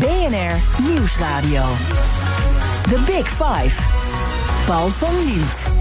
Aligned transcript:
BNR 0.00 0.60
Nieuwsradio. 0.82 1.64
The 2.88 3.02
Big 3.06 3.26
Five. 3.26 3.74
Paul 4.66 4.90
van 4.90 5.24
Liet. 5.24 5.77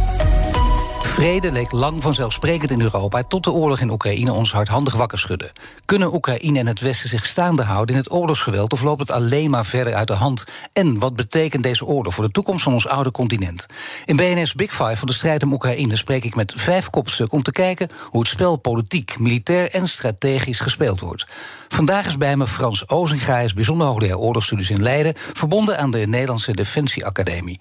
Vrede 1.18 1.52
leek 1.52 1.72
lang 1.72 2.04
vanzelfsprekend 2.04 2.72
in 2.72 2.82
Europa 2.82 3.24
tot 3.24 3.44
de 3.44 3.52
oorlog 3.52 3.80
in 3.80 3.90
Oekraïne 3.90 4.34
ons 4.34 4.52
hardhandig 4.52 4.96
wakker 4.96 5.20
schudde. 5.20 5.52
Kunnen 5.86 6.14
Oekraïne 6.14 6.60
en 6.60 6.68
het 6.68 6.80
Westen 6.80 7.10
zich 7.10 7.26
staande 7.26 7.64
houden 7.64 7.96
in 7.96 8.02
het 8.02 8.12
oorlogsgeweld 8.12 8.74
of 8.74 8.82
loopt 8.82 9.00
het 9.00 9.12
alleen 9.12 9.50
maar 9.50 9.66
verder 9.66 9.94
uit 9.94 10.08
de 10.08 10.14
hand? 10.14 10.46
En 10.74 11.00
wat 11.00 11.16
betekent 11.16 11.64
deze 11.64 11.86
oorlog 11.86 12.14
voor 12.14 12.24
de 12.24 12.32
toekomst 12.32 12.64
van 12.64 12.74
ons 12.74 12.88
oude 12.88 13.12
continent? 13.12 13.66
In 14.06 14.16
BNS 14.16 14.54
Big 14.54 14.70
Five 14.70 14.96
van 14.96 15.08
de 15.08 15.14
strijd 15.14 15.44
om 15.44 15.54
Oekraïne 15.54 15.96
spreek 15.96 16.24
ik 16.24 16.36
met 16.36 16.54
vijf 16.58 16.90
kopstukken 16.90 17.38
om 17.38 17.44
te 17.44 17.52
kijken 17.52 17.90
hoe 18.10 18.20
het 18.20 18.30
spel 18.30 18.56
politiek, 18.56 19.20
militair 19.20 19.72
en 19.72 19.88
strategisch 19.88 20.60
gespeeld 20.60 21.00
wordt. 21.00 21.32
Vandaag 21.68 22.06
is 22.06 22.18
bij 22.18 22.38
me 22.38 22.48
Frans 22.48 22.90
Ozinga, 22.90 23.46
bijzonder 23.56 23.88
hoogleraar 23.88 24.18
oorlogsstudies 24.18 24.70
in 24.70 24.84
Leiden, 24.84 25.14
verbonden 25.34 25.78
aan 25.78 25.92
de 25.92 26.08
Nederlandse 26.08 26.52
Defensieacademie. 26.52 27.60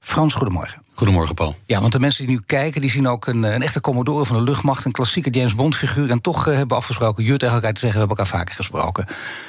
Frans, 0.00 0.34
goedemorgen. 0.34 0.89
Goedemorgen, 1.00 1.34
Paul. 1.34 1.56
Ja, 1.66 1.80
want 1.80 1.92
de 1.92 2.00
mensen 2.00 2.26
die 2.26 2.36
nu 2.36 2.42
kijken, 2.46 2.80
die 2.80 2.90
zien 2.90 3.08
ook 3.08 3.26
een, 3.26 3.42
een 3.42 3.62
echte 3.62 3.80
commodore 3.80 4.26
van 4.26 4.36
de 4.36 4.42
luchtmacht, 4.42 4.84
een 4.84 4.92
klassieke 4.92 5.30
James 5.30 5.54
Bond 5.54 5.76
figuur. 5.76 6.10
En 6.10 6.20
toch 6.20 6.38
uh, 6.38 6.44
hebben 6.44 6.68
we 6.68 6.74
afgesproken, 6.74 7.24
Jut 7.24 7.38
tegen 7.38 7.54
elkaar 7.54 7.72
te 7.72 7.80
zeggen, 7.80 8.00
we 8.00 8.06
hebben 8.06 8.24
elkaar 8.24 8.38
vaker 8.38 8.54
gesproken. 8.54 9.06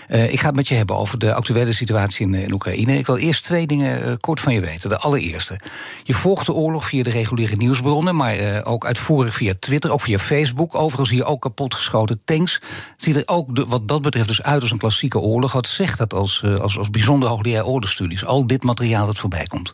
Uh, 0.09 0.33
ik 0.33 0.39
ga 0.39 0.45
het 0.45 0.55
met 0.55 0.67
je 0.67 0.75
hebben 0.75 0.95
over 0.95 1.19
de 1.19 1.33
actuele 1.33 1.73
situatie 1.73 2.27
in, 2.27 2.33
in 2.33 2.53
Oekraïne. 2.53 2.97
Ik 2.97 3.05
wil 3.05 3.17
eerst 3.17 3.44
twee 3.44 3.67
dingen 3.67 4.19
kort 4.19 4.39
van 4.39 4.53
je 4.53 4.61
weten. 4.61 4.89
De 4.89 4.97
allereerste. 4.97 5.59
Je 6.03 6.13
volgt 6.13 6.45
de 6.45 6.53
oorlog 6.53 6.85
via 6.85 7.03
de 7.03 7.09
reguliere 7.09 7.55
nieuwsbronnen, 7.55 8.16
maar 8.16 8.66
ook 8.66 8.85
uitvoerig 8.85 9.35
via 9.35 9.53
Twitter, 9.59 9.91
ook 9.91 10.02
via 10.02 10.19
Facebook. 10.19 10.75
Overigens 10.75 11.09
zie 11.09 11.17
je 11.17 11.25
ook 11.25 11.41
kapotgeschoten 11.41 12.22
tanks. 12.25 12.53
Het 12.53 13.03
ziet 13.03 13.16
er 13.16 13.23
ook 13.25 13.55
de, 13.55 13.66
wat 13.66 13.88
dat 13.88 14.02
betreft 14.02 14.27
dus 14.27 14.41
uit 14.41 14.61
als 14.61 14.72
een 14.72 14.77
klassieke 14.77 15.19
oorlog. 15.19 15.52
Wat 15.52 15.67
zegt 15.67 15.97
dat 15.97 16.13
als, 16.13 16.44
als, 16.61 16.77
als 16.77 16.89
bijzonder 16.89 17.29
hoogleraar 17.29 17.66
oorlogsstudies? 17.66 18.25
Al 18.25 18.45
dit 18.45 18.63
materiaal 18.63 19.05
dat 19.05 19.17
voorbij 19.17 19.45
komt. 19.45 19.73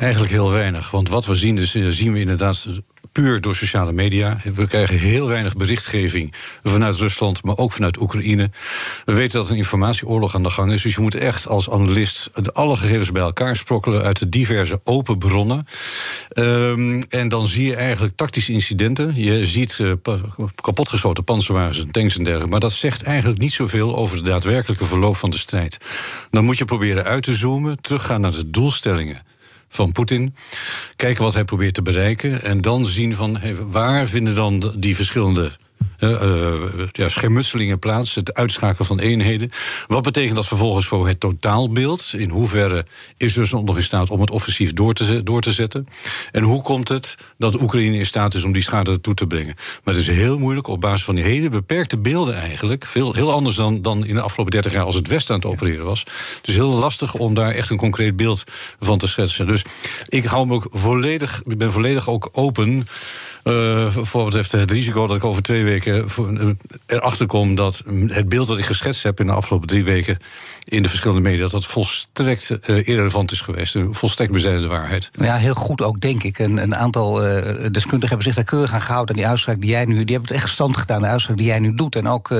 Eigenlijk 0.00 0.32
heel 0.32 0.50
weinig. 0.50 0.90
Want 0.90 1.08
wat 1.08 1.26
we 1.26 1.34
zien, 1.34 1.54
dus, 1.54 1.70
zien 1.88 2.12
we 2.12 2.20
inderdaad 2.20 2.66
puur 3.12 3.40
door 3.40 3.54
sociale 3.54 3.92
media. 3.92 4.36
We 4.54 4.66
krijgen 4.66 4.98
heel 4.98 5.28
weinig 5.28 5.56
berichtgeving 5.56 6.34
vanuit 6.62 6.96
Rusland, 6.96 7.44
maar 7.44 7.56
ook 7.56 7.72
vanuit 7.72 8.00
Oekraïne. 8.00 8.50
We 9.04 9.12
weten 9.12 9.40
dat 9.40 9.50
een 9.50 9.56
informatieoorlog 9.56 10.34
aan 10.34 10.42
de 10.42 10.50
gang 10.50 10.72
is. 10.72 10.82
Dus 10.82 10.94
je 10.94 11.00
moet 11.00 11.14
echt 11.14 11.48
als 11.48 11.70
analist 11.70 12.30
alle 12.52 12.76
gegevens 12.76 13.12
bij 13.12 13.22
elkaar 13.22 13.56
sprokkelen 13.56 14.02
uit 14.02 14.18
de 14.18 14.28
diverse 14.28 14.80
open 14.84 15.18
bronnen. 15.18 15.66
Um, 16.34 17.02
en 17.02 17.28
dan 17.28 17.46
zie 17.46 17.66
je 17.66 17.76
eigenlijk 17.76 18.16
tactische 18.16 18.52
incidenten. 18.52 19.12
Je 19.14 19.46
ziet 19.46 19.78
uh, 19.78 19.92
kapotgeschoten 20.60 21.24
panzerwagens 21.24 21.80
en 21.80 21.90
tanks 21.90 22.16
en 22.16 22.22
dergelijke. 22.22 22.50
Maar 22.50 22.60
dat 22.60 22.72
zegt 22.72 23.02
eigenlijk 23.02 23.40
niet 23.40 23.52
zoveel 23.52 23.96
over 23.96 24.16
de 24.16 24.28
daadwerkelijke 24.28 24.86
verloop 24.86 25.16
van 25.16 25.30
de 25.30 25.38
strijd. 25.38 25.78
Dan 26.30 26.44
moet 26.44 26.58
je 26.58 26.64
proberen 26.64 27.04
uit 27.04 27.22
te 27.22 27.34
zoomen, 27.34 27.80
teruggaan 27.80 28.20
naar 28.20 28.32
de 28.32 28.50
doelstellingen 28.50 29.29
van 29.72 29.92
Poetin. 29.92 30.34
Kijken 30.96 31.24
wat 31.24 31.34
hij 31.34 31.44
probeert 31.44 31.74
te 31.74 31.82
bereiken. 31.82 32.42
En 32.42 32.60
dan 32.60 32.86
zien 32.86 33.16
van 33.16 33.38
waar 33.70 34.06
vinden 34.06 34.34
dan 34.34 34.74
die 34.78 34.96
verschillende 34.96 35.52
ja, 36.92 37.08
schermutselingen 37.08 37.78
plaats, 37.78 38.14
het 38.14 38.34
uitschakelen 38.34 38.86
van 38.86 38.98
eenheden. 38.98 39.50
Wat 39.86 40.02
betekent 40.02 40.36
dat 40.36 40.46
vervolgens 40.46 40.86
voor 40.86 41.08
het 41.08 41.20
totaalbeeld? 41.20 42.12
In 42.16 42.30
hoeverre 42.30 42.84
is 43.16 43.36
Rusland 43.36 43.66
nog 43.66 43.76
in 43.76 43.82
staat 43.82 44.10
om 44.10 44.20
het 44.20 44.30
offensief 44.30 44.72
door 44.72 44.92
te, 44.92 45.22
door 45.22 45.40
te 45.40 45.52
zetten? 45.52 45.86
En 46.32 46.42
hoe 46.42 46.62
komt 46.62 46.88
het 46.88 47.14
dat 47.38 47.60
Oekraïne 47.60 47.96
in 47.96 48.06
staat 48.06 48.34
is 48.34 48.44
om 48.44 48.52
die 48.52 48.62
schade 48.62 49.00
toe 49.00 49.14
te 49.14 49.26
brengen? 49.26 49.54
Maar 49.56 49.94
het 49.94 50.02
is 50.08 50.16
heel 50.16 50.38
moeilijk 50.38 50.66
op 50.66 50.80
basis 50.80 51.04
van 51.04 51.14
die 51.14 51.24
hele 51.24 51.48
beperkte 51.48 51.98
beelden 51.98 52.34
eigenlijk. 52.34 52.86
Veel, 52.86 53.14
heel 53.14 53.32
anders 53.32 53.56
dan, 53.56 53.82
dan 53.82 54.06
in 54.06 54.14
de 54.14 54.20
afgelopen 54.20 54.52
30 54.52 54.72
jaar 54.72 54.84
als 54.84 54.94
het 54.94 55.08
Westen 55.08 55.34
aan 55.34 55.40
het 55.40 55.50
opereren 55.50 55.84
was. 55.84 56.06
Is 56.42 56.54
heel 56.54 56.70
lastig 56.70 57.14
om 57.14 57.34
daar 57.34 57.50
echt 57.50 57.70
een 57.70 57.76
concreet 57.76 58.16
beeld 58.16 58.44
van 58.80 58.98
te 58.98 59.08
schetsen. 59.08 59.46
Dus 59.46 59.62
ik 60.08 60.24
hou 60.24 60.46
me 60.46 60.54
ook 60.54 60.66
volledig, 60.70 61.42
ik 61.46 61.58
ben 61.58 61.72
volledig 61.72 62.08
ook 62.08 62.28
open. 62.32 62.86
Uh, 63.44 63.86
voor 63.90 64.20
wat 64.20 64.24
betreft 64.24 64.52
het 64.52 64.70
risico 64.70 65.06
dat 65.06 65.16
ik 65.16 65.24
over 65.24 65.42
twee 65.42 65.64
weken 65.64 66.06
erachter 66.86 67.26
kom 67.26 67.54
dat 67.54 67.82
het 68.06 68.28
beeld 68.28 68.46
dat 68.46 68.58
ik 68.58 68.64
geschetst 68.64 69.02
heb 69.02 69.20
in 69.20 69.26
de 69.26 69.32
afgelopen 69.32 69.68
drie 69.68 69.84
weken 69.84 70.18
in 70.64 70.82
de 70.82 70.88
verschillende 70.88 71.22
media, 71.22 71.40
dat 71.40 71.50
dat 71.50 71.66
volstrekt 71.66 72.50
uh, 72.50 72.88
irrelevant 72.88 73.32
is 73.32 73.40
geweest. 73.40 73.76
Volstrekt 73.90 74.32
bezijden 74.32 74.60
de 74.60 74.66
waarheid. 74.66 75.10
Ja, 75.12 75.36
heel 75.36 75.54
goed 75.54 75.82
ook, 75.82 76.00
denk 76.00 76.22
ik. 76.22 76.38
Een, 76.38 76.56
een 76.56 76.76
aantal 76.76 77.26
uh, 77.26 77.42
deskundigen 77.70 78.08
hebben 78.08 78.22
zich 78.22 78.34
daar 78.34 78.44
keurig 78.44 78.72
aan 78.72 78.80
gehouden. 78.80 79.14
En 79.14 79.20
die 79.20 79.30
uitspraak 79.30 79.60
die 79.60 79.70
jij 79.70 79.84
nu, 79.84 80.04
die 80.04 80.14
hebben 80.16 80.34
het 80.34 80.42
echt 80.42 80.52
stand 80.52 80.76
gedaan, 80.76 81.02
de 81.02 81.08
uitspraak 81.08 81.36
die 81.36 81.46
jij 81.46 81.58
nu 81.58 81.74
doet. 81.74 81.96
En 81.96 82.08
ook 82.08 82.34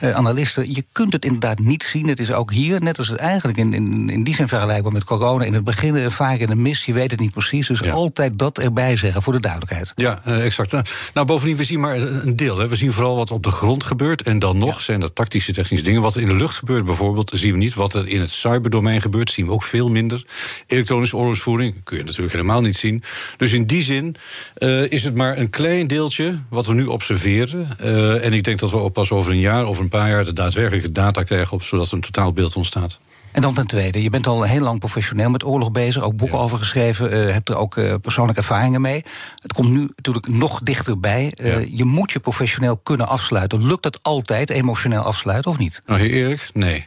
analisten. 0.00 0.74
Je 0.74 0.84
kunt 0.92 1.12
het 1.12 1.24
inderdaad 1.24 1.58
niet 1.58 1.82
zien. 1.82 2.08
Het 2.08 2.20
is 2.20 2.32
ook 2.32 2.52
hier, 2.52 2.80
net 2.80 2.98
als 2.98 3.08
het 3.08 3.18
eigenlijk 3.18 3.58
in, 3.58 3.74
in, 3.74 4.10
in 4.10 4.24
die 4.24 4.34
zin 4.34 4.48
vergelijkbaar 4.48 4.92
met 4.92 5.04
corona. 5.04 5.44
In 5.44 5.54
het 5.54 5.64
begin 5.64 6.10
vaak 6.10 6.38
in 6.38 6.46
de 6.46 6.54
mis, 6.54 6.84
je 6.84 6.92
weet 6.92 7.10
het 7.10 7.20
niet 7.20 7.32
precies. 7.32 7.66
Dus 7.66 7.78
ja. 7.78 7.92
altijd 7.92 8.38
dat 8.38 8.58
erbij 8.58 8.96
zeggen, 8.96 9.22
voor 9.22 9.32
de 9.32 9.40
duidelijkheid. 9.40 9.92
Ja, 9.94 10.20
exact. 10.44 10.72
Nou, 11.14 11.26
bovendien, 11.26 11.56
we 11.56 11.64
zien 11.64 11.80
maar 11.80 11.96
een 11.96 12.36
deel. 12.36 12.58
Hè. 12.58 12.68
We 12.68 12.76
zien 12.76 12.92
vooral 12.92 13.16
wat 13.16 13.30
op 13.30 13.42
de 13.42 13.50
grond 13.50 13.84
gebeurt. 13.84 14.22
En 14.22 14.38
dan 14.38 14.58
nog 14.58 14.76
ja. 14.76 14.82
zijn 14.82 15.02
er 15.02 15.12
tactische, 15.12 15.52
technische 15.52 15.84
dingen. 15.84 16.02
Wat 16.02 16.14
er 16.14 16.22
in 16.22 16.28
de 16.28 16.34
lucht 16.34 16.54
gebeurt 16.54 16.84
bijvoorbeeld, 16.84 17.30
zien 17.34 17.52
we 17.52 17.58
niet. 17.58 17.74
Wat 17.74 17.94
er 17.94 18.08
in 18.08 18.20
het 18.20 18.30
cyberdomein 18.30 19.00
gebeurt, 19.00 19.30
zien 19.30 19.46
we 19.46 19.52
ook 19.52 19.62
veel 19.62 19.88
minder. 19.88 20.24
Elektronische 20.66 21.16
oorlogsvoering 21.16 21.74
kun 21.84 21.96
je 21.96 22.04
natuurlijk 22.04 22.32
helemaal 22.32 22.60
niet 22.60 22.76
zien. 22.76 23.02
Dus 23.36 23.52
in 23.52 23.66
die 23.66 23.82
zin 23.82 24.16
uh, 24.58 24.92
is 24.92 25.04
het 25.04 25.14
maar 25.14 25.38
een 25.38 25.50
klein 25.50 25.86
deeltje 25.86 26.38
wat 26.48 26.66
we 26.66 26.74
nu 26.74 26.84
observeren. 26.84 27.68
Uh, 27.80 28.24
en 28.24 28.32
ik 28.32 28.44
denk 28.44 28.58
dat 28.58 28.70
we 28.70 28.90
pas 28.90 29.10
over 29.10 29.32
een 29.32 29.40
jaar 29.40 29.66
of 29.66 29.78
een 29.78 29.88
paar 29.88 30.08
jaar 30.08 30.24
de 30.24 30.32
daadwerkelijke 30.32 30.92
data 30.92 31.22
krijgen, 31.22 31.52
op, 31.52 31.62
zodat 31.62 31.86
er 31.86 31.94
een 31.94 32.00
totaal 32.00 32.32
beeld 32.32 32.56
ontstaat. 32.56 32.98
En 33.34 33.42
dan 33.42 33.54
ten 33.54 33.66
tweede, 33.66 34.02
je 34.02 34.10
bent 34.10 34.26
al 34.26 34.42
heel 34.42 34.60
lang 34.60 34.78
professioneel 34.78 35.30
met 35.30 35.44
oorlog 35.44 35.70
bezig, 35.70 36.02
ook 36.02 36.16
boeken 36.16 36.38
ja. 36.38 36.44
over 36.44 36.58
geschreven, 36.58 37.16
uh, 37.16 37.32
hebt 37.32 37.48
er 37.48 37.56
ook 37.56 37.76
uh, 37.76 37.94
persoonlijke 38.00 38.40
ervaringen 38.40 38.80
mee. 38.80 39.02
Het 39.42 39.52
komt 39.52 39.70
nu 39.70 39.90
natuurlijk 39.96 40.28
nog 40.28 40.60
dichterbij. 40.60 41.32
Uh, 41.36 41.52
ja. 41.52 41.68
Je 41.70 41.84
moet 41.84 42.12
je 42.12 42.18
professioneel 42.18 42.76
kunnen 42.76 43.08
afsluiten. 43.08 43.66
Lukt 43.66 43.82
dat 43.82 44.02
altijd, 44.02 44.50
emotioneel 44.50 45.02
afsluiten 45.02 45.50
of 45.50 45.58
niet? 45.58 45.82
Nou, 45.86 46.00
heel 46.00 46.08
eerlijk, 46.08 46.50
nee. 46.52 46.86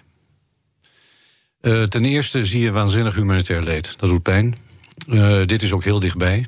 ten 1.90 2.06
eerste 2.06 2.46
zie 2.46 2.62
je 2.62 2.72
waanzinnig 2.72 3.16
humanitair 3.16 3.64
leed. 3.64 3.96
Dat 3.98 4.10
doet 4.10 4.24
pijn. 4.24 4.56
dit 5.46 5.62
is 5.62 5.72
ook 5.72 5.84
heel 5.84 6.00
dichtbij. 6.00 6.46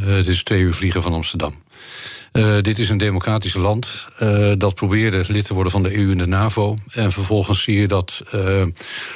het 0.00 0.26
is 0.26 0.42
twee 0.42 0.60
uur 0.60 0.74
vliegen 0.74 1.02
van 1.02 1.12
Amsterdam. 1.12 1.62
Uh, 2.32 2.60
dit 2.60 2.78
is 2.78 2.90
een 2.90 2.98
democratisch 2.98 3.54
land 3.54 4.08
uh, 4.22 4.52
dat 4.56 4.74
probeerde 4.74 5.24
lid 5.28 5.46
te 5.46 5.54
worden 5.54 5.72
van 5.72 5.82
de 5.82 5.96
EU 5.96 6.10
en 6.10 6.18
de 6.18 6.26
NAVO. 6.26 6.76
En 6.90 7.12
vervolgens 7.12 7.62
zie 7.62 7.80
je 7.80 7.88
dat 7.88 8.22
uh, 8.34 8.62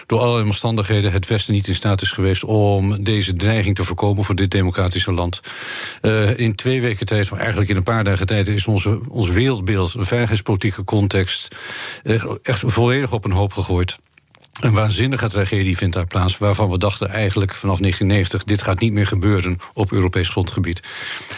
door 0.07 0.21
allerlei 0.21 0.45
omstandigheden 0.45 1.13
het 1.13 1.27
Westen 1.27 1.55
niet 1.55 1.69
in 1.69 1.75
staat 1.75 2.03
is 2.03 2.11
geweest 2.11 2.45
om 2.45 3.05
deze 3.05 3.33
dreiging 3.33 3.75
te 3.75 3.85
voorkomen 3.85 4.25
voor 4.25 4.35
dit 4.35 4.51
democratische 4.51 5.13
land. 5.13 5.41
in 6.37 6.55
twee 6.55 6.81
weken 6.81 7.07
tijd, 7.07 7.31
maar 7.31 7.39
eigenlijk 7.39 7.71
in 7.71 7.77
een 7.77 7.83
paar 7.83 8.05
dagen 8.05 8.27
tijd, 8.27 8.49
is 8.49 8.67
onze, 8.67 9.01
ons 9.09 9.31
wereldbeeld, 9.31 9.95
een 9.95 10.07
veiligheidspolitieke 10.07 10.85
context, 10.85 11.57
echt 12.43 12.63
volledig 12.67 13.13
op 13.13 13.25
een 13.25 13.33
hoop 13.33 13.53
gegooid. 13.53 13.99
Een 14.61 14.73
waanzinnige 14.73 15.29
tragedie 15.29 15.77
vindt 15.77 15.95
daar 15.95 16.07
plaats, 16.07 16.39
waarvan 16.39 16.71
we 16.71 16.79
dachten 16.79 17.09
eigenlijk 17.09 17.55
vanaf 17.55 17.79
1990: 17.79 18.45
dit 18.45 18.63
gaat 18.63 18.81
niet 18.81 18.93
meer 18.93 19.07
gebeuren 19.07 19.59
op 19.73 19.93
Europees 19.93 20.29
grondgebied. 20.29 20.83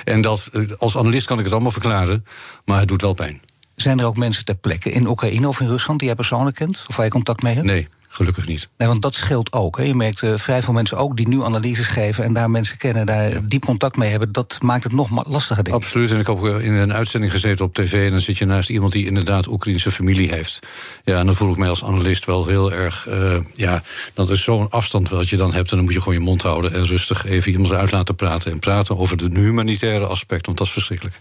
En 0.05 0.20
dat, 0.20 0.50
als 0.79 0.96
analist 0.96 1.26
kan 1.26 1.38
ik 1.38 1.44
het 1.44 1.52
allemaal 1.52 1.70
verklaren, 1.70 2.25
maar 2.64 2.79
het 2.79 2.88
doet 2.88 3.02
wel 3.02 3.14
pijn. 3.14 3.40
Zijn 3.75 3.99
er 3.99 4.06
ook 4.06 4.17
mensen 4.17 4.44
ter 4.44 4.56
plekke 4.56 4.90
in 4.90 5.08
Oekraïne 5.08 5.49
of 5.49 5.61
in 5.61 5.69
Rusland 5.69 5.99
die 5.99 6.08
jij 6.08 6.17
persoonlijk 6.17 6.56
kent? 6.56 6.85
Of 6.88 6.96
waar 6.96 7.05
je 7.05 7.11
contact 7.11 7.43
mee 7.43 7.55
hebt? 7.55 7.67
Nee, 7.67 7.88
gelukkig 8.16 8.46
niet. 8.46 8.68
Nee, 8.78 8.88
want 8.88 9.02
dat 9.02 9.14
scheelt 9.14 9.52
ook. 9.52 9.76
Hè. 9.76 9.82
Je 9.82 9.94
merkt 9.94 10.22
uh, 10.22 10.34
vrij 10.36 10.62
veel 10.62 10.72
mensen 10.72 10.96
ook 10.96 11.16
die 11.16 11.28
nu 11.28 11.42
analyses 11.42 11.86
geven 11.86 12.24
en 12.24 12.32
daar 12.32 12.50
mensen 12.50 12.76
kennen, 12.76 13.06
daar 13.06 13.30
ja. 13.30 13.40
diep 13.42 13.64
contact 13.64 13.96
mee 13.96 14.10
hebben. 14.10 14.32
Dat 14.32 14.58
maakt 14.62 14.82
het 14.84 14.92
nog 14.92 15.26
lastiger, 15.26 15.64
denk 15.64 15.76
ik. 15.76 15.82
Absoluut. 15.82 16.10
En 16.10 16.18
ik 16.18 16.26
heb 16.26 16.44
in 16.44 16.72
een 16.72 16.92
uitzending 16.92 17.32
gezeten 17.32 17.64
op 17.64 17.74
tv 17.74 18.04
en 18.04 18.10
dan 18.10 18.20
zit 18.20 18.38
je 18.38 18.44
naast 18.44 18.68
iemand 18.68 18.92
die 18.92 19.06
inderdaad 19.06 19.46
Oekraïnse 19.46 19.90
familie 19.90 20.28
heeft. 20.28 20.60
Ja, 21.04 21.18
en 21.18 21.26
dan 21.26 21.34
voel 21.34 21.50
ik 21.50 21.56
mij 21.56 21.68
als 21.68 21.84
analist 21.84 22.24
wel 22.24 22.46
heel 22.46 22.72
erg. 22.72 23.06
Uh, 23.08 23.36
ja, 23.54 23.82
dat 24.14 24.30
is 24.30 24.42
zo'n 24.42 24.70
afstand 24.70 25.08
wat 25.08 25.28
je 25.28 25.36
dan 25.36 25.52
hebt. 25.52 25.70
En 25.70 25.76
dan 25.76 25.84
moet 25.84 25.94
je 25.94 26.00
gewoon 26.00 26.18
je 26.18 26.24
mond 26.24 26.42
houden 26.42 26.72
en 26.72 26.84
rustig 26.84 27.24
even 27.24 27.52
iemand 27.52 27.72
uit 27.72 27.90
laten 27.90 28.14
praten. 28.14 28.52
En 28.52 28.58
praten 28.58 28.98
over 28.98 29.16
de 29.16 29.40
humanitaire 29.40 30.06
aspect, 30.06 30.46
want 30.46 30.58
dat 30.58 30.66
is 30.66 30.72
verschrikkelijk. 30.72 31.16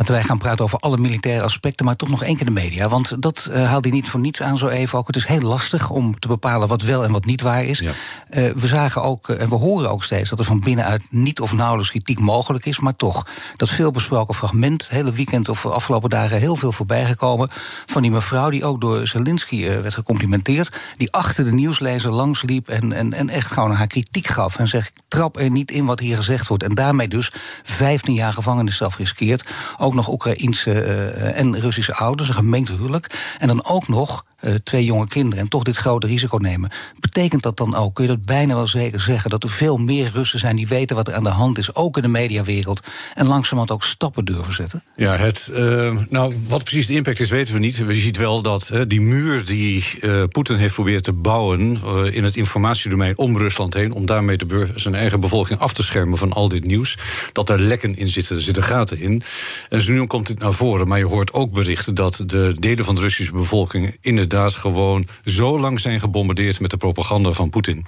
Want 0.00 0.12
wij 0.12 0.22
gaan 0.22 0.38
praten 0.38 0.64
over 0.64 0.78
alle 0.78 0.98
militaire 0.98 1.44
aspecten, 1.44 1.84
maar 1.84 1.96
toch 1.96 2.08
nog 2.08 2.22
één 2.22 2.36
keer 2.36 2.44
de 2.44 2.50
media. 2.50 2.88
Want 2.88 3.22
dat 3.22 3.48
uh, 3.50 3.66
haalt 3.66 3.84
hij 3.84 3.92
niet 3.92 4.08
voor 4.08 4.20
niets 4.20 4.42
aan 4.42 4.58
zo 4.58 4.68
even. 4.68 4.98
Ook 4.98 5.06
het 5.06 5.16
is 5.16 5.26
heel 5.26 5.40
lastig 5.40 5.90
om 5.90 6.18
te 6.18 6.28
bepalen 6.28 6.68
wat 6.68 6.82
wel 6.82 7.04
en 7.04 7.12
wat 7.12 7.24
niet 7.24 7.40
waar 7.40 7.64
is. 7.64 7.78
Ja. 7.78 7.90
Uh, 8.30 8.52
we 8.52 8.66
zagen 8.66 9.02
ook, 9.02 9.28
uh, 9.28 9.40
en 9.40 9.48
we 9.48 9.54
horen 9.54 9.90
ook 9.90 10.04
steeds, 10.04 10.30
dat 10.30 10.38
er 10.38 10.44
van 10.44 10.60
binnenuit 10.60 11.02
niet 11.10 11.40
of 11.40 11.52
nauwelijks 11.52 11.90
kritiek 11.90 12.18
mogelijk 12.18 12.66
is. 12.66 12.80
Maar 12.80 12.96
toch, 12.96 13.26
dat 13.54 13.68
veelbesproken 13.68 14.34
fragment, 14.34 14.88
hele 14.88 15.12
weekend 15.12 15.48
of 15.48 15.66
afgelopen 15.66 16.10
dagen 16.10 16.38
heel 16.38 16.56
veel 16.56 16.72
voorbij 16.72 17.04
gekomen. 17.04 17.48
Van 17.86 18.02
die 18.02 18.10
mevrouw 18.10 18.50
die 18.50 18.64
ook 18.64 18.80
door 18.80 19.06
Zelensky 19.06 19.68
werd 19.68 19.94
gecomplimenteerd. 19.94 20.76
Die 20.96 21.12
achter 21.12 21.44
de 21.44 21.52
nieuwslezer 21.52 22.10
langs 22.10 22.42
liep 22.42 22.68
en, 22.68 22.92
en, 22.92 23.12
en 23.12 23.28
echt 23.28 23.52
gewoon 23.52 23.72
haar 23.72 23.86
kritiek 23.86 24.26
gaf. 24.26 24.58
En 24.58 24.68
zegt: 24.68 24.92
trap 25.08 25.38
er 25.38 25.50
niet 25.50 25.70
in 25.70 25.84
wat 25.84 26.00
hier 26.00 26.16
gezegd 26.16 26.48
wordt. 26.48 26.62
En 26.62 26.74
daarmee 26.74 27.08
dus 27.08 27.32
15 27.62 28.14
jaar 28.14 28.32
gevangenisstraf 28.32 28.96
riskeert. 28.96 29.44
Ook 29.78 29.89
nog 29.94 30.08
Oekraïense 30.08 30.70
uh, 30.70 31.38
en 31.38 31.60
Russische 31.60 31.94
ouders, 31.94 32.28
een 32.28 32.34
gemengd 32.34 32.68
huwelijk. 32.68 33.34
En 33.38 33.46
dan 33.46 33.64
ook 33.64 33.88
nog 33.88 34.24
uh, 34.40 34.54
twee 34.54 34.84
jonge 34.84 35.08
kinderen 35.08 35.38
en 35.38 35.48
toch 35.48 35.62
dit 35.62 35.76
grote 35.76 36.06
risico 36.06 36.36
nemen. 36.36 36.70
Betekent 37.00 37.42
dat 37.42 37.56
dan 37.56 37.74
ook, 37.74 37.94
kun 37.94 38.04
je 38.04 38.10
dat 38.10 38.24
bijna 38.24 38.54
wel 38.54 38.66
zeker 38.66 39.00
zeggen, 39.00 39.30
dat 39.30 39.42
er 39.42 39.48
veel 39.48 39.76
meer 39.76 40.10
Russen 40.12 40.38
zijn 40.38 40.56
die 40.56 40.66
weten 40.66 40.96
wat 40.96 41.08
er 41.08 41.14
aan 41.14 41.24
de 41.24 41.28
hand 41.28 41.58
is, 41.58 41.74
ook 41.74 41.96
in 41.96 42.02
de 42.02 42.08
mediawereld, 42.08 42.80
en 43.14 43.26
langzamerhand 43.26 43.70
ook 43.70 43.84
stappen 43.84 44.24
durven 44.24 44.54
zetten? 44.54 44.82
Ja, 44.96 45.16
het, 45.16 45.50
uh, 45.52 45.96
nou, 46.08 46.34
wat 46.48 46.64
precies 46.64 46.86
de 46.86 46.92
impact 46.92 47.20
is, 47.20 47.30
weten 47.30 47.54
we 47.54 47.60
niet. 47.60 47.76
Je 47.76 47.94
ziet 47.94 48.16
wel 48.16 48.42
dat 48.42 48.70
die 48.86 49.00
muur 49.00 49.44
die 49.44 49.84
Poetin 50.28 50.56
heeft 50.56 50.74
proberen 50.74 51.02
te 51.02 51.12
bouwen 51.12 51.80
in 52.12 52.24
het 52.24 52.36
informatiedomein 52.36 53.18
om 53.18 53.38
Rusland 53.38 53.74
heen, 53.74 53.92
om 53.92 54.06
daarmee 54.06 54.36
de 54.36 54.68
zijn 54.74 54.94
eigen 54.94 55.20
bevolking 55.20 55.58
af 55.58 55.72
te 55.72 55.82
schermen 55.82 56.18
van 56.18 56.32
al 56.32 56.48
dit 56.48 56.64
nieuws, 56.64 56.98
dat 57.32 57.48
er 57.48 57.60
lekken 57.60 57.96
in 57.96 58.08
zitten, 58.08 58.36
er 58.36 58.42
zitten 58.42 58.62
gaten 58.62 58.98
in. 58.98 59.22
En 59.68 59.79
nu 59.88 60.06
komt 60.06 60.26
dit 60.26 60.38
naar 60.38 60.52
voren, 60.52 60.88
maar 60.88 60.98
je 60.98 61.04
hoort 61.04 61.32
ook 61.32 61.52
berichten 61.52 61.94
dat 61.94 62.22
de 62.26 62.54
delen 62.58 62.84
van 62.84 62.94
de 62.94 63.00
Russische 63.00 63.32
bevolking 63.32 63.96
inderdaad 64.00 64.54
gewoon 64.54 65.06
zo 65.24 65.58
lang 65.58 65.80
zijn 65.80 66.00
gebombardeerd 66.00 66.60
met 66.60 66.70
de 66.70 66.76
propaganda 66.76 67.32
van 67.32 67.50
Poetin. 67.50 67.84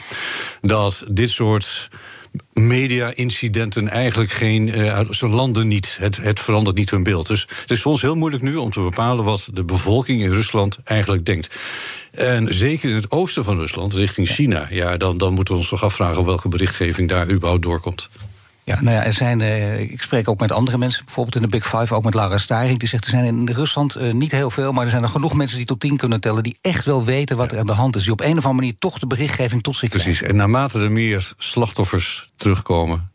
Dat 0.61 1.05
dit 1.11 1.31
soort 1.31 1.91
media-incidenten 2.53 3.89
eigenlijk 3.89 4.31
geen. 4.31 4.69
Uh, 4.69 5.01
ze 5.11 5.29
landen 5.29 5.69
niet. 5.69 5.97
Het, 6.01 6.17
het 6.17 6.41
verandert 6.41 6.77
niet 6.77 6.91
hun 6.91 7.03
beeld. 7.03 7.27
Dus 7.27 7.47
het 7.61 7.71
is 7.71 7.83
voor 7.83 7.93
ons 7.93 8.03
heel 8.03 8.15
moeilijk 8.15 8.43
nu 8.43 8.57
om 8.57 8.71
te 8.71 8.81
bepalen 8.81 9.25
wat 9.25 9.49
de 9.53 9.65
bevolking 9.65 10.23
in 10.23 10.31
Rusland 10.31 10.79
eigenlijk 10.85 11.27
denkt. 11.27 11.57
En 12.11 12.55
zeker 12.55 12.89
in 12.89 12.95
het 12.95 13.11
oosten 13.11 13.45
van 13.45 13.59
Rusland, 13.59 13.95
richting 13.95 14.29
China, 14.29 14.67
ja, 14.71 14.97
dan, 14.97 15.19
dan 15.19 15.35
moeten 15.35 15.55
we 15.55 15.61
ons 15.61 15.69
toch 15.69 15.85
afvragen 15.85 16.25
welke 16.25 16.49
berichtgeving 16.49 17.09
daar 17.09 17.31
überhaupt 17.31 17.63
doorkomt. 17.63 18.09
Ja, 18.65 18.81
nou 18.81 18.97
ja, 18.97 19.03
er 19.05 19.13
zijn, 19.13 19.41
uh, 19.41 19.81
ik 19.81 20.03
spreek 20.03 20.29
ook 20.29 20.41
met 20.41 20.53
andere 20.53 20.79
mensen, 20.79 21.05
bijvoorbeeld 21.05 21.37
in 21.37 21.43
de 21.43 21.49
Big 21.49 21.67
Five, 21.69 21.95
ook 21.95 22.05
met 22.05 22.15
Lara 22.15 22.39
Staring, 22.39 22.79
die 22.79 22.89
zegt 22.89 23.05
er 23.05 23.11
zijn 23.11 23.25
in 23.25 23.49
Rusland 23.49 23.97
uh, 23.97 24.13
niet 24.13 24.31
heel 24.33 24.51
veel, 24.51 24.73
maar 24.73 24.85
er 24.85 24.91
zijn 24.91 25.03
er 25.03 25.09
genoeg 25.09 25.35
mensen 25.35 25.57
die 25.57 25.67
tot 25.67 25.81
tien 25.81 25.97
kunnen 25.97 26.21
tellen, 26.21 26.43
die 26.43 26.59
echt 26.61 26.85
wel 26.85 27.05
weten 27.05 27.37
wat 27.37 27.53
er 27.53 27.59
aan 27.59 27.67
de 27.67 27.73
hand 27.73 27.97
is, 27.97 28.03
die 28.03 28.13
op 28.13 28.21
een 28.21 28.27
of 28.27 28.35
andere 28.37 28.53
manier 28.55 28.75
toch 28.79 28.99
de 28.99 29.07
berichtgeving 29.07 29.63
tot 29.63 29.77
zich 29.77 29.89
Precies, 29.89 30.17
krijgen. 30.17 30.29
en 30.29 30.37
naarmate 30.37 30.81
er 30.81 30.91
meer 30.93 31.33
slachtoffers 31.39 32.31
terugkomen, 32.37 33.11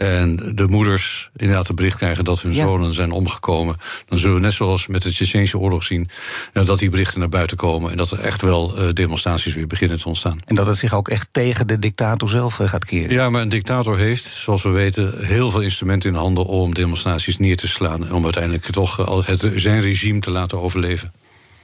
en 0.00 0.52
de 0.54 0.66
moeders 0.66 1.30
inderdaad 1.36 1.66
het 1.66 1.76
bericht 1.76 1.96
krijgen 1.96 2.24
dat 2.24 2.42
hun 2.42 2.54
zonen 2.54 2.94
zijn 2.94 3.10
omgekomen. 3.10 3.76
Dan 4.06 4.18
zullen 4.18 4.36
we 4.36 4.42
net 4.42 4.52
zoals 4.52 4.86
met 4.86 5.02
de 5.02 5.10
Tsjetsjeense 5.10 5.58
oorlog 5.58 5.82
zien 5.82 6.08
dat 6.52 6.78
die 6.78 6.90
berichten 6.90 7.20
naar 7.20 7.28
buiten 7.28 7.56
komen. 7.56 7.90
En 7.90 7.96
dat 7.96 8.10
er 8.10 8.18
echt 8.18 8.42
wel 8.42 8.78
uh, 8.78 8.92
demonstraties 8.92 9.54
weer 9.54 9.66
beginnen 9.66 9.98
te 9.98 10.08
ontstaan. 10.08 10.40
En 10.44 10.54
dat 10.54 10.66
het 10.66 10.76
zich 10.76 10.94
ook 10.94 11.08
echt 11.08 11.28
tegen 11.32 11.66
de 11.66 11.78
dictator 11.78 12.28
zelf 12.28 12.58
uh, 12.58 12.68
gaat 12.68 12.84
keren. 12.84 13.14
Ja, 13.14 13.30
maar 13.30 13.42
een 13.42 13.48
dictator 13.48 13.98
heeft, 13.98 14.24
zoals 14.24 14.62
we 14.62 14.68
weten, 14.68 15.26
heel 15.26 15.50
veel 15.50 15.60
instrumenten 15.60 16.10
in 16.10 16.16
handen 16.16 16.46
om 16.46 16.74
demonstraties 16.74 17.38
neer 17.38 17.56
te 17.56 17.68
slaan. 17.68 18.06
En 18.06 18.12
om 18.12 18.24
uiteindelijk 18.24 18.64
toch 18.64 19.26
het, 19.26 19.50
zijn 19.54 19.80
regime 19.80 20.20
te 20.20 20.30
laten 20.30 20.60
overleven. 20.60 21.12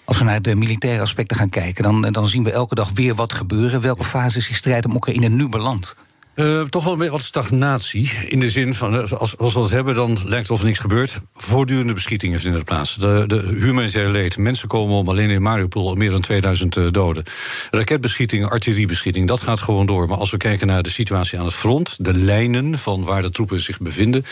Als 0.05 0.19
we 0.19 0.25
naar 0.25 0.43
de 0.43 0.55
militaire 0.55 1.03
aspecten 1.03 1.37
gaan 1.37 1.49
kijken, 1.49 1.83
dan, 1.83 2.13
dan 2.13 2.29
zien 2.29 2.45
we 2.45 2.51
elke 2.51 2.75
dag 2.75 2.91
weer 2.95 3.15
wat 3.15 3.33
gebeuren. 3.33 3.81
Welke 3.81 4.05
fase 4.05 4.39
is 4.39 4.47
die 4.47 4.57
strijd 4.57 4.85
om 4.85 4.95
Oekraïne 4.95 5.29
nu 5.29 5.49
beland? 5.49 5.95
Uh, 6.37 6.61
toch 6.61 6.85
wel 6.85 6.97
wat 6.97 7.21
stagnatie. 7.21 8.11
In 8.29 8.41
de 8.41 8.51
zin 8.51 8.75
van, 8.75 8.95
eh, 8.95 9.13
als, 9.13 9.39
als 9.39 9.53
we 9.53 9.61
dat 9.61 9.71
hebben, 9.71 9.95
dan 9.95 10.19
lijkt 10.25 10.49
het 10.49 10.51
of 10.51 10.61
er 10.61 10.67
niks 10.67 10.79
gebeurt. 10.79 11.21
Voortdurende 11.35 11.93
beschietingen 11.93 12.39
vinden 12.39 12.65
plaats. 12.65 12.97
De, 12.97 13.25
de 13.27 13.57
humanitaire 13.61 14.11
leed. 14.11 14.37
Mensen 14.37 14.69
komen 14.69 14.97
om 14.97 15.09
alleen 15.09 15.31
in 15.31 15.43
Mariupol 15.43 15.95
meer 15.95 16.11
dan 16.11 16.21
2000 16.21 16.77
uh, 16.77 16.87
doden. 16.91 17.23
Raketbeschietingen, 17.71 18.51
artilleriebeschieting, 18.51 19.29
dat 19.29 19.41
gaat 19.41 19.61
gewoon 19.61 19.87
door. 19.87 20.09
Maar 20.09 20.19
als 20.19 20.31
we 20.31 20.37
kijken 20.37 20.67
naar 20.67 20.83
de 20.83 20.91
situatie 20.91 21.39
aan 21.39 21.45
het 21.45 21.55
front, 21.55 21.97
de 22.05 22.15
lijnen 22.15 22.79
van 22.79 23.05
waar 23.05 23.23
de 23.23 23.31
troepen 23.31 23.61
zich 23.61 23.81
bevinden, 23.81 24.25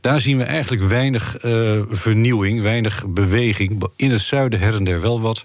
daar 0.00 0.20
zien 0.20 0.36
we 0.36 0.44
eigenlijk 0.44 0.82
weinig 0.82 1.36
vernieuwing, 1.88 2.62
weinig 2.62 3.04
beweging. 3.08 3.82
In 3.96 4.10
het 4.10 4.20
zuiden 4.20 4.60
her 4.60 4.74
en 4.74 4.84
der 4.84 5.00
wel 5.00 5.20
wat. 5.20 5.44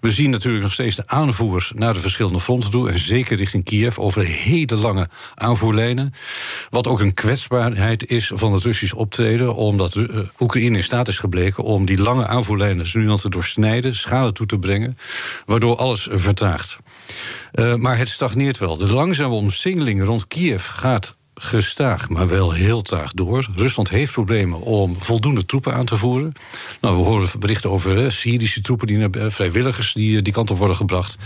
We 0.00 0.10
zien 0.10 0.30
natuurlijk 0.30 0.62
nog 0.62 0.72
steeds 0.72 0.96
de 0.96 1.06
aanvoer 1.06 1.70
naar 1.74 1.94
de 1.94 2.00
verschillende 2.00 2.40
fronten 2.40 2.70
toe. 2.70 2.90
En 2.90 2.98
zeker 2.98 3.36
richting 3.36 3.64
Kiev 3.64 3.98
over 3.98 4.24
hele 4.24 4.76
lange 4.76 5.08
aanvoerlijnen. 5.50 6.14
Wat 6.70 6.86
ook 6.86 7.00
een 7.00 7.14
kwetsbaarheid 7.14 8.06
is 8.06 8.30
van 8.34 8.52
het 8.52 8.62
Russisch 8.62 8.94
optreden, 8.94 9.54
omdat 9.54 9.94
uh, 9.94 10.18
Oekraïne 10.38 10.76
in 10.76 10.82
staat 10.82 11.08
is 11.08 11.18
gebleken 11.18 11.64
om 11.64 11.86
die 11.86 11.98
lange 11.98 12.26
aanvoerlijnen 12.26 12.86
nu 12.92 13.08
al 13.08 13.18
te 13.18 13.28
doorsnijden, 13.28 13.94
schade 13.94 14.32
toe 14.32 14.46
te 14.46 14.58
brengen, 14.58 14.98
waardoor 15.46 15.76
alles 15.76 16.08
vertraagt. 16.10 16.78
Uh, 17.54 17.74
maar 17.74 17.98
het 17.98 18.08
stagneert 18.08 18.58
wel. 18.58 18.76
De 18.76 18.92
langzame 18.92 19.34
omsingeling 19.34 20.04
rond 20.04 20.26
Kiev 20.26 20.66
gaat 20.66 21.14
gestaag, 21.34 22.08
maar 22.08 22.28
wel 22.28 22.52
heel 22.52 22.82
traag 22.82 23.12
door. 23.12 23.48
Rusland 23.56 23.88
heeft 23.88 24.12
problemen 24.12 24.60
om 24.60 24.96
voldoende 24.98 25.46
troepen 25.46 25.74
aan 25.74 25.86
te 25.86 25.96
voeren. 25.96 26.32
Nou, 26.80 26.96
we 26.96 27.02
horen 27.02 27.28
berichten 27.38 27.70
over 27.70 28.04
uh, 28.04 28.10
Syrische 28.10 28.60
troepen, 28.60 28.86
die 28.86 28.98
naar, 28.98 29.32
vrijwilligers 29.32 29.92
die 29.92 30.22
die 30.22 30.32
kant 30.32 30.50
op 30.50 30.58
worden 30.58 30.76
gebracht. 30.76 31.18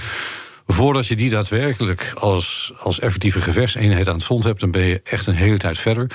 Voordat 0.66 1.06
je 1.06 1.16
die 1.16 1.30
daadwerkelijk 1.30 2.12
als, 2.14 2.72
als 2.78 2.98
effectieve 2.98 3.40
gevechtseenheid 3.40 4.08
aan 4.08 4.14
het 4.14 4.24
front 4.24 4.44
hebt, 4.44 4.60
dan 4.60 4.70
ben 4.70 4.82
je 4.82 5.00
echt 5.04 5.26
een 5.26 5.34
hele 5.34 5.58
tijd 5.58 5.78
verder. 5.78 6.10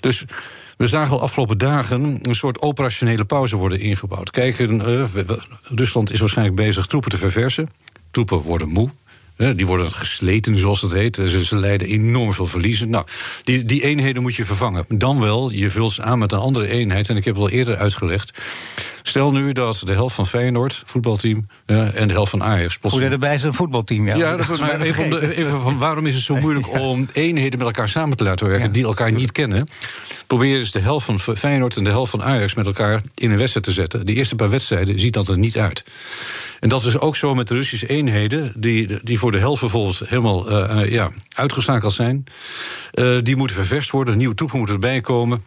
Dus 0.00 0.24
we 0.76 0.86
zagen 0.86 1.16
al 1.16 1.22
afgelopen 1.22 1.58
dagen 1.58 2.18
een 2.22 2.34
soort 2.34 2.60
operationele 2.60 3.24
pauze 3.24 3.56
worden 3.56 3.80
ingebouwd. 3.80 4.30
Kijk, 4.30 4.58
uh, 4.58 5.04
Rusland 5.62 6.12
is 6.12 6.20
waarschijnlijk 6.20 6.56
bezig 6.56 6.86
troepen 6.86 7.10
te 7.10 7.18
verversen. 7.18 7.68
Troepen 8.10 8.38
worden 8.38 8.68
moe. 8.68 8.90
Die 9.36 9.66
worden 9.66 9.92
gesleten, 9.92 10.58
zoals 10.58 10.80
het 10.80 10.92
heet. 10.92 11.16
Ze, 11.16 11.44
ze 11.44 11.56
lijden 11.56 11.88
enorm 11.88 12.32
veel 12.32 12.46
verliezen. 12.46 12.90
Nou, 12.90 13.06
die, 13.44 13.64
die 13.64 13.82
eenheden 13.82 14.22
moet 14.22 14.34
je 14.34 14.44
vervangen. 14.44 14.84
Dan 14.88 15.20
wel, 15.20 15.50
je 15.50 15.70
vult 15.70 15.92
ze 15.92 16.02
aan 16.02 16.18
met 16.18 16.32
een 16.32 16.38
andere 16.38 16.68
eenheid. 16.68 17.08
En 17.08 17.16
ik 17.16 17.24
heb 17.24 17.34
het 17.34 17.42
al 17.42 17.50
eerder 17.50 17.76
uitgelegd. 17.76 18.38
Stel 19.16 19.32
nu 19.32 19.52
dat 19.52 19.82
de 19.84 19.92
helft 19.92 20.14
van 20.14 20.26
Feyenoord, 20.26 20.82
voetbalteam, 20.84 21.46
ja, 21.66 21.90
en 21.90 22.08
de 22.08 22.14
helft 22.14 22.30
van 22.30 22.42
Ajax... 22.42 22.78
Hoe 22.80 23.02
erbij 23.02 23.34
is 23.34 23.42
een 23.42 23.54
voetbalteam, 23.54 24.06
ja. 24.06 24.16
Ja, 24.16 24.36
dat 24.36 24.46
was 24.46 24.60
maar 24.60 24.80
even, 24.80 25.10
de, 25.10 25.36
even 25.36 25.60
van 25.60 25.78
waarom 25.78 26.06
is 26.06 26.14
het 26.14 26.24
zo 26.24 26.36
moeilijk 26.36 26.72
om 26.80 27.08
eenheden 27.12 27.58
met 27.58 27.66
elkaar 27.66 27.88
samen 27.88 28.16
te 28.16 28.24
laten 28.24 28.48
werken... 28.48 28.72
die 28.72 28.84
elkaar 28.84 29.12
niet 29.12 29.32
kennen. 29.32 29.68
Probeer 30.26 30.58
eens 30.58 30.72
de 30.72 30.80
helft 30.80 31.06
van 31.06 31.36
Feyenoord 31.36 31.76
en 31.76 31.84
de 31.84 31.90
helft 31.90 32.10
van 32.10 32.22
Ajax 32.22 32.54
met 32.54 32.66
elkaar 32.66 33.02
in 33.14 33.30
een 33.30 33.38
wedstrijd 33.38 33.66
te 33.66 33.72
zetten. 33.72 34.06
De 34.06 34.12
eerste 34.12 34.34
paar 34.34 34.50
wedstrijden 34.50 34.98
ziet 34.98 35.12
dat 35.12 35.28
er 35.28 35.38
niet 35.38 35.56
uit. 35.56 35.84
En 36.60 36.68
dat 36.68 36.84
is 36.84 36.98
ook 36.98 37.16
zo 37.16 37.34
met 37.34 37.48
de 37.48 37.54
Russische 37.54 37.86
eenheden, 37.86 38.52
die, 38.56 38.98
die 39.02 39.18
voor 39.18 39.32
de 39.32 39.38
helft 39.38 39.60
bijvoorbeeld 39.60 40.02
helemaal 40.06 40.50
uh, 40.50 40.90
ja, 40.90 41.10
uitgeschakeld 41.34 41.92
zijn. 41.92 42.24
Uh, 42.94 43.16
die 43.22 43.36
moeten 43.36 43.56
ververst 43.56 43.90
worden, 43.90 44.16
nieuwe 44.16 44.34
troepen 44.34 44.58
moeten 44.58 44.74
erbij 44.74 45.00
komen. 45.00 45.44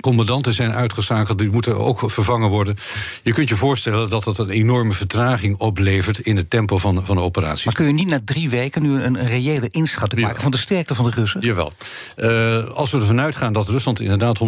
Commandanten 0.00 0.54
zijn 0.54 0.72
uitgeschakeld, 0.72 1.38
die 1.38 1.50
moeten 1.50 1.78
ook 1.78 2.10
vervangen 2.10 2.48
worden. 2.48 2.76
Je 3.22 3.32
kunt 3.32 3.48
je 3.48 3.54
voorstellen 3.54 4.10
dat 4.10 4.24
dat 4.24 4.38
een 4.38 4.50
enorme 4.50 4.92
vertraging 4.92 5.56
oplevert 5.58 6.18
in 6.18 6.36
het 6.36 6.50
tempo 6.50 6.78
van, 6.78 7.06
van 7.06 7.16
de 7.16 7.22
operaties. 7.22 7.64
Maar 7.64 7.74
kun 7.74 7.86
je 7.86 7.92
niet 7.92 8.08
na 8.08 8.20
drie 8.24 8.50
weken 8.50 8.82
nu 8.82 9.02
een, 9.02 9.26
reële 9.26 9.68
inschatting 9.70 10.20
maken 10.20 10.42
van 10.42 10.50
de 10.50 10.56
sterkte 10.56 10.94
van 10.94 11.04
de 11.04 11.10
Russen? 11.10 11.40
Jawel. 11.40 11.72
Uh, 12.16 12.64
als 12.64 12.90
we 12.90 12.98
ervan 12.98 13.20
uitgaan 13.20 13.52
dat 13.52 13.68
Rusland 13.68 14.00
inderdaad 14.00 14.40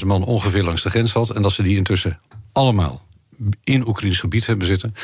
190.000 0.00 0.06
man 0.06 0.24
ongeveer 0.24 0.62
langs 0.62 0.82
de 0.82 0.90
grens 0.90 1.12
valt 1.12 1.30
en 1.30 1.42
dat 1.42 1.52
ze 1.52 1.62
die 1.62 1.76
intussen 1.76 2.20
allemaal 2.52 3.06
in 3.64 3.88
Oekraïns 3.88 4.20
gebied 4.20 4.46
hebben 4.46 4.66
zitten, 4.66 4.94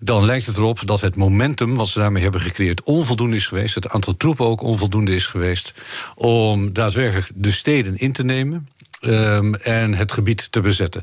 dan 0.00 0.24
lijkt 0.24 0.46
het 0.46 0.56
erop 0.56 0.86
dat 0.86 1.00
het 1.00 1.16
momentum 1.16 1.74
wat 1.74 1.88
ze 1.88 1.98
daarmee 1.98 2.22
hebben 2.22 2.40
gecreëerd 2.40 2.82
onvoldoende 2.82 3.36
is 3.36 3.46
geweest. 3.46 3.74
Het 3.74 3.88
aantal 3.88 4.16
troepen 4.16 4.46
ook 4.46 4.62
onvoldoende 4.62 5.14
is 5.14 5.26
geweest 5.26 5.74
om 6.14 6.72
daadwerkelijk 6.72 7.30
de 7.34 7.50
steden 7.50 7.96
in 7.96 8.12
te 8.12 8.24
nemen 8.24 8.68
um, 9.06 9.54
en 9.54 9.94
het 9.94 10.12
gebied 10.12 10.52
te 10.52 10.60
bezetten. 10.60 11.02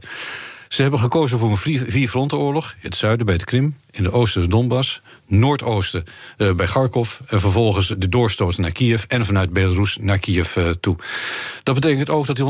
Ze 0.71 0.81
hebben 0.81 0.99
gekozen 0.99 1.37
voor 1.37 1.49
een 1.49 1.81
vierfrontenoorlog. 1.91 2.75
Het 2.79 2.95
zuiden 2.95 3.25
bij 3.25 3.35
het 3.35 3.43
Krim, 3.43 3.77
in 3.91 4.03
de 4.03 4.11
oosten 4.11 4.41
de 4.41 4.47
Donbass, 4.47 5.01
noordoosten 5.27 6.03
uh, 6.37 6.53
bij 6.53 6.65
Kharkov... 6.65 7.19
en 7.27 7.39
vervolgens 7.39 7.87
de 7.97 8.09
doorstoot 8.09 8.57
naar 8.57 8.71
Kiev 8.71 9.03
en 9.07 9.25
vanuit 9.25 9.53
Belarus 9.53 9.97
naar 10.01 10.17
Kiev 10.17 10.55
uh, 10.55 10.69
toe. 10.69 10.95
Dat 11.63 11.75
betekent 11.75 12.09
ook 12.09 12.25
dat 12.25 12.35
die 12.35 12.45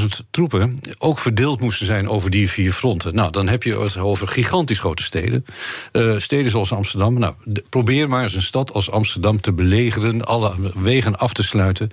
150.000 0.00 0.06
troepen 0.30 0.78
ook 0.98 1.18
verdeeld 1.18 1.60
moesten 1.60 1.86
zijn 1.86 2.08
over 2.08 2.30
die 2.30 2.50
vier 2.50 2.72
fronten. 2.72 3.14
Nou, 3.14 3.30
dan 3.30 3.48
heb 3.48 3.62
je 3.62 3.78
het 3.78 3.96
over 3.96 4.28
gigantisch 4.28 4.78
grote 4.78 5.02
steden. 5.02 5.44
Uh, 5.92 6.18
steden 6.18 6.50
zoals 6.50 6.72
Amsterdam. 6.72 7.18
Nou, 7.18 7.34
probeer 7.68 8.08
maar 8.08 8.22
eens 8.22 8.34
een 8.34 8.42
stad 8.42 8.72
als 8.72 8.90
Amsterdam 8.90 9.40
te 9.40 9.52
belegeren... 9.52 10.24
alle 10.24 10.54
wegen 10.74 11.18
af 11.18 11.32
te 11.32 11.42
sluiten. 11.42 11.90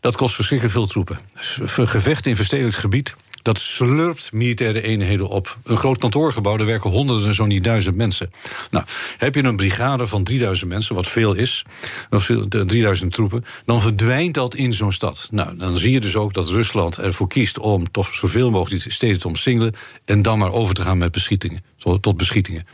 Dat 0.00 0.16
kost 0.16 0.34
verschrikkelijk 0.34 0.76
veel 0.76 0.86
troepen. 0.86 1.18
Gevechten 1.64 2.30
in 2.30 2.36
verstedelijk 2.36 2.76
gebied 2.76 3.16
Dat 3.42 3.58
slurpt 3.58 4.32
militaire 4.32 4.82
eenheden 4.82 5.28
op. 5.28 5.58
Een 5.64 5.76
groot 5.76 5.98
kantoorgebouw, 5.98 6.56
daar 6.56 6.66
werken 6.66 6.90
honderden, 6.90 7.34
zo 7.34 7.46
niet 7.46 7.64
duizend 7.64 7.96
mensen. 7.96 8.30
Nou, 8.70 8.84
heb 9.18 9.34
je 9.34 9.44
een 9.44 9.56
brigade 9.56 10.06
van 10.06 10.24
3000 10.24 10.70
mensen, 10.70 10.94
wat 10.94 11.08
veel 11.08 11.34
is, 11.34 11.64
of 12.10 12.30
3000 12.48 13.12
troepen, 13.12 13.44
dan 13.64 13.80
verdwijnt 13.80 14.34
dat 14.34 14.54
in 14.54 14.74
zo'n 14.74 14.92
stad. 14.92 15.28
Nou, 15.30 15.56
dan 15.56 15.76
zie 15.76 15.92
je 15.92 16.00
dus 16.00 16.16
ook 16.16 16.34
dat 16.34 16.48
Rusland 16.48 16.98
ervoor 16.98 17.28
kiest 17.28 17.58
om 17.58 17.90
toch 17.90 18.14
zoveel 18.14 18.50
mogelijk 18.50 18.84
steden 18.88 19.18
te 19.18 19.28
omsingelen 19.28 19.74
en 20.04 20.22
dan 20.22 20.38
maar 20.38 20.52
over 20.52 20.74
te 20.74 20.82
gaan 20.82 20.98
met 20.98 21.12
beschietingen, 21.12 21.64
tot 22.00 22.16
beschietingen. 22.16 22.66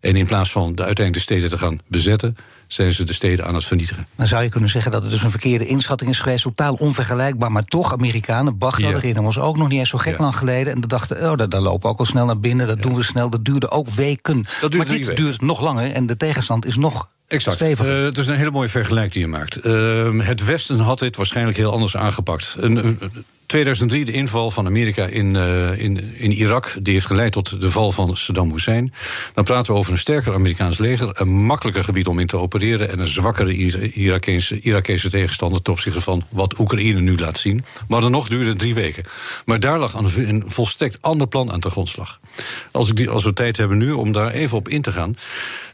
En 0.00 0.16
in 0.16 0.26
plaats 0.26 0.50
van 0.50 0.74
de 0.74 0.84
uiteindelijk 0.84 1.26
de 1.26 1.34
steden 1.34 1.50
te 1.50 1.58
gaan 1.58 1.80
bezetten, 1.86 2.36
zijn 2.66 2.92
ze 2.92 3.04
de 3.04 3.12
steden 3.12 3.46
aan 3.46 3.54
het 3.54 3.64
vernietigen. 3.64 4.06
Dan 4.16 4.26
zou 4.26 4.42
je 4.42 4.48
kunnen 4.48 4.70
zeggen 4.70 4.90
dat 4.90 5.02
het 5.02 5.10
dus 5.10 5.22
een 5.22 5.30
verkeerde 5.30 5.66
inschatting 5.66 6.10
is 6.10 6.18
geweest. 6.18 6.42
Totaal 6.42 6.74
onvergelijkbaar, 6.74 7.52
maar 7.52 7.64
toch 7.64 7.92
Amerikanen. 7.92 8.58
Bagdad 8.58 9.02
ja. 9.02 9.20
ons 9.20 9.38
ook 9.38 9.56
nog 9.56 9.68
niet 9.68 9.78
eens 9.78 9.88
zo 9.88 9.98
gek 9.98 10.18
lang 10.18 10.36
geleden. 10.36 10.72
En 10.72 10.80
dan 10.80 10.88
dachten, 10.88 11.30
oh, 11.30 11.48
daar, 11.48 11.60
lopen 11.60 11.82
we 11.82 11.88
ook 11.88 11.98
al 11.98 12.06
snel 12.06 12.26
naar 12.26 12.40
binnen. 12.40 12.66
Dat 12.66 12.82
doen 12.82 12.94
we 12.94 13.02
snel. 13.02 13.30
Dat 13.30 13.44
duurde 13.44 13.70
ook 13.70 13.88
weken. 13.88 14.46
Dat 14.60 14.74
maar 14.74 14.86
dit 14.86 15.16
duurt 15.16 15.40
nog 15.40 15.60
langer 15.60 15.92
en 15.92 16.06
de 16.06 16.16
tegenstand 16.16 16.66
is 16.66 16.76
nog 16.76 17.12
Exact. 17.28 17.62
Uh, 17.62 18.04
het 18.04 18.18
is 18.18 18.26
een 18.26 18.36
hele 18.36 18.50
mooie 18.50 18.68
vergelijking 18.68 19.12
die 19.12 19.22
je 19.22 19.28
maakt. 19.28 19.66
Uh, 19.66 20.26
het 20.26 20.44
Westen 20.44 20.78
had 20.78 20.98
dit 20.98 21.16
waarschijnlijk 21.16 21.56
heel 21.56 21.72
anders 21.72 21.96
aangepakt. 21.96 22.56
Een, 22.58 22.98
2003, 23.46 24.04
de 24.04 24.12
inval 24.12 24.50
van 24.50 24.66
Amerika 24.66 25.06
in, 25.06 25.34
uh, 25.34 25.78
in, 25.78 26.14
in 26.16 26.32
Irak, 26.32 26.76
die 26.82 26.92
heeft 26.92 27.06
geleid 27.06 27.32
tot 27.32 27.60
de 27.60 27.70
val 27.70 27.92
van 27.92 28.16
Saddam 28.16 28.50
Hussein. 28.50 28.92
Dan 29.34 29.44
praten 29.44 29.72
we 29.72 29.78
over 29.78 29.92
een 29.92 29.98
sterker 29.98 30.34
Amerikaans 30.34 30.78
leger, 30.78 31.10
een 31.12 31.28
makkelijker 31.28 31.84
gebied 31.84 32.06
om 32.06 32.18
in 32.18 32.26
te 32.26 32.36
opereren 32.36 32.90
en 32.90 32.98
een 32.98 33.08
zwakkere 33.08 33.52
Irakese, 33.92 34.60
Irakese 34.60 35.10
tegenstander 35.10 35.62
ten 35.62 35.72
opzichte 35.72 36.00
van 36.00 36.24
wat 36.28 36.58
Oekraïne 36.58 37.00
nu 37.00 37.18
laat 37.18 37.38
zien. 37.38 37.64
Maar 37.88 38.00
dan 38.00 38.10
nog 38.10 38.28
duurde 38.28 38.48
het 38.48 38.58
drie 38.58 38.74
weken. 38.74 39.04
Maar 39.44 39.60
daar 39.60 39.78
lag 39.78 39.94
een, 39.94 40.28
een 40.28 40.42
volstrekt 40.46 40.98
ander 41.00 41.26
plan 41.26 41.52
aan 41.52 41.60
de 41.60 41.70
grondslag. 41.70 42.20
Als, 42.70 42.88
ik 42.88 42.96
die, 42.96 43.10
als 43.10 43.24
we 43.24 43.32
tijd 43.32 43.56
hebben 43.56 43.78
nu 43.78 43.92
om 43.92 44.12
daar 44.12 44.30
even 44.30 44.56
op 44.56 44.68
in 44.68 44.82
te 44.82 44.92
gaan. 44.92 45.14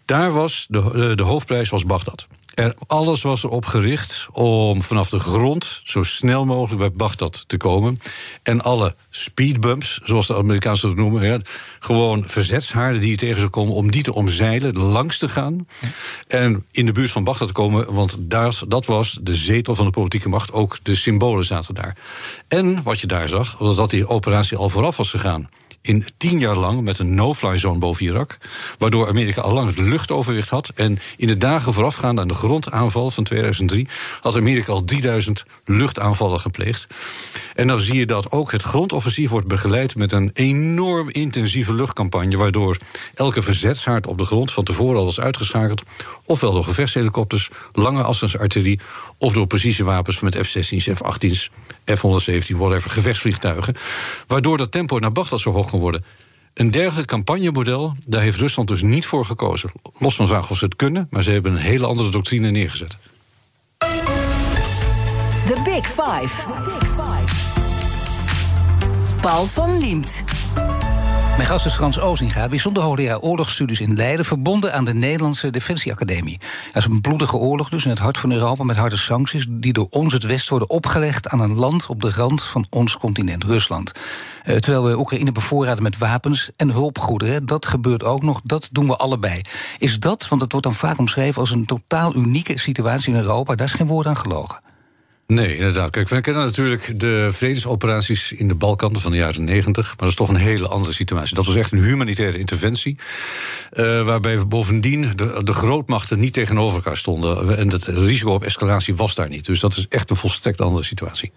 Daar 0.05 0.33
was 0.33 0.67
de, 0.69 1.13
de 1.15 1.23
hoofdprijs 1.23 1.69
was 1.69 1.85
Bagdad. 1.85 2.27
Er, 2.55 2.75
alles 2.87 3.23
was 3.23 3.45
erop 3.45 3.65
gericht 3.65 4.29
om 4.33 4.83
vanaf 4.83 5.11
de 5.11 5.19
grond 5.19 5.81
zo 5.85 6.03
snel 6.03 6.45
mogelijk 6.45 6.79
bij 6.79 6.91
Bagdad 6.91 7.45
te 7.47 7.57
komen. 7.57 7.99
En 8.43 8.61
alle 8.61 8.95
speedbumps, 9.11 10.01
zoals 10.05 10.27
de 10.27 10.37
Amerikaanse 10.37 10.87
dat 10.87 10.97
noemen, 10.97 11.43
gewoon 11.79 12.25
verzetshaarden 12.25 13.01
die 13.01 13.11
je 13.11 13.17
tegen 13.17 13.39
zou 13.39 13.51
komen, 13.51 13.75
om 13.75 13.91
die 13.91 14.03
te 14.03 14.15
omzeilen, 14.15 14.79
langs 14.79 15.19
te 15.19 15.29
gaan. 15.29 15.67
En 16.27 16.65
in 16.71 16.87
de 16.87 16.93
buurt 16.93 17.11
van 17.11 17.25
Bagdad 17.25 17.49
te 17.49 17.55
komen, 17.55 17.95
want 17.95 18.17
daar, 18.19 18.61
dat 18.69 18.87
was 18.87 19.19
de 19.23 19.35
zetel 19.35 19.75
van 19.75 19.85
de 19.85 19.91
politieke 19.91 20.29
macht. 20.29 20.53
Ook 20.53 20.79
de 20.83 20.95
symbolen 20.95 21.45
zaten 21.45 21.75
daar. 21.75 21.97
En 22.49 22.83
wat 22.83 23.01
je 23.01 23.07
daar 23.07 23.29
zag, 23.29 23.59
was 23.59 23.77
dat 23.77 23.91
die 23.91 24.09
operatie 24.09 24.57
al 24.57 24.69
vooraf 24.69 24.97
was 24.97 25.11
gegaan 25.11 25.49
in 25.83 26.05
tien 26.17 26.39
jaar 26.39 26.57
lang 26.57 26.81
met 26.81 26.99
een 26.99 27.15
no-fly 27.15 27.59
zone 27.59 27.79
boven 27.79 28.05
Irak. 28.05 28.37
Waardoor 28.79 29.09
Amerika 29.09 29.41
al 29.41 29.53
lang 29.53 29.67
het 29.67 29.79
luchtoverwicht 29.79 30.49
had. 30.49 30.69
En 30.75 30.99
in 31.17 31.27
de 31.27 31.37
dagen 31.37 31.73
voorafgaand 31.73 32.19
aan 32.19 32.29
de 32.29 32.35
grondaanval 32.35 33.11
van 33.11 33.25
2003 33.25 33.89
had 34.21 34.37
Amerika 34.37 34.73
al 34.73 34.85
3000 34.85 35.45
luchtaanvallen 35.65 36.41
gepleegd. 36.41 36.87
En 37.55 37.67
dan 37.67 37.81
zie 37.81 37.95
je 37.95 38.07
dat 38.07 38.31
ook 38.31 38.53
het 38.53 38.63
grondoffensief 38.63 39.31
wordt 39.31 39.47
begeleid 39.47 39.97
met 39.97 40.13
een 40.13 40.31
enorm 40.33 41.11
intensieve 41.11 41.75
luchtcampagne. 41.75 42.37
Waardoor 42.37 42.77
elke 43.15 43.43
verzetshaard 43.43 44.07
op 44.07 44.19
de 44.19 44.25
grond 44.25 44.53
van 44.53 44.65
tevoren 44.65 44.99
al 44.99 45.05
was 45.05 45.21
uitgeschakeld. 45.21 45.83
Ofwel 46.25 46.53
door 46.53 46.65
gevechtshelikopters, 46.65 47.51
lange 47.73 48.03
afstandsartillerie. 48.03 48.81
of 49.19 49.33
door 49.33 49.47
precisiewapens 49.47 50.21
met 50.21 50.37
F-16's, 50.37 50.89
F-18's, 50.95 51.51
F-117, 51.85 52.57
whatever, 52.57 52.91
gevechtsvliegtuigen. 52.91 53.75
Waardoor 54.27 54.57
dat 54.57 54.73
tempo 54.73 54.99
naar 54.99 55.13
Bagdad 55.13 55.41
zo 55.41 55.53
hoog 55.53 55.70
geworden. 55.71 56.05
Een 56.55 56.71
dergelijk 56.71 57.09
campagnemodel, 57.09 57.95
daar 58.07 58.23
heeft 58.23 58.39
Rusland 58.39 58.69
dus 58.69 58.83
niet 58.83 59.07
voor 59.07 59.25
gekozen. 59.25 59.73
Los 59.99 60.15
van 60.15 60.29
vraag 60.29 60.51
of 60.51 60.57
ze 60.57 60.65
het 60.65 60.77
kunnen, 60.77 61.07
maar 61.11 61.23
ze 61.23 61.31
hebben 61.31 61.53
een 61.53 61.59
hele 61.59 61.87
andere 61.87 62.11
doctrine 62.11 62.51
neergezet. 62.51 62.97
The 63.79 65.61
Big. 65.65 65.95
Paul 69.21 69.47
van 69.47 69.79
Liemt. 69.79 70.25
Mijn 71.41 71.53
gast 71.53 71.67
is 71.67 71.75
Frans 71.75 72.01
Ozinga, 72.01 72.49
bijzonder 72.49 72.83
hoogleraar 72.83 73.21
oorlogsstudies 73.21 73.81
in 73.81 73.95
Leiden... 73.95 74.25
verbonden 74.25 74.75
aan 74.75 74.85
de 74.85 74.95
Nederlandse 74.95 75.51
Defensieacademie. 75.51 76.39
Dat 76.73 76.77
is 76.77 76.85
een 76.85 77.01
bloedige 77.01 77.37
oorlog 77.37 77.69
dus 77.69 77.85
in 77.85 77.91
het 77.91 77.99
hart 77.99 78.19
van 78.19 78.33
Europa... 78.33 78.65
met 78.65 78.77
harde 78.77 78.97
sancties 78.97 79.47
die 79.49 79.73
door 79.73 79.87
ons 79.91 80.13
het 80.13 80.23
West 80.23 80.49
worden 80.49 80.71
opgelegd... 80.71 81.29
aan 81.29 81.41
een 81.41 81.55
land 81.55 81.87
op 81.87 82.01
de 82.01 82.11
rand 82.11 82.43
van 82.43 82.67
ons 82.71 82.97
continent, 82.97 83.45
Rusland. 83.45 83.93
Uh, 84.45 84.57
terwijl 84.57 84.85
we 84.85 84.99
Oekraïne 84.99 85.33
bevoorraden 85.33 85.83
met 85.83 85.99
wapens 85.99 86.51
en 86.57 86.71
hulpgoederen. 86.71 87.47
Dat 87.47 87.67
gebeurt 87.67 88.05
ook 88.05 88.23
nog, 88.23 88.41
dat 88.45 88.69
doen 88.73 88.87
we 88.87 88.97
allebei. 88.97 89.41
Is 89.79 89.99
dat, 89.99 90.29
want 90.29 90.41
het 90.41 90.53
wordt 90.53 90.67
dan 90.67 90.77
vaak 90.77 90.99
omschreven... 90.99 91.41
als 91.41 91.51
een 91.51 91.67
totaal 91.67 92.17
unieke 92.17 92.59
situatie 92.59 93.13
in 93.13 93.21
Europa, 93.21 93.55
daar 93.55 93.67
is 93.67 93.73
geen 93.73 93.87
woord 93.87 94.07
aan 94.07 94.17
gelogen. 94.17 94.61
Nee, 95.31 95.57
inderdaad. 95.57 95.91
Kijk, 95.91 96.09
we 96.09 96.21
kennen 96.21 96.45
natuurlijk 96.45 97.01
de 97.01 97.29
vredesoperaties 97.33 98.33
in 98.33 98.49
de 98.49 98.55
Balkan 98.55 99.01
van 99.01 99.11
de 99.11 99.17
jaren 99.17 99.45
negentig. 99.45 99.87
Maar 99.87 99.97
dat 99.97 100.09
is 100.09 100.15
toch 100.15 100.29
een 100.29 100.35
hele 100.37 100.69
andere 100.69 100.93
situatie. 100.93 101.35
Dat 101.35 101.47
was 101.47 101.55
echt 101.55 101.73
een 101.73 101.83
humanitaire 101.83 102.39
interventie. 102.39 102.97
Uh, 103.73 104.03
waarbij 104.03 104.47
bovendien 104.47 105.13
de, 105.17 105.41
de 105.45 105.53
grootmachten 105.53 106.19
niet 106.19 106.33
tegenover 106.33 106.77
elkaar 106.77 106.97
stonden. 106.97 107.57
En 107.57 107.69
het 107.69 107.85
risico 107.85 108.33
op 108.33 108.45
escalatie 108.45 108.95
was 108.95 109.15
daar 109.15 109.29
niet. 109.29 109.45
Dus 109.45 109.61
dat 109.61 109.77
is 109.77 109.87
echt 109.89 110.11
een 110.11 110.17
volstrekt 110.17 110.61
andere 110.61 110.85
situatie. 110.85 111.33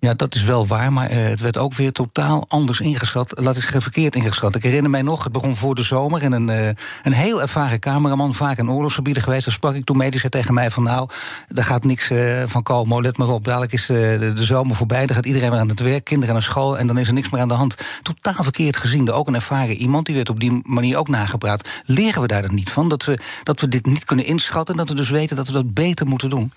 Ja, 0.00 0.14
dat 0.14 0.34
is 0.34 0.44
wel 0.44 0.66
waar, 0.66 0.92
maar 0.92 1.12
uh, 1.12 1.16
het 1.28 1.40
werd 1.40 1.56
ook 1.56 1.74
weer 1.74 1.92
totaal 1.92 2.44
anders 2.48 2.80
ingeschat. 2.80 3.32
Laat 3.34 3.56
ik 3.56 3.62
zeggen, 3.62 3.82
verkeerd 3.82 4.14
ingeschat. 4.14 4.54
Ik 4.54 4.62
herinner 4.62 4.90
mij 4.90 5.02
nog, 5.02 5.24
het 5.24 5.32
begon 5.32 5.56
voor 5.56 5.74
de 5.74 5.82
zomer... 5.82 6.22
en 6.22 6.32
een, 6.32 6.48
uh, 6.48 6.68
een 7.02 7.12
heel 7.12 7.40
ervaren 7.40 7.78
cameraman, 7.78 8.34
vaak 8.34 8.58
in 8.58 8.70
oorlogsgebieden 8.70 9.22
geweest... 9.22 9.44
daar 9.44 9.54
sprak 9.54 9.74
ik 9.74 9.84
toen 9.84 9.96
mee, 9.96 10.10
die 10.10 10.20
zei 10.20 10.32
tegen 10.32 10.54
mij 10.54 10.70
van... 10.70 10.82
nou, 10.82 11.08
daar 11.48 11.64
gaat 11.64 11.84
niks 11.84 12.10
uh, 12.10 12.42
van 12.46 12.62
komen, 12.62 13.02
let 13.02 13.18
maar 13.18 13.28
op. 13.28 13.44
Dadelijk 13.44 13.72
is 13.72 13.86
de, 13.86 14.32
de, 14.34 14.44
zomer 14.44 14.76
voorbij, 14.76 15.06
dan 15.06 15.16
gaat 15.16 15.26
iedereen 15.26 15.50
weer 15.50 15.60
aan 15.60 15.68
het 15.68 15.80
werk... 15.80 16.04
kinderen 16.04 16.34
naar 16.34 16.42
school 16.42 16.78
en 16.78 16.86
dan 16.86 16.98
is 16.98 17.08
er 17.08 17.14
niks 17.14 17.30
meer 17.30 17.40
aan 17.40 17.48
de 17.48 17.54
hand. 17.54 17.76
Totaal 18.02 18.42
verkeerd 18.42 18.76
gezien. 18.76 19.10
Ook 19.10 19.26
een 19.26 19.34
ervaren 19.34 19.76
iemand, 19.76 20.06
die 20.06 20.14
werd 20.14 20.30
op 20.30 20.40
die 20.40 20.60
manier 20.62 20.96
ook 20.96 21.08
nagepraat. 21.08 21.68
Leren 21.84 22.20
we 22.20 22.26
daar 22.28 22.42
dan 22.42 22.54
niet 22.54 22.70
van? 22.70 22.88
Dat 22.88 23.04
we, 23.04 23.18
dat 23.42 23.60
we 23.60 23.68
dit 23.68 23.86
niet 23.86 24.04
kunnen 24.04 24.26
inschatten... 24.26 24.74
en 24.74 24.80
dat 24.80 24.88
we 24.88 24.94
dus 24.94 25.10
weten 25.10 25.36
dat 25.36 25.46
we 25.46 25.52
dat 25.52 25.74
beter 25.74 26.06
moeten 26.06 26.30
doen? 26.30 26.52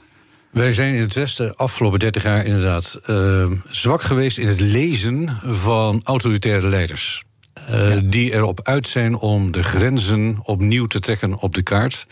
Wij 0.51 0.71
zijn 0.71 0.93
in 0.93 1.01
het 1.01 1.13
Westen 1.13 1.55
afgelopen 1.55 1.99
30 1.99 2.23
jaar 2.23 2.45
inderdaad 2.45 2.99
uh, 3.09 3.51
zwak 3.65 4.01
geweest 4.01 4.37
in 4.37 4.47
het 4.47 4.59
lezen 4.59 5.37
van 5.43 6.01
autoritaire 6.03 6.67
leiders. 6.67 7.23
Uh, 7.69 7.95
ja. 7.95 8.01
Die 8.03 8.33
erop 8.33 8.59
uit 8.63 8.87
zijn 8.87 9.15
om 9.15 9.51
de 9.51 9.63
grenzen 9.63 10.39
opnieuw 10.43 10.85
te 10.85 10.99
trekken 10.99 11.37
op 11.37 11.55
de 11.55 11.61
kaart. 11.61 12.07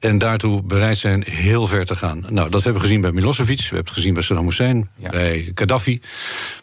En 0.00 0.18
daartoe 0.18 0.62
bereid 0.62 0.98
zijn 0.98 1.24
heel 1.26 1.66
ver 1.66 1.84
te 1.84 1.96
gaan. 1.96 2.26
Nou, 2.28 2.50
dat 2.50 2.64
hebben 2.64 2.82
we 2.82 2.88
gezien 2.88 3.00
bij 3.00 3.12
Milosevic, 3.12 3.58
we 3.58 3.64
hebben 3.64 3.84
het 3.84 3.90
gezien 3.90 4.14
bij 4.14 4.22
Saddam 4.22 4.44
Hussein, 4.44 4.88
ja. 4.96 5.10
bij 5.10 5.52
Gaddafi, 5.54 6.00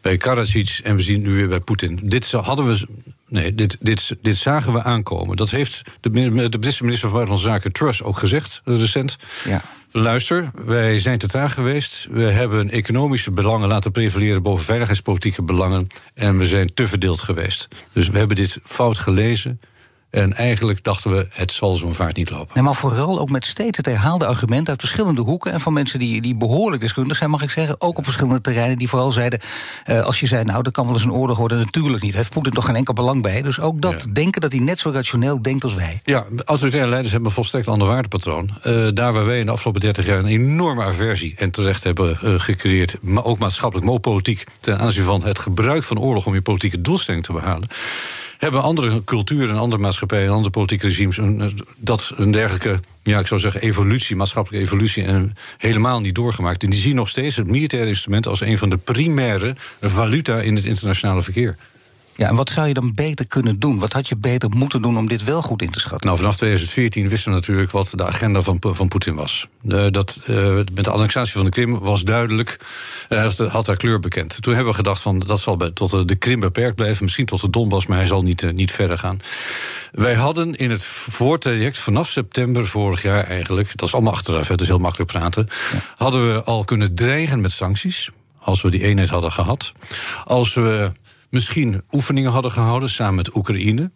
bij 0.02 0.18
Karadzic 0.18 0.80
en 0.84 0.96
we 0.96 1.02
zien 1.02 1.16
het 1.16 1.24
nu 1.24 1.36
weer 1.36 1.48
bij 1.48 1.60
Poetin. 1.60 2.00
Dit 2.04 2.32
hadden 2.32 2.68
we. 2.68 2.88
Nee, 3.30 3.56
dit, 3.56 3.78
dit, 3.80 4.16
dit 4.22 4.38
zagen 4.38 4.74
we 4.74 4.84
aankomen. 4.84 5.36
Dat 5.36 5.50
heeft 5.50 5.82
de, 6.00 6.10
de 6.50 6.60
Britse 6.60 6.84
minister 6.84 7.10
van 7.10 7.18
Buitenlandse 7.18 7.48
Zaken 7.48 7.72
Truss 7.72 8.04
ook 8.04 8.18
gezegd, 8.18 8.62
recent. 8.66 9.18
Ja. 9.46 9.62
Luister, 9.98 10.50
wij 10.54 11.00
zijn 11.00 11.18
te 11.18 11.28
traag 11.28 11.54
geweest. 11.54 12.08
We 12.10 12.24
hebben 12.24 12.70
economische 12.70 13.32
belangen 13.32 13.68
laten 13.68 13.92
prevaleren 13.92 14.42
boven 14.42 14.66
veiligheidspolitieke 14.66 15.44
belangen. 15.44 15.88
En 16.14 16.38
we 16.38 16.46
zijn 16.46 16.74
te 16.74 16.88
verdeeld 16.88 17.20
geweest. 17.20 17.68
Dus 17.94 18.10
we 18.10 18.18
hebben 18.18 18.36
dit 18.36 18.60
fout 18.64 18.98
gelezen. 18.98 19.60
En 20.10 20.34
eigenlijk 20.34 20.84
dachten 20.84 21.12
we, 21.12 21.28
het 21.32 21.52
zal 21.52 21.74
zo'n 21.74 21.94
vaart 21.94 22.16
niet 22.16 22.30
lopen. 22.30 22.52
Nee, 22.54 22.64
maar 22.64 22.76
vooral 22.76 23.20
ook 23.20 23.30
met 23.30 23.46
steeds 23.46 23.78
het 23.78 23.86
herhaalde 23.86 24.26
argument 24.26 24.70
uit 24.70 24.80
verschillende 24.80 25.22
hoeken... 25.22 25.52
en 25.52 25.60
van 25.60 25.74
mensen 25.74 26.00
die, 26.00 26.22
die 26.22 26.36
behoorlijk 26.36 26.82
deskundig 26.82 27.18
zijn, 27.18 27.30
mag 27.30 27.42
ik 27.42 27.50
zeggen... 27.50 27.82
ook 27.82 27.98
op 27.98 28.04
verschillende 28.04 28.42
terreinen, 28.42 28.78
die 28.78 28.90
vooral 28.90 29.12
zeiden... 29.12 29.40
Uh, 29.90 30.04
als 30.04 30.20
je 30.20 30.28
zei, 30.28 30.44
nou, 30.44 30.62
er 30.64 30.72
kan 30.72 30.86
wel 30.86 30.94
eens 30.94 31.04
een 31.04 31.12
oorlog 31.12 31.38
worden, 31.38 31.58
natuurlijk 31.58 32.04
niet. 32.04 32.16
Heeft 32.16 32.30
Poetin 32.30 32.52
toch 32.52 32.66
geen 32.66 32.76
enkel 32.76 32.94
belang 32.94 33.22
bij? 33.22 33.42
Dus 33.42 33.60
ook 33.60 33.82
dat 33.82 34.04
ja. 34.04 34.12
denken 34.14 34.42
dat 34.42 34.52
hij 34.52 34.62
net 34.62 34.80
zo 34.80 34.90
rationeel 34.90 35.42
denkt 35.42 35.64
als 35.64 35.74
wij. 35.74 36.00
Ja, 36.04 36.26
autoritaire 36.46 36.90
leiders 36.90 37.12
hebben 37.12 37.30
een 37.30 37.36
volstrekt 37.36 37.68
ander 37.68 37.88
waardepatroon. 37.88 38.52
Uh, 38.64 38.88
daar 38.94 39.14
waar 39.14 39.26
wij 39.26 39.40
in 39.40 39.46
de 39.46 39.52
afgelopen 39.52 39.82
30 39.82 40.06
jaar 40.06 40.20
een 40.20 40.26
enorme 40.26 40.84
aversie... 40.84 41.34
en 41.38 41.52
terecht 41.52 41.84
hebben 41.84 42.20
uh, 42.24 42.34
gecreëerd, 42.40 42.98
maar 43.02 43.26
ook 43.26 43.40
maatschappelijk, 43.40 43.88
maar 43.88 44.00
politiek... 44.00 44.44
ten 44.60 44.80
aanzien 44.80 45.04
van 45.04 45.24
het 45.24 45.40
gebruik 45.40 45.84
van 45.84 46.00
oorlog 46.00 46.26
om 46.26 46.34
je 46.34 46.42
politieke 46.42 46.82
doelstelling 46.82 47.24
te 47.24 47.34
behalen 47.34 47.68
hebben 48.38 48.62
andere 48.62 49.04
culturen 49.04 49.50
en 49.50 49.62
andere 49.62 49.82
maatschappijen 49.82 50.26
en 50.26 50.32
andere 50.32 50.50
politieke 50.50 50.88
regimes 50.88 51.18
een, 51.18 51.60
dat 51.78 52.12
een 52.16 52.32
dergelijke, 52.32 52.80
ja, 53.04 53.20
ik 53.20 53.28
zou 53.28 53.40
zeggen, 53.40 53.62
evolutie, 53.62 54.16
maatschappelijke 54.16 54.66
evolutie, 54.66 55.04
en 55.04 55.34
helemaal 55.58 56.00
niet 56.00 56.16
doorgemaakt. 56.16 56.64
En 56.64 56.70
die 56.70 56.80
zien 56.80 56.96
nog 56.96 57.10
steeds 57.10 57.36
het 57.36 57.48
militaire 57.48 57.88
instrument 57.88 58.28
als 58.28 58.42
een 58.42 58.58
van 58.58 58.70
de 58.70 58.78
primaire 58.78 59.56
valuta 59.82 60.42
in 60.42 60.56
het 60.56 60.66
internationale 60.66 61.22
verkeer. 61.22 61.58
Ja, 62.18 62.28
en 62.28 62.36
wat 62.36 62.50
zou 62.50 62.68
je 62.68 62.74
dan 62.74 62.94
beter 62.94 63.28
kunnen 63.28 63.60
doen? 63.60 63.80
Wat 63.80 63.94
had 63.94 64.08
je 64.08 64.16
beter 64.16 64.50
moeten 64.50 64.82
doen 64.82 64.98
om 64.98 65.08
dit 65.08 65.24
wel 65.24 65.42
goed 65.42 65.62
in 65.62 65.70
te 65.70 65.80
schatten? 65.80 66.08
Nou, 66.08 66.18
vanaf 66.18 66.36
2014 66.36 67.10
wisten 67.10 67.32
we 67.32 67.38
natuurlijk 67.38 67.72
wat 67.72 67.94
de 67.96 68.06
agenda 68.06 68.42
van, 68.42 68.58
van 68.62 68.88
Poetin 68.88 69.16
was. 69.16 69.48
Uh, 69.64 69.86
dat, 69.90 70.22
uh, 70.30 70.56
met 70.74 70.84
de 70.84 70.92
annexatie 70.92 71.34
van 71.34 71.46
de 71.46 71.52
Krim 71.52 71.80
was 71.80 72.04
duidelijk, 72.04 72.60
uh, 73.10 73.32
had 73.34 73.66
daar 73.66 73.78
kleur 73.78 74.00
bekend. 74.00 74.42
Toen 74.42 74.54
hebben 74.54 74.72
we 74.72 74.78
gedacht 74.78 75.02
van 75.02 75.20
dat 75.20 75.40
zal 75.40 75.58
bij, 75.58 75.72
tot 75.72 76.08
de 76.08 76.16
Krim 76.16 76.40
beperkt 76.40 76.76
blijven, 76.76 77.04
misschien 77.04 77.26
tot 77.26 77.42
de 77.42 77.50
Donbass, 77.50 77.86
maar 77.86 77.98
hij 77.98 78.08
zal 78.08 78.22
niet, 78.22 78.52
niet 78.52 78.72
verder 78.72 78.98
gaan. 78.98 79.20
Wij 79.92 80.14
hadden 80.14 80.56
in 80.56 80.70
het 80.70 80.84
voortraject 80.84 81.78
vanaf 81.78 82.10
september 82.10 82.68
vorig 82.68 83.02
jaar 83.02 83.24
eigenlijk, 83.24 83.72
dat 83.76 83.88
is 83.88 83.94
allemaal 83.94 84.14
achteraf, 84.14 84.48
het 84.48 84.62
is 84.62 84.68
heel 84.68 84.78
makkelijk 84.78 85.12
praten, 85.12 85.48
hadden 85.96 86.34
we 86.34 86.44
al 86.44 86.64
kunnen 86.64 86.96
dreigen 86.96 87.42
met 87.42 87.52
sancties, 87.52 88.10
als 88.40 88.62
we 88.62 88.70
die 88.70 88.84
eenheid 88.84 89.10
hadden 89.10 89.32
gehad. 89.32 89.72
Als 90.26 90.54
we 90.54 90.92
misschien 91.30 91.82
oefeningen 91.92 92.32
hadden 92.32 92.52
gehouden 92.52 92.90
samen 92.90 93.16
met 93.16 93.36
Oekraïne. 93.36 93.92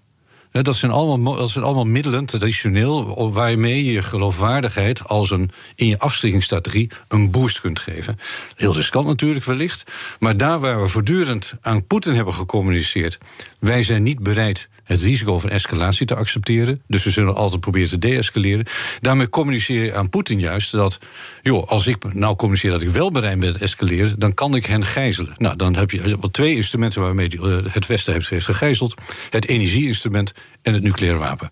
Dat 0.52 0.76
zijn, 0.76 0.92
allemaal, 0.92 1.36
dat 1.36 1.50
zijn 1.50 1.64
allemaal 1.64 1.86
middelen, 1.86 2.26
traditioneel, 2.26 3.32
waarmee 3.32 3.86
je 3.86 4.02
geloofwaardigheid 4.02 5.08
als 5.08 5.32
een, 5.32 5.52
in 5.76 5.88
je 5.88 6.00
afschrikkingsstrategie 6.00 6.90
een 7.08 7.32
boost 7.32 7.62
kunt 7.62 7.80
geven. 7.80 8.20
Heel 8.56 8.76
riskant 8.76 9.08
natuurlijk 9.08 9.46
wellicht, 9.46 9.92
maar 10.20 10.38
daar 10.38 10.60
waar 10.60 10.82
we 10.82 10.88
voortdurend 10.88 11.54
aan 11.62 11.88
Poetin 11.88 12.14
hebben 12.14 12.34
gecommuniceerd, 12.34 13.18
wij 13.60 13.84
zijn 13.84 14.04
niet 14.04 14.24
bereid 14.24 14.70
het 14.84 15.02
risico 15.02 15.40
van 15.40 15.50
escalatie 15.50 16.06
te 16.06 16.16
accepteren. 16.16 16.82
Dus 16.88 17.04
we 17.04 17.10
zullen 17.10 17.36
altijd 17.36 17.62
proberen 17.62 17.90
te 17.90 18.00
deescaleren. 18.00 18.66
Daarmee 19.02 19.30
communiceer 19.30 19.84
je 19.84 19.96
aan 19.96 20.10
Poetin 20.10 20.40
juist 20.40 20.72
dat, 20.72 21.00
joh, 21.42 21.68
als 21.68 21.88
ik 21.88 22.14
nou 22.14 22.36
communiceer 22.36 22.72
dat 22.72 22.82
ik 22.82 22.90
wel 22.90 23.12
bereid 23.12 23.40
ben 23.40 23.54
te 23.54 23.60
escaleren, 23.60 24.20
dan 24.20 24.34
kan 24.34 24.56
ik 24.56 24.66
hen 24.66 24.86
gijzelen. 24.86 25.34
Nou, 25.38 25.56
dan 25.56 25.76
heb 25.76 25.92
je 25.92 26.18
twee 26.32 26.56
instrumenten 26.56 27.02
waarmee 27.02 27.40
het 27.72 27.88
Westen 27.88 28.14
heeft 28.14 28.46
gegijzeld: 28.46 28.94
het 29.30 29.48
energieinstrument 29.48 30.34
en 30.62 30.74
het 30.74 30.84
nucleaire 30.84 31.20
wapen. 31.20 31.50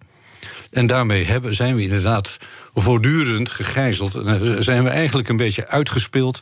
En 0.72 0.88
daarmee 0.88 1.26
hebben, 1.26 1.56
zijn 1.56 1.76
we 1.76 1.82
inderdaad 1.82 2.38
voortdurend 2.74 3.50
gegijzeld. 3.50 4.16
En 4.16 4.64
zijn 4.64 4.84
we 4.84 4.90
eigenlijk 4.90 5.30
een 5.30 5.38
beetje 5.38 5.68
uitgespeeld. 5.68 6.42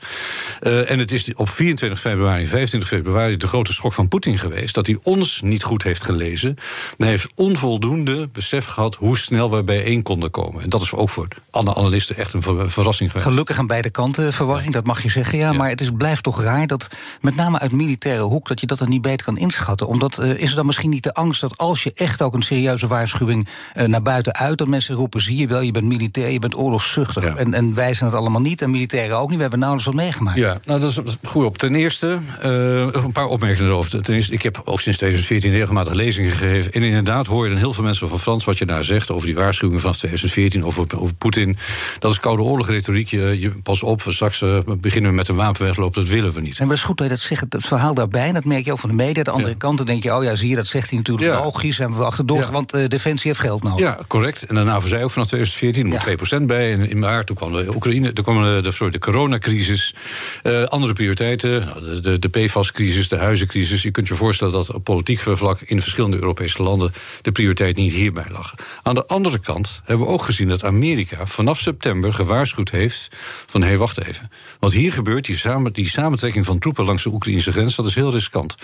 Uh, 0.61 0.91
en 0.91 0.99
het 0.99 1.11
is 1.11 1.33
op 1.33 1.49
24 1.49 1.99
februari, 1.99 2.47
25 2.47 2.89
februari 2.89 3.37
de 3.37 3.47
grote 3.47 3.73
schok 3.73 3.93
van 3.93 4.07
Poetin 4.07 4.39
geweest. 4.39 4.75
Dat 4.75 4.87
hij 4.87 4.97
ons 5.03 5.41
niet 5.41 5.63
goed 5.63 5.83
heeft 5.83 6.03
gelezen. 6.03 6.55
Hij 6.97 7.07
heeft 7.07 7.27
onvoldoende 7.35 8.27
besef 8.31 8.65
gehad 8.65 8.95
hoe 8.95 9.17
snel 9.17 9.51
we 9.51 9.63
bijeen 9.63 10.03
konden 10.03 10.31
komen. 10.31 10.63
En 10.63 10.69
dat 10.69 10.81
is 10.81 10.93
ook 10.93 11.09
voor 11.09 11.27
alle 11.49 11.75
analisten 11.75 12.15
echt 12.15 12.33
een 12.33 12.69
verrassing 12.69 13.11
geweest. 13.11 13.29
Gelukkig 13.29 13.57
aan 13.57 13.67
beide 13.67 13.91
kanten 13.91 14.33
verwarring, 14.33 14.73
dat 14.73 14.85
mag 14.85 15.03
je 15.03 15.09
zeggen. 15.09 15.37
Ja, 15.37 15.51
ja. 15.51 15.57
maar 15.57 15.69
het 15.69 15.81
is, 15.81 15.91
blijft 15.97 16.23
toch 16.23 16.41
raar 16.41 16.67
dat, 16.67 16.87
met 17.21 17.35
name 17.35 17.59
uit 17.59 17.71
militaire 17.71 18.21
hoek, 18.21 18.47
dat 18.47 18.59
je 18.59 18.65
dat 18.65 18.77
dan 18.77 18.89
niet 18.89 19.01
beter 19.01 19.25
kan 19.25 19.37
inschatten. 19.37 19.87
Omdat 19.87 20.19
uh, 20.21 20.29
is 20.29 20.49
er 20.49 20.55
dan 20.55 20.65
misschien 20.65 20.89
niet 20.89 21.03
de 21.03 21.13
angst 21.13 21.41
dat 21.41 21.57
als 21.57 21.83
je 21.83 21.91
echt 21.95 22.21
ook 22.21 22.33
een 22.33 22.41
serieuze 22.41 22.87
waarschuwing 22.87 23.47
uh, 23.75 23.85
naar 23.85 24.01
buiten 24.01 24.35
uit, 24.35 24.57
dat 24.57 24.67
mensen 24.67 24.95
roepen: 24.95 25.21
zie 25.21 25.37
je 25.37 25.47
wel, 25.47 25.61
je 25.61 25.71
bent 25.71 25.85
militair 25.85 26.16
je 26.21 26.39
bent 26.39 26.57
oorlogszuchtig. 26.57 27.23
Ja. 27.23 27.35
En, 27.35 27.53
en 27.53 27.73
wij 27.73 27.93
zijn 27.93 28.09
het 28.09 28.19
allemaal 28.19 28.41
niet, 28.41 28.61
en 28.61 28.71
militairen 28.71 29.17
ook 29.17 29.27
niet. 29.27 29.35
We 29.35 29.41
hebben 29.41 29.59
nauwelijks 29.59 29.93
wat 29.93 30.03
meegemaakt. 30.03 30.37
Ja, 30.37 30.59
nou, 30.65 30.79
dat 30.79 30.89
is 30.89 31.17
goed 31.23 31.45
op. 31.45 31.57
Ten 31.57 31.75
eerste, 31.75 32.17
uh, 32.45 32.79
een 32.79 33.11
paar 33.11 33.25
opmerkingen 33.25 33.71
erover. 33.71 34.03
Ten 34.03 34.15
eerste, 34.15 34.33
ik 34.33 34.41
heb 34.41 34.61
ook 34.65 34.79
sinds 34.79 34.97
2014 34.97 35.51
regelmatig 35.51 35.93
lezingen 35.93 36.31
gegeven. 36.31 36.71
En 36.71 36.83
inderdaad 36.83 37.27
hoor 37.27 37.43
je 37.43 37.49
dan 37.49 37.59
heel 37.59 37.73
veel 37.73 37.83
mensen 37.83 38.07
van 38.07 38.19
Frans 38.19 38.45
wat 38.45 38.57
je 38.57 38.65
daar 38.65 38.83
zegt... 38.83 39.11
over 39.11 39.25
die 39.25 39.35
waarschuwingen 39.35 39.81
van 39.81 39.91
2014, 39.91 40.65
over, 40.65 40.97
over 40.97 41.13
Poetin. 41.13 41.57
Dat 41.99 42.11
is 42.11 42.19
koude 42.19 42.43
oorlogretoriek. 42.43 43.07
Je, 43.07 43.39
je, 43.39 43.51
pas 43.63 43.83
op, 43.83 44.03
straks 44.07 44.41
uh, 44.41 44.59
beginnen 44.79 45.09
we 45.11 45.17
met 45.17 45.27
een 45.27 45.35
wapenwegloop. 45.35 45.93
Dat 45.93 46.07
willen 46.07 46.33
we 46.33 46.41
niet. 46.41 46.59
En 46.59 46.67
het 46.67 46.77
is 46.77 46.83
goed 46.83 46.97
dat 46.97 47.07
je 47.07 47.13
dat 47.13 47.21
zegt, 47.21 47.45
het 47.49 47.65
verhaal 47.65 47.93
daarbij. 47.93 48.31
Dat 48.31 48.45
merk 48.45 48.65
je 48.65 48.71
ook 48.71 48.79
van 48.79 48.89
de 48.89 48.95
media. 48.95 49.23
De 49.23 49.31
andere 49.31 49.49
ja. 49.49 49.57
kant, 49.57 49.77
dan 49.77 49.85
denk 49.85 50.03
je, 50.03 50.15
oh 50.15 50.23
ja, 50.23 50.35
zie 50.35 50.49
je, 50.49 50.55
dat 50.55 50.67
zegt 50.67 50.89
hij 50.89 50.97
natuurlijk 50.97 51.27
ja. 51.27 51.43
logisch. 51.43 51.79
En 51.79 51.97
we 51.97 52.03
achterdoor, 52.03 52.39
ja. 52.39 52.51
want 52.51 52.75
uh, 52.75 52.87
Defensie 52.87 53.27
heeft 53.31 53.43
geld 53.43 53.63
nodig. 53.63 53.79
Ja, 53.79 53.97
correct. 54.07 54.43
En 54.43 54.55
de 54.55 54.63
NAVO 54.63 54.87
zei 54.87 55.03
ook 55.03 55.11
vanaf 55.11 55.27
2014, 55.27 55.87
moet 55.87 56.03
2% 56.41 56.41
bij. 56.45 56.73
En 56.73 56.89
in 56.89 56.99
maart, 56.99 57.27
toen 57.27 57.35
kwam 57.35 57.51
de 57.51 57.75
Oekraïne, 57.75 58.13
toen 58.13 58.23
kwam 58.23 58.43
de, 58.61 58.71
sorry, 58.71 58.91
de 58.91 58.99
coronacrisis. 58.99 59.95
Uh, 60.43 60.63
andere 60.63 60.93
prioriteiten, 60.93 61.73
de, 61.83 61.99
de, 61.99 62.19
de 62.19 62.29
PFAS-crisis, 62.29 63.07
de 63.07 63.17
huizencrisis. 63.17 63.81
Je 63.81 63.91
kunt 63.91 64.07
je 64.07 64.15
voorstellen 64.15 64.53
dat 64.53 64.73
op 64.73 64.83
politiek 64.83 65.19
vlak 65.19 65.61
in 65.61 65.81
verschillende 65.81 66.17
Europese 66.17 66.63
landen 66.63 66.93
de 67.21 67.31
prioriteit 67.31 67.75
niet 67.75 67.93
hierbij 67.93 68.25
lag. 68.31 68.55
Aan 68.83 68.95
de 68.95 69.05
andere 69.05 69.39
kant 69.39 69.81
hebben 69.83 70.05
we 70.05 70.11
ook 70.11 70.23
gezien 70.23 70.47
dat 70.47 70.63
Amerika 70.63 71.25
vanaf 71.25 71.59
september 71.59 72.13
gewaarschuwd 72.13 72.71
heeft 72.71 73.07
van 73.45 73.61
hé, 73.61 73.67
hey, 73.67 73.77
wacht 73.77 74.05
even. 74.05 74.29
Want 74.59 74.73
hier 74.73 74.91
gebeurt 74.91 75.25
die, 75.25 75.35
samen, 75.35 75.73
die 75.73 75.89
samentrekking 75.89 76.45
van 76.45 76.59
troepen 76.59 76.85
langs 76.85 77.03
de 77.03 77.09
Oekraïnse 77.09 77.51
grens, 77.51 77.75
dat 77.75 77.85
is 77.85 77.95
heel 77.95 78.11
riskant. 78.11 78.55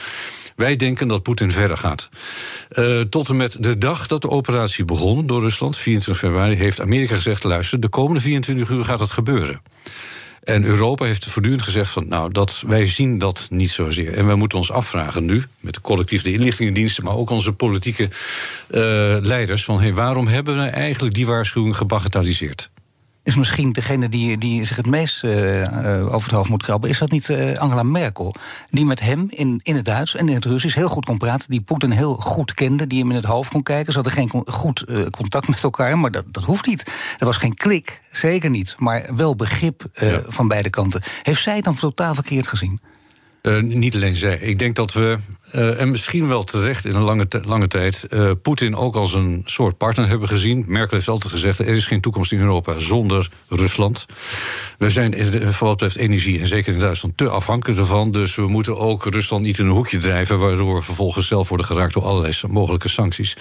Wij 0.55 0.75
denken 0.75 1.07
dat 1.07 1.23
Poetin 1.23 1.51
verder 1.51 1.77
gaat. 1.77 2.09
Uh, 2.71 3.01
tot 3.01 3.29
en 3.29 3.35
met 3.35 3.63
de 3.63 3.77
dag 3.77 4.07
dat 4.07 4.21
de 4.21 4.29
operatie 4.29 4.85
begon 4.85 5.25
door 5.25 5.41
Rusland, 5.41 5.77
24 5.77 6.23
februari, 6.23 6.55
heeft 6.55 6.81
Amerika 6.81 7.15
gezegd: 7.15 7.32
luister, 7.41 7.79
de 7.79 7.89
komende 7.89 8.21
24 8.21 8.69
uur 8.69 8.83
gaat 8.83 8.99
het 8.99 9.11
gebeuren. 9.11 9.61
En 10.43 10.63
Europa 10.63 11.05
heeft 11.05 11.25
voortdurend 11.25 11.61
gezegd 11.61 11.91
van, 11.91 12.07
nou, 12.07 12.31
dat, 12.31 12.63
wij 12.67 12.87
zien 12.87 13.19
dat 13.19 13.47
niet 13.49 13.69
zozeer. 13.69 14.13
En 14.13 14.25
wij 14.25 14.35
moeten 14.35 14.57
ons 14.57 14.71
afvragen 14.71 15.25
nu, 15.25 15.43
met 15.59 15.81
collectief 15.81 16.21
de 16.21 16.31
inlichtingendiensten, 16.31 17.03
maar 17.03 17.15
ook 17.15 17.29
onze 17.29 17.53
politieke 17.53 18.03
uh, 18.03 18.09
leiders, 19.21 19.63
van 19.63 19.81
hey, 19.81 19.93
waarom 19.93 20.27
hebben 20.27 20.55
we 20.55 20.61
eigenlijk 20.61 21.15
die 21.15 21.25
waarschuwing 21.25 21.77
gebagatelliseerd? 21.77 22.69
Is 23.23 23.35
misschien 23.35 23.71
degene 23.71 24.09
die, 24.09 24.37
die 24.37 24.65
zich 24.65 24.75
het 24.75 24.85
meest 24.85 25.23
uh, 25.23 25.61
uh, 25.61 26.13
over 26.13 26.27
het 26.27 26.37
hoofd 26.37 26.49
moet 26.49 26.63
krabben. 26.63 26.89
Is 26.89 26.97
dat 26.97 27.11
niet 27.11 27.29
uh, 27.29 27.57
Angela 27.57 27.83
Merkel? 27.83 28.35
Die 28.65 28.85
met 28.85 28.99
hem 28.99 29.27
in, 29.29 29.59
in 29.63 29.75
het 29.75 29.85
Duits 29.85 30.15
en 30.15 30.29
in 30.29 30.35
het 30.35 30.45
Russisch 30.45 30.75
heel 30.75 30.89
goed 30.89 31.05
kon 31.05 31.17
praten. 31.17 31.49
Die 31.49 31.61
Poetin 31.61 31.91
heel 31.91 32.15
goed 32.15 32.53
kende. 32.53 32.87
Die 32.87 32.99
hem 32.99 33.09
in 33.09 33.15
het 33.15 33.25
hoofd 33.25 33.49
kon 33.49 33.63
kijken. 33.63 33.93
Ze 33.93 33.99
hadden 33.99 34.13
geen 34.13 34.43
goed 34.45 34.85
contact 35.11 35.47
met 35.47 35.63
elkaar. 35.63 35.99
Maar 35.99 36.11
dat, 36.11 36.25
dat 36.31 36.43
hoeft 36.43 36.67
niet. 36.67 36.83
Er 37.17 37.25
was 37.25 37.37
geen 37.37 37.55
klik. 37.55 38.01
Zeker 38.11 38.49
niet. 38.49 38.75
Maar 38.77 39.09
wel 39.15 39.35
begrip 39.35 39.83
ja. 39.93 40.21
van 40.27 40.47
beide 40.47 40.69
kanten. 40.69 41.01
Heeft 41.21 41.41
zij 41.41 41.55
het 41.55 41.63
dan 41.63 41.75
totaal 41.75 42.13
verkeerd 42.13 42.47
gezien? 42.47 42.79
Niet 43.61 43.95
alleen 43.95 44.15
zij. 44.15 44.37
Ik 44.37 44.59
denk 44.59 44.75
dat 44.75 44.93
we, 44.93 45.17
uh, 45.55 45.81
en 45.81 45.91
misschien 45.91 46.27
wel 46.27 46.43
terecht 46.43 46.85
in 46.85 46.95
een 46.95 47.01
lange, 47.01 47.27
lange 47.43 47.67
tijd, 47.67 48.05
uh, 48.09 48.31
Poetin 48.41 48.75
ook 48.75 48.95
als 48.95 49.13
een 49.13 49.41
soort 49.45 49.77
partner 49.77 50.07
hebben 50.07 50.27
gezien. 50.27 50.63
Merkel 50.67 50.97
heeft 50.97 51.09
altijd 51.09 51.33
gezegd: 51.33 51.59
er 51.59 51.67
is 51.67 51.85
geen 51.85 52.01
toekomst 52.01 52.31
in 52.31 52.39
Europa 52.39 52.79
zonder 52.79 53.29
Rusland. 53.47 54.05
We 54.77 54.89
zijn, 54.89 55.15
voor 55.53 55.67
wat 55.67 55.77
betreft 55.77 55.95
energie, 55.95 56.39
en 56.39 56.47
zeker 56.47 56.73
in 56.73 56.79
Duitsland, 56.79 57.17
te 57.17 57.29
afhankelijk 57.29 57.79
ervan. 57.79 58.11
Dus 58.11 58.35
we 58.35 58.47
moeten 58.47 58.77
ook 58.77 59.05
Rusland 59.05 59.43
niet 59.43 59.59
in 59.59 59.65
een 59.65 59.71
hoekje 59.71 59.97
drijven, 59.97 60.39
waardoor 60.39 60.75
we 60.75 60.81
vervolgens 60.81 61.27
zelf 61.27 61.49
worden 61.49 61.65
geraakt 61.65 61.93
door 61.93 62.03
allerlei 62.03 62.33
mogelijke 62.47 62.89
sancties. 62.89 63.37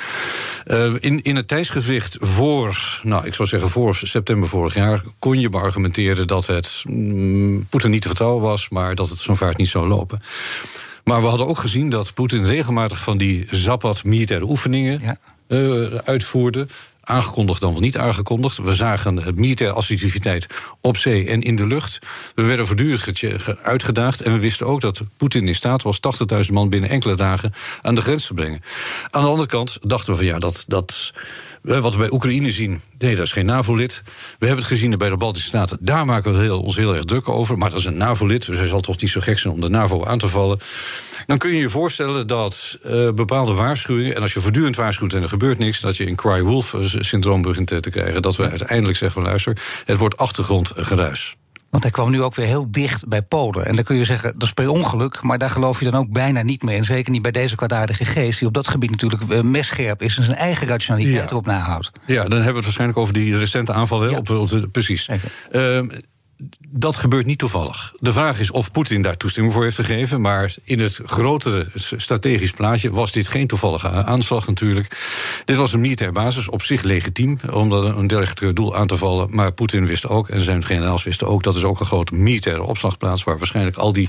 in, 1.01 1.23
in 1.23 1.37
het 1.37 1.49
tijdsgevricht 1.49 2.17
voor, 2.21 3.01
nou, 3.03 3.27
ik 3.27 3.35
zou 3.35 3.49
zeggen 3.49 3.69
voor 3.69 3.97
september 3.97 4.49
vorig 4.49 4.75
jaar, 4.75 5.03
kon 5.19 5.41
je 5.41 5.49
beargumenteren 5.49 6.27
dat 6.27 6.47
het 6.47 6.83
mm, 6.85 7.67
Poetin 7.67 7.91
niet 7.91 8.03
te 8.03 8.09
vertrouwen 8.09 8.43
was, 8.43 8.69
maar 8.69 8.95
dat 8.95 9.09
het 9.09 9.19
zo'n 9.19 9.37
vaart 9.37 9.57
niet 9.57 9.69
zou 9.69 9.89
lopen. 9.89 10.21
Maar 11.05 11.21
we 11.21 11.27
hadden 11.27 11.47
ook 11.47 11.59
gezien 11.59 11.91
dat 11.91 12.15
Poetin 12.15 12.45
regelmatig 12.45 12.99
van 12.99 13.19
die 13.19 13.47
Zapad 13.51 14.05
militaire 14.05 14.47
oefeningen 14.47 15.01
ja. 15.03 15.17
uh, 15.49 15.95
uitvoerde. 15.95 16.67
Aangekondigd 17.05 17.61
dan 17.61 17.73
wel 17.73 17.81
niet 17.81 17.99
aangekondigd. 17.99 18.59
We 18.59 18.75
zagen 18.75 19.17
het 19.17 19.37
militaire 19.37 19.77
assertiviteit 19.77 20.47
op 20.81 20.97
zee 20.97 21.29
en 21.29 21.43
in 21.43 21.57
de 21.57 21.67
lucht. 21.67 21.99
We 22.35 22.43
werden 22.43 22.67
voortdurend 22.67 23.59
uitgedaagd. 23.63 24.21
En 24.21 24.33
we 24.33 24.39
wisten 24.39 24.67
ook 24.67 24.81
dat 24.81 25.03
Poetin 25.17 25.49
in 25.49 25.55
staat 25.55 25.83
was 25.83 25.99
80.000 26.47 26.53
man 26.53 26.69
binnen 26.69 26.91
enkele 26.91 27.15
dagen 27.15 27.53
aan 27.83 27.95
de 27.95 28.01
grens 28.01 28.27
te 28.27 28.35
brengen. 28.35 28.61
Aan 29.11 29.23
de 29.23 29.29
andere 29.29 29.49
kant 29.49 29.79
dachten 29.81 30.13
we 30.13 30.19
van 30.19 30.27
ja, 30.27 30.39
dat. 30.39 30.65
dat 30.67 31.13
wat 31.63 31.93
we 31.93 31.99
bij 31.99 32.11
Oekraïne 32.13 32.53
zien, 32.53 32.81
nee, 32.99 33.17
dat 33.17 33.27
is 33.27 33.33
geen 33.33 33.47
NAVO-lid. 33.47 34.03
We 34.39 34.47
hebben 34.47 34.65
het 34.65 34.75
gezien 34.75 34.99
bij 34.99 35.09
de 35.09 35.17
Baltische 35.17 35.49
Staten. 35.49 35.79
Daar 35.81 36.07
maken 36.07 36.33
we 36.33 36.39
heel, 36.39 36.61
ons 36.61 36.77
heel 36.77 36.95
erg 36.95 37.05
druk 37.05 37.29
over. 37.29 37.59
Maar 37.59 37.71
dat 37.71 37.79
is 37.79 37.85
een 37.85 37.97
NAVO-lid, 37.97 38.47
dus 38.47 38.57
hij 38.57 38.67
zal 38.67 38.81
toch 38.81 39.01
niet 39.01 39.11
zo 39.11 39.21
gek 39.21 39.39
zijn 39.39 39.55
om 39.55 39.61
de 39.61 39.69
NAVO 39.69 40.05
aan 40.05 40.19
te 40.19 40.29
vallen. 40.29 40.59
Dan 41.27 41.39
kun 41.39 41.51
je 41.51 41.61
je 41.61 41.69
voorstellen 41.69 42.27
dat 42.27 42.79
uh, 42.87 43.11
bepaalde 43.11 43.53
waarschuwingen... 43.53 44.17
en 44.17 44.23
als 44.23 44.33
je 44.33 44.41
voortdurend 44.41 44.77
waarschuwt 44.77 45.15
en 45.15 45.23
er 45.23 45.29
gebeurt 45.29 45.59
niks... 45.59 45.81
dat 45.81 45.97
je 45.97 46.07
een 46.07 46.17
cry-wolf-syndroom 46.17 47.43
begint 47.43 47.67
te 47.67 47.91
krijgen. 47.91 48.23
Dat 48.23 48.37
we 48.37 48.49
uiteindelijk 48.49 48.99
zeggen 48.99 49.23
van 49.23 49.31
luister, 49.31 49.63
het 49.85 49.99
wordt 49.99 50.17
achtergrondgeruis. 50.17 51.37
Want 51.73 51.85
hij 51.85 51.93
kwam 51.93 52.11
nu 52.11 52.23
ook 52.23 52.35
weer 52.35 52.47
heel 52.47 52.71
dicht 52.71 53.09
bij 53.09 53.23
Polen. 53.23 53.67
En 53.67 53.75
dan 53.75 53.85
kun 53.85 53.97
je 53.97 54.05
zeggen, 54.05 54.33
dat 54.33 54.43
is 54.43 54.53
per 54.53 54.69
ongeluk, 54.69 55.23
maar 55.23 55.39
daar 55.39 55.51
geloof 55.51 55.79
je 55.79 55.91
dan 55.91 56.01
ook 56.01 56.13
bijna 56.13 56.43
niet 56.43 56.63
mee. 56.63 56.77
En 56.77 56.85
zeker 56.85 57.13
niet 57.13 57.23
bij 57.23 57.31
deze 57.31 57.57
kwaadaardige 57.57 58.05
geest, 58.05 58.39
die 58.39 58.49
op 58.49 58.55
dat 58.55 58.69
gebied 58.69 58.91
natuurlijk 58.91 59.23
uh, 59.23 59.41
messcherp 59.41 60.03
is 60.03 60.17
en 60.17 60.25
zijn 60.25 60.37
eigen 60.37 60.67
rationaliteit 60.67 61.23
ja. 61.23 61.31
erop 61.31 61.47
nahoudt. 61.47 61.91
Ja, 62.07 62.23
dan 62.23 62.31
hebben 62.33 62.47
we 62.47 62.55
het 62.55 62.65
waarschijnlijk 62.65 62.99
over 62.99 63.15
die 63.15 63.39
recente 63.39 63.73
aanvallen. 63.73 64.11
Ja. 64.11 64.17
Op, 64.17 64.31
op, 64.31 64.69
precies. 64.73 65.09
Dat 66.69 66.97
gebeurt 66.97 67.27
niet 67.27 67.39
toevallig. 67.39 67.93
De 67.99 68.13
vraag 68.13 68.41
is 68.41 68.51
of 68.51 68.71
Poetin 68.71 69.03
daar 69.03 69.17
toestemming 69.17 69.55
voor 69.55 69.63
heeft 69.63 69.77
gegeven. 69.77 70.21
Maar 70.21 70.55
in 70.65 70.81
het 70.81 71.01
grotere 71.05 71.67
strategisch 71.75 72.51
plaatje 72.51 72.91
was 72.91 73.13
dit 73.13 73.29
geen 73.29 73.47
toevallige 73.47 73.89
aanslag 73.89 74.47
natuurlijk. 74.47 74.97
Dit 75.45 75.57
was 75.57 75.73
een 75.73 75.81
militair 75.81 76.13
basis, 76.13 76.49
op 76.49 76.63
zich 76.63 76.83
legitiem 76.83 77.39
om 77.53 77.73
een 77.73 78.07
dergelijk 78.07 78.57
doel 78.57 78.77
aan 78.77 78.87
te 78.87 78.97
vallen. 78.97 79.35
Maar 79.35 79.53
Poetin 79.53 79.87
wist 79.87 80.09
ook, 80.09 80.29
en 80.29 80.41
zijn 80.41 80.65
generaals 80.65 81.03
wisten 81.03 81.27
ook, 81.27 81.43
dat 81.43 81.57
is 81.57 81.65
ook 81.65 81.81
een 81.81 81.87
grote 81.87 82.15
militaire 82.15 82.63
opslagplaats. 82.63 83.25
waar 83.25 83.39
waarschijnlijk 83.39 83.77
al 83.77 83.93
die 83.93 84.09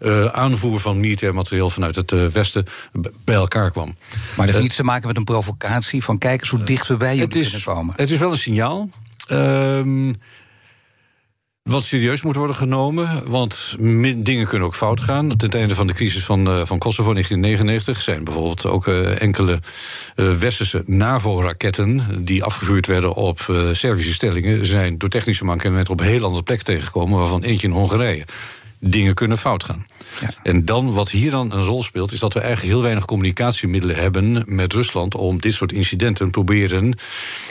uh, 0.00 0.24
aanvoer 0.24 0.80
van 0.80 1.00
militair 1.00 1.34
materieel 1.34 1.70
vanuit 1.70 1.96
het 1.96 2.12
uh, 2.12 2.26
Westen 2.26 2.66
bij 3.24 3.34
elkaar 3.34 3.70
kwam. 3.70 3.86
Maar 3.86 3.94
dat 4.36 4.44
heeft 4.44 4.56
uh, 4.56 4.62
niets 4.62 4.76
te 4.76 4.84
maken 4.84 5.06
met 5.06 5.16
een 5.16 5.24
provocatie 5.24 6.04
van 6.04 6.18
kijk 6.18 6.40
eens 6.40 6.50
hoe 6.50 6.64
dicht 6.64 6.86
we 6.86 6.96
bij 6.96 7.16
je 7.16 7.28
kunnen 7.28 7.62
komen. 7.64 7.94
Het 7.96 8.10
is 8.10 8.18
wel 8.18 8.30
een 8.30 8.36
signaal. 8.36 8.90
Ehm, 9.26 10.12
wat 11.68 11.84
serieus 11.84 12.22
moet 12.22 12.36
worden 12.36 12.56
genomen. 12.56 13.22
Want 13.26 13.76
dingen 14.16 14.46
kunnen 14.46 14.66
ook 14.66 14.74
fout 14.74 15.00
gaan. 15.00 15.36
Ten 15.36 15.50
einde 15.50 15.74
van 15.74 15.86
de 15.86 15.92
crisis 15.92 16.24
van, 16.24 16.48
uh, 16.48 16.60
van 16.64 16.78
Kosovo 16.78 17.08
in 17.08 17.14
1999 17.14 18.02
zijn 18.02 18.24
bijvoorbeeld 18.24 18.66
ook 18.66 18.86
uh, 18.86 19.20
enkele 19.20 19.58
uh, 20.16 20.32
westerse 20.32 20.82
NAVO-raketten. 20.86 22.24
die 22.24 22.44
afgevuurd 22.44 22.86
werden 22.86 23.14
op 23.14 23.40
Servische 23.72 24.12
stellingen. 24.12 24.66
zijn 24.66 24.98
door 24.98 25.08
technische 25.08 25.44
mankementen 25.44 25.92
op 25.92 26.00
een 26.00 26.06
heel 26.06 26.24
andere 26.24 26.42
plek 26.42 26.62
tegengekomen. 26.62 27.18
waarvan 27.18 27.42
eentje 27.42 27.66
in 27.66 27.72
Hongarije. 27.72 28.24
Dingen 28.80 29.14
kunnen 29.14 29.38
fout 29.38 29.64
gaan. 29.64 29.86
Ja. 30.20 30.30
En 30.42 30.64
dan, 30.64 30.92
wat 30.92 31.10
hier 31.10 31.30
dan 31.30 31.52
een 31.52 31.64
rol 31.64 31.82
speelt, 31.82 32.12
is 32.12 32.18
dat 32.18 32.34
we 32.34 32.40
eigenlijk 32.40 32.72
heel 32.72 32.82
weinig 32.82 33.04
communicatiemiddelen 33.04 33.96
hebben 33.96 34.42
met 34.46 34.72
Rusland 34.72 35.14
om 35.14 35.40
dit 35.40 35.54
soort 35.54 35.72
incidenten 35.72 36.30
proberen 36.30 36.98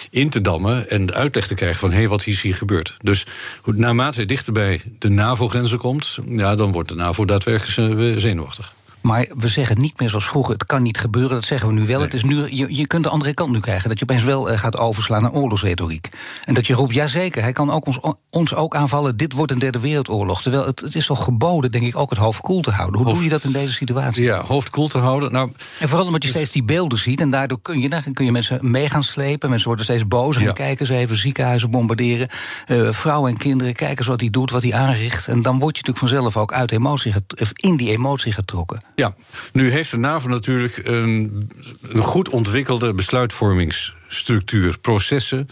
in 0.09 0.29
te 0.29 0.41
dammen 0.41 0.89
en 0.89 1.13
uitleg 1.13 1.47
te 1.47 1.53
krijgen 1.53 1.79
van 1.79 1.91
hé, 1.91 1.97
hey, 1.97 2.07
wat 2.07 2.27
is 2.27 2.41
hier 2.41 2.55
gebeurd. 2.55 2.95
Dus 2.97 3.25
naarmate 3.65 4.19
het 4.19 4.29
dichter 4.29 4.53
bij 4.53 4.81
de 4.99 5.09
NAVO-grenzen 5.09 5.77
komt, 5.77 6.17
ja, 6.27 6.55
dan 6.55 6.71
wordt 6.71 6.89
de 6.89 6.95
NAVO 6.95 7.25
daadwerkelijk 7.25 8.19
zenuwachtig. 8.19 8.75
Maar 9.07 9.27
we 9.37 9.47
zeggen 9.47 9.81
niet 9.81 9.99
meer 9.99 10.09
zoals 10.09 10.27
vroeger, 10.27 10.53
het 10.53 10.65
kan 10.65 10.83
niet 10.83 10.97
gebeuren. 10.97 11.31
Dat 11.31 11.45
zeggen 11.45 11.67
we 11.67 11.73
nu 11.73 11.85
wel. 11.85 12.01
Het 12.01 12.13
is 12.13 12.23
nu, 12.23 12.55
je, 12.55 12.75
je 12.75 12.87
kunt 12.87 13.03
de 13.03 13.09
andere 13.09 13.33
kant 13.33 13.51
nu 13.51 13.59
krijgen. 13.59 13.89
Dat 13.89 13.99
je 13.99 14.05
opeens 14.05 14.23
wel 14.23 14.51
uh, 14.51 14.57
gaat 14.57 14.77
overslaan 14.77 15.21
naar 15.21 15.31
oorlogsretoriek. 15.31 16.09
En 16.43 16.53
dat 16.53 16.67
je 16.67 16.73
roept, 16.73 16.93
jazeker, 16.93 17.41
hij 17.41 17.51
kan 17.51 17.71
ook 17.71 17.85
ons, 17.85 17.99
ons 18.29 18.53
ook 18.53 18.75
aanvallen. 18.75 19.17
Dit 19.17 19.33
wordt 19.33 19.51
een 19.51 19.59
derde 19.59 19.79
wereldoorlog. 19.79 20.41
Terwijl 20.41 20.65
het, 20.65 20.79
het 20.79 20.95
is 20.95 21.05
toch 21.05 21.23
geboden, 21.23 21.71
denk 21.71 21.85
ik, 21.85 21.97
ook 21.97 22.09
het 22.09 22.19
hoofd 22.19 22.41
koel 22.41 22.61
te 22.61 22.71
houden. 22.71 22.95
Hoe 22.95 23.05
hoofd, 23.05 23.17
doe 23.17 23.25
je 23.25 23.33
dat 23.33 23.43
in 23.43 23.51
deze 23.51 23.73
situatie? 23.73 24.23
Ja, 24.23 24.41
hoofd 24.41 24.69
koel 24.69 24.87
te 24.87 24.97
houden. 24.97 25.31
Nou, 25.31 25.51
en 25.79 25.87
vooral 25.87 26.05
omdat 26.05 26.23
je 26.23 26.29
steeds 26.29 26.51
die 26.51 26.63
beelden 26.63 26.97
ziet. 26.97 27.21
En 27.21 27.29
daardoor 27.29 27.61
kun 27.61 27.79
je, 27.79 27.89
dan 27.89 28.13
kun 28.13 28.25
je 28.25 28.31
mensen 28.31 28.59
mee 28.61 28.89
gaan 28.89 29.03
slepen. 29.03 29.49
Mensen 29.49 29.67
worden 29.67 29.85
steeds 29.85 30.07
boos. 30.07 30.35
En 30.35 30.53
kijken 30.53 30.85
ze 30.85 30.95
even 30.95 31.17
ziekenhuizen 31.17 31.71
bombarderen. 31.71 32.27
Uh, 32.67 32.91
vrouwen 32.91 33.31
en 33.31 33.37
kinderen, 33.37 33.73
kijken 33.73 33.97
eens 33.97 34.07
wat 34.07 34.19
hij 34.19 34.29
doet, 34.29 34.51
wat 34.51 34.63
hij 34.63 34.73
aanricht. 34.73 35.27
En 35.27 35.41
dan 35.41 35.59
word 35.59 35.77
je 35.77 35.83
natuurlijk 35.83 36.13
vanzelf 36.13 36.37
ook 36.37 36.53
uit 36.53 36.71
emotie, 36.71 37.13
in 37.53 37.77
die 37.77 37.91
emotie 37.91 38.31
getrokken. 38.31 38.79
Ja, 38.99 39.15
nu 39.53 39.69
heeft 39.71 39.91
de 39.91 39.97
NAVO 39.97 40.27
natuurlijk 40.29 40.81
een, 40.83 41.47
een 41.81 42.01
goed 42.01 42.29
ontwikkelde 42.29 42.93
besluitvormings 42.93 43.95
structuur, 44.07 44.77
processen, 44.79 45.47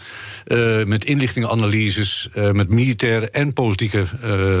uh, 0.46 0.84
met 0.84 1.04
inlichtingenanalyses, 1.04 2.28
uh, 2.34 2.50
met 2.50 2.68
militaire 2.68 3.30
en 3.30 3.52
politieke 3.52 4.04
uh, 4.24 4.60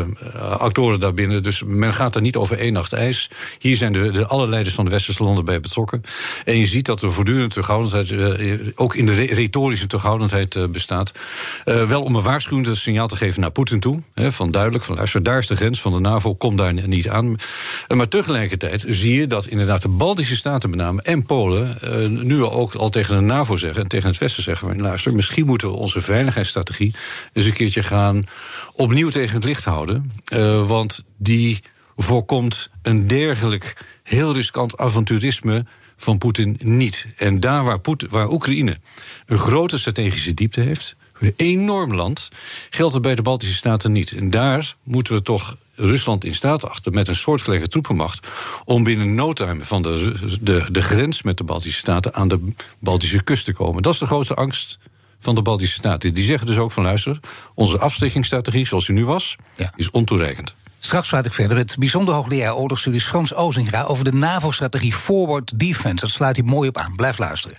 actoren 0.50 1.00
daarbinnen. 1.00 1.42
Dus 1.42 1.62
men 1.62 1.94
gaat 1.94 2.14
er 2.14 2.20
niet 2.20 2.36
over 2.36 2.58
één 2.58 2.72
nacht 2.72 2.92
ijs. 2.92 3.30
Hier 3.58 3.76
zijn 3.76 3.92
de, 3.92 4.10
de 4.10 4.26
alle 4.26 4.48
leiders 4.48 4.74
van 4.74 4.84
de 4.84 4.90
westerse 4.90 5.22
landen 5.22 5.44
bij 5.44 5.60
betrokken. 5.60 6.02
En 6.44 6.58
je 6.58 6.66
ziet 6.66 6.86
dat 6.86 7.02
er 7.02 7.12
voortdurend 7.12 7.50
terughoudendheid, 7.50 8.78
ook 8.78 8.94
in 8.94 9.06
de 9.06 9.14
re 9.14 9.34
retorische 9.34 9.86
terughoudendheid 9.86 10.72
bestaat. 10.72 11.12
wel 11.64 12.02
om 12.02 12.16
een 12.16 12.22
waarschuwend 12.22 12.76
signaal 12.76 13.08
te 13.08 13.16
geven 13.16 13.40
naar 13.40 13.50
Poetin 13.50 13.80
toe. 13.80 14.02
Hè, 14.14 14.32
van 14.32 14.50
duidelijk, 14.50 14.84
van 14.84 14.96
luister, 14.96 15.22
daar 15.22 15.38
is 15.38 15.46
de 15.46 15.56
grens 15.56 15.80
van 15.80 15.92
de 15.92 16.00
NAVO, 16.00 16.34
kom 16.34 16.56
daar 16.56 16.88
niet 16.88 17.08
aan. 17.08 17.36
maar 17.88 18.08
tegelijkertijd 18.08 18.84
zie 18.88 19.14
je 19.14 19.26
dat 19.26 19.46
inderdaad 19.46 19.82
de 19.82 19.88
Baltische 19.88 20.36
Staten 20.36 20.70
met 20.70 20.78
name 20.78 21.02
en 21.02 21.22
Polen 21.22 21.78
nu 22.26 22.42
ook 22.42 22.74
al 22.74 22.88
tegen 22.88 23.16
de 23.16 23.22
NAVO 23.22 23.56
zeggen 23.56 23.85
tegen 23.88 24.08
het 24.08 24.18
Westen 24.18 24.42
zeggen: 24.42 24.68
we, 24.68 24.76
luister, 24.76 25.14
misschien 25.14 25.46
moeten 25.46 25.70
we 25.70 25.76
onze 25.76 26.00
veiligheidsstrategie 26.00 26.94
eens 27.32 27.44
een 27.44 27.52
keertje 27.52 27.82
gaan 27.82 28.24
opnieuw 28.72 29.10
tegen 29.10 29.34
het 29.34 29.44
licht 29.44 29.64
houden. 29.64 30.12
Uh, 30.32 30.66
want 30.66 31.04
die 31.16 31.62
voorkomt 31.96 32.70
een 32.82 33.06
dergelijk 33.06 33.84
heel 34.02 34.34
riskant 34.34 34.78
avonturisme 34.78 35.64
van 35.96 36.18
Poetin 36.18 36.56
niet. 36.62 37.06
En 37.16 37.40
daar 37.40 37.64
waar, 37.64 37.80
Poetin, 37.80 38.08
waar 38.08 38.30
Oekraïne 38.30 38.78
een 39.26 39.38
grote 39.38 39.78
strategische 39.78 40.34
diepte 40.34 40.60
heeft, 40.60 40.96
een 41.18 41.34
enorm 41.36 41.94
land, 41.94 42.30
geldt 42.70 42.92
het 42.92 43.02
bij 43.02 43.14
de 43.14 43.22
Baltische 43.22 43.54
Staten 43.54 43.92
niet. 43.92 44.12
En 44.12 44.30
daar 44.30 44.76
moeten 44.82 45.14
we 45.14 45.22
toch 45.22 45.56
Rusland 45.76 46.24
in 46.24 46.34
staat 46.34 46.68
achter 46.68 46.92
met 46.92 47.08
een 47.08 47.16
soortgelijke 47.16 47.68
troepenmacht 47.68 48.26
om 48.64 48.84
binnen 48.84 49.14
no 49.14 49.32
time 49.32 49.64
van 49.64 49.82
de, 49.82 50.14
de, 50.40 50.66
de 50.70 50.82
grens 50.82 51.22
met 51.22 51.38
de 51.38 51.44
Baltische 51.44 51.78
Staten 51.78 52.14
aan 52.14 52.28
de 52.28 52.52
Baltische 52.78 53.22
kust 53.22 53.44
te 53.44 53.52
komen. 53.52 53.82
Dat 53.82 53.92
is 53.92 53.98
de 53.98 54.06
grote 54.06 54.34
angst 54.34 54.78
van 55.18 55.34
de 55.34 55.42
Baltische 55.42 55.74
Staten. 55.74 56.14
Die 56.14 56.24
zeggen 56.24 56.46
dus 56.46 56.58
ook 56.58 56.72
van 56.72 56.82
luister, 56.82 57.20
onze 57.54 57.78
afschrikkingsstrategie 57.78 58.66
zoals 58.66 58.86
die 58.86 58.94
nu 58.94 59.04
was, 59.04 59.36
is 59.76 59.90
ontoereikend. 59.90 60.54
Straks 60.78 61.08
praat 61.08 61.26
ik 61.26 61.32
verder 61.32 61.56
met 61.56 61.76
bijzonder 61.78 62.14
hoogleraar 62.14 62.56
oorlogsstudies 62.56 63.04
Frans 63.04 63.34
Ozinga 63.34 63.82
over 63.82 64.04
de 64.04 64.12
NAVO-strategie 64.12 64.92
Forward 64.92 65.58
Defense. 65.58 66.00
Dat 66.00 66.10
sluit 66.10 66.36
hij 66.36 66.44
mooi 66.44 66.68
op 66.68 66.76
aan. 66.76 66.96
Blijf 66.96 67.18
luisteren. 67.18 67.58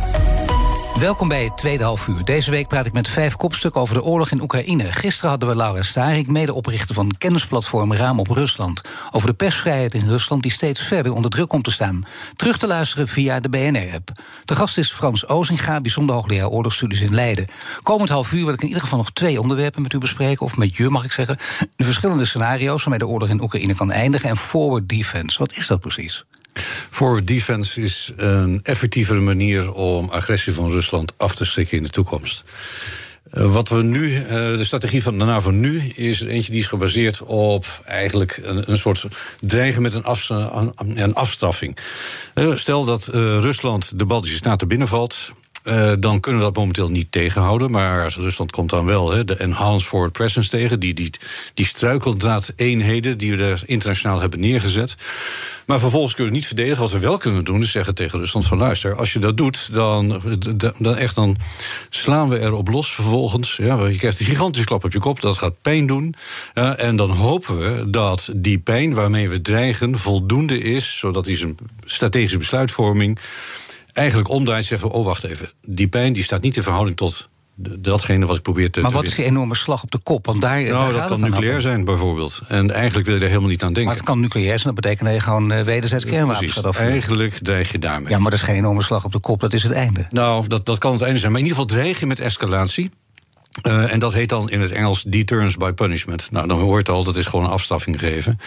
Welkom 1.01 1.27
bij 1.27 1.43
het 1.43 1.57
tweede 1.57 1.83
half 1.83 2.07
uur. 2.07 2.23
Deze 2.23 2.51
week 2.51 2.67
praat 2.67 2.85
ik 2.85 2.93
met 2.93 3.07
vijf 3.07 3.35
kopstukken 3.35 3.81
over 3.81 3.95
de 3.95 4.03
oorlog 4.03 4.31
in 4.31 4.41
Oekraïne. 4.41 4.83
Gisteren 4.83 5.29
hadden 5.29 5.49
we 5.49 5.55
Laura 5.55 5.81
Starik, 5.81 6.27
medeoprichter 6.27 6.95
van 6.95 7.15
kennisplatform 7.17 7.93
Raam 7.93 8.19
op 8.19 8.27
Rusland. 8.27 8.81
Over 9.11 9.27
de 9.27 9.33
persvrijheid 9.33 9.93
in 9.93 10.07
Rusland 10.07 10.41
die 10.41 10.51
steeds 10.51 10.81
verder 10.81 11.13
onder 11.13 11.31
druk 11.31 11.47
komt 11.47 11.63
te 11.63 11.71
staan. 11.71 12.05
Terug 12.35 12.57
te 12.57 12.67
luisteren 12.67 13.07
via 13.07 13.39
de 13.39 13.49
BNR-app. 13.49 14.11
De 14.45 14.55
gast 14.55 14.77
is 14.77 14.91
Frans 14.91 15.27
Ozinga, 15.27 15.81
bijzonder 15.81 16.15
hoogleraar 16.15 16.49
oorlogsstudies 16.49 17.01
in 17.01 17.13
Leiden. 17.13 17.47
Komend 17.83 18.09
half 18.09 18.31
uur 18.31 18.45
wil 18.45 18.53
ik 18.53 18.61
in 18.61 18.67
ieder 18.67 18.81
geval 18.81 18.97
nog 18.97 19.11
twee 19.11 19.41
onderwerpen 19.41 19.81
met 19.81 19.93
u 19.93 19.97
bespreken. 19.97 20.45
Of 20.45 20.57
met 20.57 20.75
je, 20.75 20.89
mag 20.89 21.03
ik 21.03 21.11
zeggen. 21.11 21.37
De 21.75 21.83
verschillende 21.83 22.25
scenario's 22.25 22.81
waarmee 22.81 22.99
de 22.99 23.07
oorlog 23.07 23.29
in 23.29 23.41
Oekraïne 23.41 23.75
kan 23.75 23.91
eindigen. 23.91 24.29
En 24.29 24.37
forward 24.37 24.89
defense. 24.89 25.39
Wat 25.39 25.53
is 25.55 25.67
dat 25.67 25.79
precies? 25.79 26.25
Forward 26.89 27.27
defense 27.27 27.81
is 27.81 28.11
een 28.15 28.59
effectievere 28.63 29.19
manier 29.19 29.73
om 29.73 30.09
agressie 30.09 30.53
van 30.53 30.71
Rusland 30.71 31.13
af 31.17 31.35
te 31.35 31.45
schrikken 31.45 31.77
in 31.77 31.83
de 31.83 31.89
toekomst. 31.89 32.43
Uh, 33.33 33.53
wat 33.53 33.69
we 33.69 33.83
nu, 33.83 34.11
uh, 34.11 34.27
de 34.27 34.63
strategie 34.63 35.03
van 35.03 35.19
de 35.19 35.25
NAVO 35.25 35.49
nu, 35.49 35.91
is 35.95 36.21
eentje 36.21 36.51
die 36.51 36.59
is 36.59 36.67
gebaseerd 36.67 37.21
op 37.21 37.65
eigenlijk 37.85 38.39
een, 38.43 38.71
een 38.71 38.77
soort 38.77 39.05
dreigen 39.39 39.81
met 39.81 39.93
een, 39.93 40.03
af, 40.03 40.29
een 40.75 41.13
afstraffing. 41.13 41.77
Uh, 42.35 42.55
stel 42.55 42.85
dat 42.85 43.07
Rusland 43.07 43.99
de 43.99 44.05
Baltische 44.05 44.37
Staten 44.37 44.67
binnenvalt. 44.67 45.31
Uh, 45.63 45.91
dan 45.99 46.19
kunnen 46.19 46.41
we 46.41 46.47
dat 46.47 46.55
momenteel 46.55 46.89
niet 46.89 47.11
tegenhouden. 47.11 47.71
Maar 47.71 48.13
Rusland 48.15 48.51
komt 48.51 48.69
dan 48.69 48.85
wel 48.85 49.11
hè, 49.11 49.23
de 49.23 49.39
Enhanced 49.39 49.87
Forward 49.87 50.11
Presence 50.11 50.49
tegen. 50.49 50.79
Die, 50.79 50.93
die, 50.93 51.11
die 51.53 51.65
struikeldraad-eenheden 51.65 53.17
die 53.17 53.37
we 53.37 53.43
er 53.43 53.63
internationaal 53.65 54.19
hebben 54.19 54.39
neergezet. 54.39 54.95
Maar 55.65 55.79
vervolgens 55.79 56.13
kunnen 56.13 56.31
we 56.31 56.37
niet 56.37 56.47
verdedigen. 56.47 56.81
Wat 56.81 56.91
we 56.91 56.99
wel 56.99 57.17
kunnen 57.17 57.43
doen, 57.43 57.61
is 57.61 57.71
zeggen 57.71 57.95
tegen 57.95 58.19
Rusland 58.19 58.47
van 58.47 58.57
luister, 58.57 58.95
als 58.95 59.13
je 59.13 59.19
dat 59.19 59.37
doet, 59.37 59.69
dan, 59.73 60.21
dan, 60.77 60.97
echt, 60.97 61.15
dan 61.15 61.37
slaan 61.89 62.29
we 62.29 62.39
erop 62.39 62.67
los 62.67 62.93
vervolgens. 62.93 63.55
Ja, 63.55 63.85
je 63.85 63.97
krijgt 63.97 64.19
een 64.19 64.25
gigantische 64.25 64.67
klap 64.67 64.83
op 64.83 64.91
je 64.91 64.99
kop, 64.99 65.21
dat 65.21 65.37
gaat 65.37 65.61
pijn 65.61 65.87
doen. 65.87 66.15
Uh, 66.53 66.83
en 66.83 66.95
dan 66.95 67.09
hopen 67.09 67.57
we 67.57 67.89
dat 67.89 68.29
die 68.35 68.59
pijn 68.59 68.93
waarmee 68.93 69.29
we 69.29 69.41
dreigen 69.41 69.97
voldoende 69.97 70.59
is, 70.59 70.97
zodat 70.97 71.25
die 71.25 71.37
zijn 71.37 71.57
strategische 71.85 72.37
besluitvorming 72.37 73.19
eigenlijk 73.93 74.29
omdraait, 74.29 74.65
zeggen 74.65 74.87
we: 74.87 74.93
oh, 74.93 75.05
wacht 75.05 75.23
even. 75.23 75.51
Die 75.67 75.87
pijn 75.87 76.13
die 76.13 76.23
staat 76.23 76.41
niet 76.41 76.55
in 76.55 76.63
verhouding 76.63 76.97
tot 76.97 77.29
datgene 77.79 78.25
wat 78.25 78.35
ik 78.35 78.41
probeer 78.41 78.71
te. 78.71 78.81
Maar 78.81 78.91
wat 78.91 79.03
is 79.03 79.15
die 79.15 79.25
enorme 79.25 79.55
slag 79.55 79.83
op 79.83 79.91
de 79.91 79.97
kop? 79.97 80.25
Want 80.25 80.41
daar, 80.41 80.63
Nou, 80.63 80.93
dat 80.93 81.07
kan 81.07 81.19
nucleair 81.21 81.61
zijn 81.61 81.85
bijvoorbeeld. 81.85 82.41
En 82.47 82.71
eigenlijk 82.71 83.05
wil 83.05 83.13
je 83.13 83.19
daar 83.19 83.29
helemaal 83.29 83.49
niet 83.49 83.63
aan 83.63 83.73
denken. 83.73 83.85
Maar 83.85 83.95
het 83.95 84.05
kan 84.05 84.19
nucleair 84.19 84.59
zijn, 84.59 84.73
dat 84.73 84.83
betekent 84.83 85.05
dat 85.05 85.13
je 85.15 85.21
gewoon 85.21 85.51
uh, 85.51 85.61
wederzijds 85.61 86.05
kernwapens 86.05 86.51
gaat 86.51 86.65
afvuren. 86.65 86.91
Eigenlijk 86.91 87.37
dreig 87.37 87.71
je 87.71 87.79
daarmee. 87.79 88.09
Ja, 88.09 88.19
maar 88.19 88.31
dat 88.31 88.39
is 88.39 88.45
geen 88.45 88.55
enorme 88.55 88.83
slag 88.83 89.05
op 89.05 89.11
de 89.11 89.19
kop, 89.19 89.39
dat 89.39 89.53
is 89.53 89.63
het 89.63 89.71
einde. 89.71 90.05
Nou, 90.09 90.47
dat, 90.47 90.65
dat 90.65 90.77
kan 90.77 90.91
het 90.91 91.01
einde 91.01 91.19
zijn. 91.19 91.31
Maar 91.31 91.41
in 91.41 91.47
ieder 91.47 91.61
geval 91.61 91.77
dreig 91.77 91.99
je 91.99 92.05
met 92.05 92.19
escalatie. 92.19 92.91
Uh, 93.67 93.93
en 93.93 93.99
dat 93.99 94.13
heet 94.13 94.29
dan 94.29 94.49
in 94.49 94.61
het 94.61 94.71
Engels 94.71 95.03
deterrence 95.03 95.57
by 95.57 95.71
punishment. 95.71 96.31
Nou, 96.31 96.47
dan 96.47 96.59
hoort 96.59 96.89
al, 96.89 97.03
dat 97.03 97.15
is 97.15 97.25
gewoon 97.25 97.45
een 97.45 97.51
afstraffing 97.51 97.99
geven. 97.99 98.39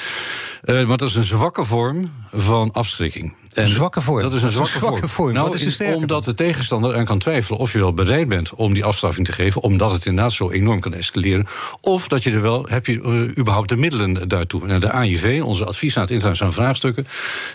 Uh, 0.65 0.87
maar 0.87 0.97
dat 0.97 1.09
is 1.09 1.15
een 1.15 1.25
zwakke 1.25 1.65
vorm 1.65 2.11
van 2.33 2.73
afschrikking. 2.73 3.35
En 3.55 3.69
zwakke 3.69 4.01
vorm? 4.01 4.23
Dat 4.23 4.33
is 4.33 4.43
een 4.43 4.51
zwakke, 4.51 4.79
zwakke 4.79 4.97
vorm. 4.97 5.09
vorm. 5.09 5.33
Nou, 5.33 5.59
is 5.59 5.81
omdat 5.95 6.25
de 6.25 6.35
tegenstander 6.35 6.97
aan 6.97 7.05
kan 7.05 7.19
twijfelen 7.19 7.61
of 7.61 7.73
je 7.73 7.79
wel 7.79 7.95
bereid 7.95 8.29
bent 8.29 8.55
om 8.55 8.75
die 8.75 8.85
afstraffing 8.85 9.27
te 9.27 9.33
geven, 9.33 9.63
omdat 9.63 9.93
het 9.93 10.07
inderdaad 10.07 10.33
zo 10.33 10.51
enorm 10.51 10.81
kan 10.81 10.95
escaleren. 10.95 11.47
Of 11.81 12.09
dat 12.09 12.23
je 12.23 12.31
er 12.31 12.43
wel, 12.43 12.67
heb 12.69 12.87
je 12.87 13.01
uh, 13.01 13.39
überhaupt 13.39 13.69
de 13.69 13.77
middelen 13.77 14.29
daartoe. 14.29 14.67
Nou, 14.67 14.81
de 14.81 14.91
AIV, 14.91 15.43
onze 15.45 15.65
adviesraad 15.65 16.11
internationale 16.11 16.55
vraagstukken, 16.55 17.07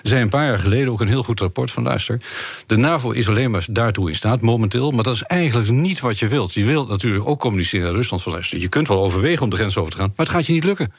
zei 0.04 0.22
een 0.22 0.30
paar 0.30 0.46
jaar 0.46 0.60
geleden 0.60 0.92
ook 0.92 1.02
een 1.02 1.08
heel 1.08 1.24
goed 1.24 1.40
rapport 1.40 1.72
van 1.72 1.84
luister. 1.84 2.22
De 2.66 2.78
NAVO 2.78 3.12
is 3.12 3.28
alleen 3.28 3.52
maar 3.52 3.66
daartoe 3.72 4.10
in 4.10 4.16
staat 4.16 4.42
momenteel, 4.42 4.92
maar 4.92 5.04
dat 5.04 5.16
is 5.16 5.24
eigenlijk 5.24 5.70
niet 5.70 6.00
wat 6.00 6.20
je 6.20 6.28
wilt. 6.28 6.54
Je 6.54 6.66
wilt 6.66 6.90
natuurlijk 6.90 7.28
ook 7.28 7.39
communiceren 7.40 7.86
naar 7.86 7.96
Rusland 7.96 8.24
van 8.24 8.32
luister. 8.32 8.60
Je 8.60 8.68
kunt 8.68 8.88
wel 8.88 9.04
overwegen 9.04 9.44
om 9.44 9.50
de 9.50 9.56
grens 9.56 9.78
over 9.78 9.92
te 9.92 9.98
gaan, 9.98 10.14
maar 10.16 10.26
het 10.26 10.36
gaat 10.36 10.46
je 10.46 10.54
niet 10.54 10.64
lukken. 10.64 10.94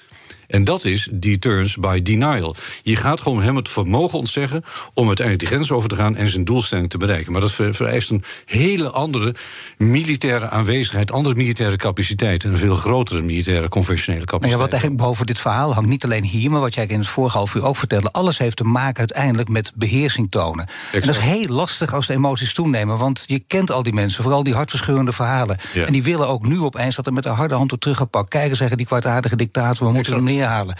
En 0.51 0.65
dat 0.65 0.85
is 0.85 1.09
deterrence 1.13 1.81
by 1.81 2.03
denial. 2.03 2.57
Je 2.83 2.97
gaat 2.97 3.21
gewoon 3.21 3.43
hem 3.43 3.57
het 3.57 3.69
vermogen 3.69 4.19
ontzeggen 4.19 4.65
om 4.95 5.07
uiteindelijk 5.07 5.39
die 5.39 5.57
grens 5.57 5.71
over 5.71 5.89
te 5.89 5.95
gaan 5.95 6.17
en 6.17 6.29
zijn 6.29 6.45
doelstelling 6.45 6.91
te 6.91 6.99
bereiken. 6.99 7.33
Maar 7.33 7.41
dat 7.41 7.53
vereist 7.53 8.11
een 8.11 8.23
hele 8.45 8.91
andere 8.91 9.35
militaire 9.77 10.49
aanwezigheid, 10.49 11.13
andere 11.13 11.35
militaire 11.35 11.77
capaciteit, 11.77 12.45
een 12.45 12.57
veel 12.57 12.77
grotere 12.77 13.21
militaire 13.21 13.69
conventionele 13.69 14.25
capaciteit. 14.25 14.53
Ja, 14.53 14.59
wat 14.59 14.73
eigenlijk 14.73 15.03
boven 15.03 15.27
dit 15.27 15.39
verhaal 15.39 15.75
hangt, 15.75 15.89
niet 15.89 16.05
alleen 16.05 16.25
hier, 16.25 16.51
maar 16.51 16.61
wat 16.61 16.75
jij 16.75 16.87
in 16.87 16.99
het 16.99 17.09
vorige 17.09 17.37
half 17.37 17.55
uur 17.55 17.65
ook 17.65 17.77
vertelde, 17.77 18.13
alles 18.13 18.39
heeft 18.39 18.57
te 18.57 18.65
maken 18.65 18.99
uiteindelijk 18.99 19.49
met 19.49 19.73
beheersing 19.75 20.31
tonen. 20.31 20.67
Exact. 20.67 20.95
En 20.95 21.13
dat 21.13 21.17
is 21.17 21.23
heel 21.23 21.49
lastig 21.49 21.95
als 21.95 22.07
de 22.07 22.13
emoties 22.13 22.55
toenemen, 22.55 22.99
want 22.99 23.25
je 23.27 23.39
kent 23.39 23.71
al 23.71 23.83
die 23.83 23.93
mensen, 23.93 24.23
vooral 24.23 24.43
die 24.43 24.55
hartverscheurende 24.55 25.13
verhalen. 25.13 25.59
Ja. 25.75 25.87
En 25.87 25.93
die 25.93 26.03
willen 26.03 26.29
ook 26.29 26.47
nu 26.47 26.61
opeens 26.61 26.95
dat 26.95 27.07
er 27.07 27.13
met 27.13 27.23
de 27.23 27.29
harde 27.29 27.55
hand 27.55 27.69
wordt 27.69 27.85
teruggepakt. 27.85 28.29
Kijken, 28.29 28.57
zeggen 28.57 28.77
die 28.77 28.87
kwartaardige 28.87 29.37
dictator, 29.37 29.87
we 29.87 29.93
moeten 29.93 30.15
hem 30.15 30.25
neerhalen. 30.41 30.77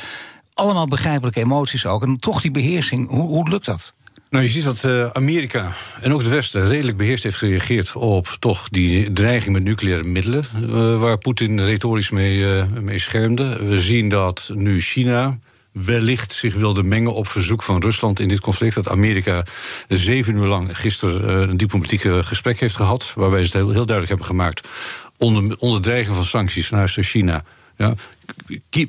Allemaal 0.55 0.89
begrijpelijke 0.89 1.41
emoties 1.41 1.87
ook. 1.87 2.03
En 2.03 2.19
toch 2.19 2.41
die 2.41 2.51
beheersing, 2.51 3.09
hoe, 3.09 3.29
hoe 3.29 3.49
lukt 3.49 3.65
dat? 3.65 3.95
Nou, 4.31 4.45
je 4.45 4.51
ziet 4.51 4.65
dat 4.65 4.85
uh, 4.85 5.07
Amerika 5.07 5.73
en 6.01 6.13
ook 6.13 6.21
het 6.21 6.29
Westen 6.29 6.67
redelijk 6.69 6.97
beheerst 6.97 7.23
heeft 7.23 7.37
gereageerd 7.37 7.97
op 7.97 8.37
toch 8.39 8.69
die 8.69 9.13
dreiging 9.13 9.53
met 9.53 9.63
nucleaire 9.63 10.09
middelen, 10.09 10.45
uh, 10.63 10.99
waar 10.99 11.19
Poetin 11.19 11.61
retorisch 11.65 12.11
mee, 12.11 12.39
uh, 12.39 12.65
mee 12.81 12.99
schermde. 12.99 13.65
We 13.67 13.81
zien 13.81 14.09
dat 14.09 14.51
nu 14.55 14.81
China 14.81 15.39
wellicht 15.73 16.33
zich 16.33 16.55
wilde 16.55 16.83
mengen 16.83 17.15
op 17.15 17.29
verzoek 17.29 17.63
van 17.63 17.81
Rusland 17.81 18.21
in 18.21 18.29
dit 18.29 18.41
conflict. 18.41 18.75
Dat 18.75 18.89
Amerika 18.89 19.45
zeven 19.89 20.35
uur 20.35 20.47
lang 20.47 20.79
gisteren 20.79 21.49
een 21.51 21.57
diplomatiek 21.57 22.01
gesprek 22.01 22.61
heeft 22.61 22.77
gehad, 22.77 23.13
waarbij 23.17 23.39
ze 23.39 23.45
het 23.45 23.55
heel, 23.55 23.71
heel 23.71 23.87
duidelijk 23.87 24.09
hebben 24.09 24.27
gemaakt 24.27 24.69
onder, 25.17 25.57
onder 25.59 25.81
dreiging 25.81 26.17
van 26.17 26.25
sancties 26.25 26.71
naar 26.71 26.89
China. 26.89 27.45
Ja, 27.77 27.95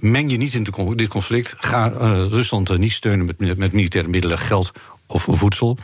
meng 0.01 0.31
je 0.31 0.37
niet 0.37 0.53
in 0.53 0.63
dit 0.95 1.07
conflict. 1.07 1.55
Ga 1.57 1.91
uh, 1.91 1.97
Rusland 2.29 2.69
uh, 2.69 2.77
niet 2.77 2.91
steunen 2.91 3.25
met, 3.25 3.57
met 3.57 3.71
militaire 3.71 4.09
middelen, 4.09 4.37
geld 4.37 4.71
of 5.11 5.27
voedsel. 5.29 5.77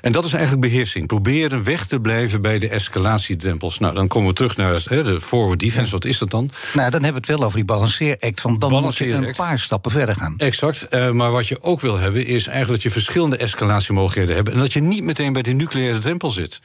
En 0.00 0.12
dat 0.12 0.24
is 0.24 0.32
eigenlijk 0.32 0.62
beheersing. 0.62 1.06
Proberen 1.06 1.64
weg 1.64 1.86
te 1.86 2.00
blijven 2.00 2.42
bij 2.42 2.58
de 2.58 2.68
escalatiedrempels. 2.68 3.78
Nou, 3.78 3.94
dan 3.94 4.08
komen 4.08 4.28
we 4.28 4.34
terug 4.34 4.56
naar 4.56 4.82
he, 4.84 5.02
de 5.02 5.20
forward 5.20 5.60
defense. 5.60 5.90
Wat 5.92 6.04
is 6.04 6.18
dat 6.18 6.30
dan? 6.30 6.50
Nou, 6.72 6.90
dan 6.90 7.02
hebben 7.02 7.22
we 7.22 7.28
het 7.28 7.38
wel 7.38 7.46
over 7.46 7.56
die 7.56 7.64
balanceeract. 7.64 8.40
Van 8.40 8.58
dan 8.58 8.82
moet 8.82 8.96
je 8.96 9.12
een 9.12 9.34
paar 9.36 9.58
stappen 9.58 9.90
verder 9.90 10.14
gaan. 10.14 10.34
Exact. 10.36 10.86
Uh, 10.90 11.10
maar 11.10 11.30
wat 11.30 11.48
je 11.48 11.62
ook 11.62 11.80
wil 11.80 11.98
hebben, 11.98 12.26
is 12.26 12.46
eigenlijk 12.46 12.68
dat 12.68 12.82
je 12.82 12.90
verschillende 12.90 13.36
escalatiemogelijkheden 13.36 14.34
hebt. 14.34 14.48
En 14.48 14.58
dat 14.58 14.72
je 14.72 14.80
niet 14.80 15.02
meteen 15.02 15.32
bij 15.32 15.42
de 15.42 15.52
nucleaire 15.52 15.98
drempel 15.98 16.30
zit. 16.30 16.60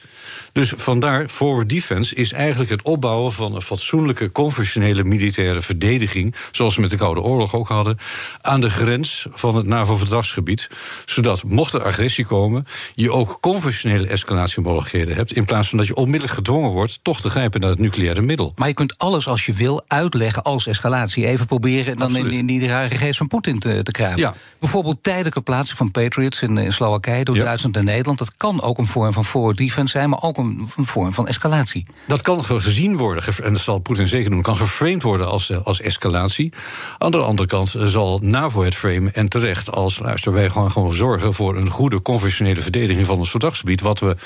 Dus 0.52 0.72
vandaar, 0.76 1.28
forward 1.28 1.68
defense 1.68 2.14
is 2.14 2.32
eigenlijk 2.32 2.70
het 2.70 2.82
opbouwen 2.82 3.32
van 3.32 3.54
een 3.54 3.62
fatsoenlijke, 3.62 4.32
conventionele 4.32 5.04
militaire 5.04 5.62
verdediging. 5.62 6.34
Zoals 6.52 6.74
we 6.74 6.80
met 6.80 6.90
de 6.90 6.96
Koude 6.96 7.20
Oorlog 7.20 7.54
ook 7.54 7.68
hadden. 7.68 7.98
Aan 8.40 8.60
de 8.60 8.70
grens 8.70 9.26
van 9.30 9.56
het 9.56 9.66
NAVO-verdragsgebied. 9.66 10.68
Zodat, 11.04 11.42
mocht 11.42 11.72
er 11.72 11.82
agressie 11.94 12.24
komen, 12.26 12.66
je 12.94 13.12
ook 13.12 13.38
conventionele 13.40 14.06
escalatiemogelijkheden 14.06 15.14
hebt. 15.14 15.32
In 15.32 15.44
plaats 15.44 15.68
van 15.68 15.78
dat 15.78 15.86
je 15.86 15.94
onmiddellijk 15.94 16.32
gedwongen 16.32 16.70
wordt 16.70 16.98
toch 17.02 17.20
te 17.20 17.28
grijpen 17.28 17.60
naar 17.60 17.70
het 17.70 17.78
nucleaire 17.78 18.20
middel. 18.20 18.52
Maar 18.56 18.68
je 18.68 18.74
kunt 18.74 18.98
alles 18.98 19.28
als 19.28 19.46
je 19.46 19.52
wil 19.52 19.82
uitleggen 19.86 20.42
als 20.42 20.66
escalatie. 20.66 21.26
Even 21.26 21.46
proberen 21.46 21.96
dan 21.96 22.16
in, 22.16 22.30
in, 22.30 22.46
die 22.46 22.66
rare 22.66 22.94
geest 22.94 23.16
van 23.16 23.26
Poetin 23.26 23.58
te, 23.58 23.82
te. 23.82 24.12
Ja. 24.16 24.34
Bijvoorbeeld 24.58 25.02
tijdelijke 25.02 25.40
plaatsing 25.40 25.78
van 25.78 25.90
Patriots 25.90 26.42
in, 26.42 26.58
in 26.58 26.72
Slowakije 26.72 27.24
door 27.24 27.36
ja. 27.36 27.44
Duitsland 27.44 27.76
en 27.76 27.84
Nederland. 27.84 28.18
Dat 28.18 28.36
kan 28.36 28.62
ook 28.62 28.78
een 28.78 28.86
vorm 28.86 29.12
van 29.12 29.24
forward 29.24 29.56
defense 29.56 29.98
zijn, 29.98 30.08
maar 30.08 30.22
ook 30.22 30.36
een, 30.36 30.68
een 30.76 30.84
vorm 30.84 31.12
van 31.12 31.28
escalatie. 31.28 31.86
Dat 32.06 32.22
kan 32.22 32.44
gezien 32.44 32.96
worden, 32.96 33.24
en 33.42 33.52
dat 33.52 33.62
zal 33.62 33.78
Poetin 33.78 34.08
zeker 34.08 34.30
doen, 34.30 34.42
kan 34.42 34.56
geframed 34.56 35.02
worden 35.02 35.28
als, 35.28 35.64
als 35.64 35.80
escalatie. 35.80 36.52
Aan 36.98 37.10
de 37.10 37.18
andere 37.18 37.48
kant 37.48 37.74
zal 37.78 38.18
NAVO 38.22 38.62
het 38.62 38.74
framen 38.74 39.14
en 39.14 39.28
terecht 39.28 39.70
als 39.70 39.98
luister, 39.98 40.32
wij 40.32 40.50
gaan 40.50 40.70
gewoon 40.70 40.92
zorgen 40.92 41.34
voor 41.34 41.56
een 41.56 41.70
goede 41.84 42.02
conventionele 42.02 42.60
verdediging 42.60 43.06
van 43.06 43.18
ons 43.18 43.30
verdragsgebied. 43.30 43.80
Wat 43.80 44.00
we 44.00 44.16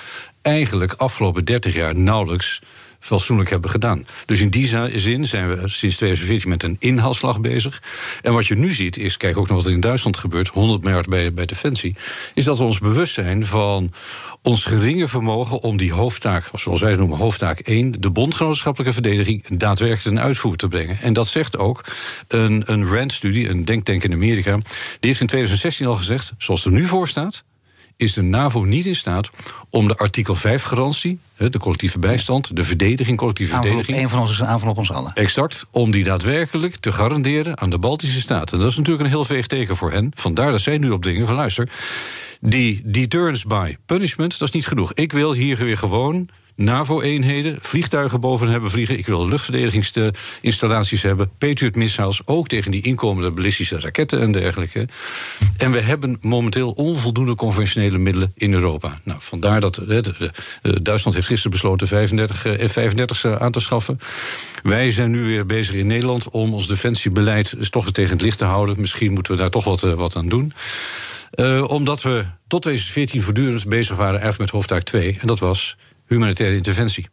eigenlijk 0.42 0.92
afgelopen 0.92 1.44
30 1.44 1.74
jaar 1.74 1.96
nauwelijks 1.96 2.60
fatsoenlijk 2.98 3.50
hebben 3.50 3.70
gedaan. 3.70 4.06
Dus 4.26 4.40
in 4.40 4.48
die 4.48 4.66
zin 4.98 5.26
zijn 5.26 5.48
we 5.48 5.68
sinds 5.68 5.96
2014 5.96 6.48
met 6.48 6.62
een 6.62 6.76
inhaalslag 6.78 7.40
bezig. 7.40 7.82
En 8.22 8.32
wat 8.32 8.46
je 8.46 8.54
nu 8.54 8.72
ziet 8.72 8.96
is, 8.96 9.16
kijk 9.16 9.36
ook 9.36 9.48
naar 9.48 9.56
wat 9.56 9.66
er 9.66 9.72
in 9.72 9.80
Duitsland 9.80 10.16
gebeurt, 10.16 10.48
100 10.48 10.82
miljard 10.82 11.08
bij, 11.08 11.32
bij 11.32 11.46
Defensie, 11.46 11.96
is 12.34 12.44
dat 12.44 12.58
we 12.58 12.64
ons 12.64 12.78
bewust 12.78 13.14
zijn 13.14 13.46
van 13.46 13.92
ons 14.42 14.64
geringe 14.64 15.08
vermogen 15.08 15.62
om 15.62 15.76
die 15.76 15.92
hoofdtaak, 15.92 16.50
zoals 16.54 16.80
wij 16.80 16.90
het 16.90 16.98
noemen, 16.98 17.18
hoofdtaak 17.18 17.58
1, 17.58 18.00
de 18.00 18.10
bondgenootschappelijke 18.10 18.92
verdediging, 18.92 19.58
daadwerkelijk 19.58 20.16
ten 20.16 20.20
uitvoer 20.20 20.56
te 20.56 20.68
brengen. 20.68 20.98
En 20.98 21.12
dat 21.12 21.26
zegt 21.26 21.58
ook 21.58 21.84
een, 22.28 22.62
een 22.66 22.86
RAND-studie, 22.86 23.48
een 23.48 23.64
denktank 23.64 24.04
in 24.04 24.12
Amerika, 24.12 24.52
die 24.54 24.64
heeft 25.00 25.20
in 25.20 25.26
2016 25.26 25.86
al 25.86 25.96
gezegd, 25.96 26.32
zoals 26.38 26.64
het 26.64 26.72
er 26.72 26.78
nu 26.80 26.86
voor 26.86 27.08
staat, 27.08 27.44
is 27.98 28.12
de 28.12 28.22
NAVO 28.22 28.64
niet 28.64 28.86
in 28.86 28.96
staat 28.96 29.30
om 29.70 29.88
de 29.88 29.96
artikel 29.96 30.36
5-garantie, 30.36 31.18
de 31.36 31.58
collectieve 31.58 31.98
bijstand, 31.98 32.56
de 32.56 32.64
verdediging, 32.64 33.18
collectieve 33.18 33.54
aanval 33.54 33.68
verdediging. 33.68 34.02
Een 34.02 34.08
van 34.08 34.20
ons 34.20 34.30
is 34.30 34.38
een 34.38 34.46
aanval 34.46 34.70
op 34.70 34.78
ons 34.78 34.92
allen. 34.92 35.12
Exact, 35.14 35.66
om 35.70 35.90
die 35.90 36.04
daadwerkelijk 36.04 36.76
te 36.76 36.92
garanderen 36.92 37.58
aan 37.58 37.70
de 37.70 37.78
Baltische 37.78 38.20
Staten. 38.20 38.58
Dat 38.58 38.70
is 38.70 38.76
natuurlijk 38.76 39.04
een 39.04 39.10
heel 39.10 39.24
veeg 39.24 39.46
teken 39.46 39.76
voor 39.76 39.92
hen. 39.92 40.10
Vandaar 40.14 40.50
dat 40.50 40.60
zij 40.60 40.78
nu 40.78 40.90
op 40.90 41.02
dingen 41.02 41.26
van 41.26 41.34
luister. 41.34 41.70
Die 42.40 42.82
deterrence 42.84 43.46
by 43.46 43.76
punishment, 43.86 44.38
dat 44.38 44.48
is 44.48 44.54
niet 44.54 44.66
genoeg. 44.66 44.92
Ik 44.92 45.12
wil 45.12 45.32
hier 45.32 45.56
weer 45.56 45.78
gewoon 45.78 46.28
NAVO-eenheden, 46.58 47.58
vliegtuigen 47.60 48.20
boven 48.20 48.48
hebben 48.48 48.70
vliegen. 48.70 48.98
Ik 48.98 49.06
wil 49.06 49.28
luchtverdediginstallaties 49.28 51.02
hebben, 51.02 51.30
Patriot-missiles, 51.38 52.20
ook 52.24 52.48
tegen 52.48 52.70
die 52.70 52.82
inkomende 52.82 53.30
ballistische 53.30 53.80
raketten 53.80 54.20
en 54.20 54.32
dergelijke. 54.32 54.88
En 55.56 55.72
we 55.72 55.80
hebben 55.80 56.18
momenteel 56.20 56.70
onvoldoende 56.70 57.34
conventionele 57.34 57.98
middelen 57.98 58.32
in 58.34 58.52
Europa. 58.52 59.00
Nou, 59.04 59.18
vandaar 59.22 59.60
dat 59.60 59.74
de, 59.74 60.30
Duitsland 60.82 61.16
heeft 61.16 61.26
gisteren 61.26 61.50
besloten 61.50 61.88
35 61.88 62.40
F-35's 62.40 63.26
aan 63.26 63.52
te 63.52 63.60
schaffen. 63.60 63.98
Wij 64.62 64.90
zijn 64.90 65.10
nu 65.10 65.22
weer 65.22 65.46
bezig 65.46 65.74
in 65.74 65.86
Nederland 65.86 66.28
om 66.28 66.54
ons 66.54 66.68
defensiebeleid 66.68 67.54
toch 67.70 67.90
tegen 67.92 68.12
het 68.12 68.22
licht 68.22 68.38
te 68.38 68.44
houden. 68.44 68.80
Misschien 68.80 69.12
moeten 69.12 69.32
we 69.32 69.38
daar 69.38 69.50
toch 69.50 69.64
wat, 69.64 69.80
wat 69.80 70.16
aan 70.16 70.28
doen. 70.28 70.52
Omdat 71.66 72.02
we 72.02 72.24
tot 72.46 72.62
2014 72.62 73.22
voortdurend 73.22 73.66
bezig 73.66 73.96
waren 73.96 74.20
eigenlijk 74.20 74.40
met 74.40 74.50
hoofdtaak 74.50 74.82
2. 74.82 75.16
En 75.20 75.26
dat 75.26 75.38
was 75.38 75.76
humanitaire 76.08 76.56
interventie. 76.56 77.06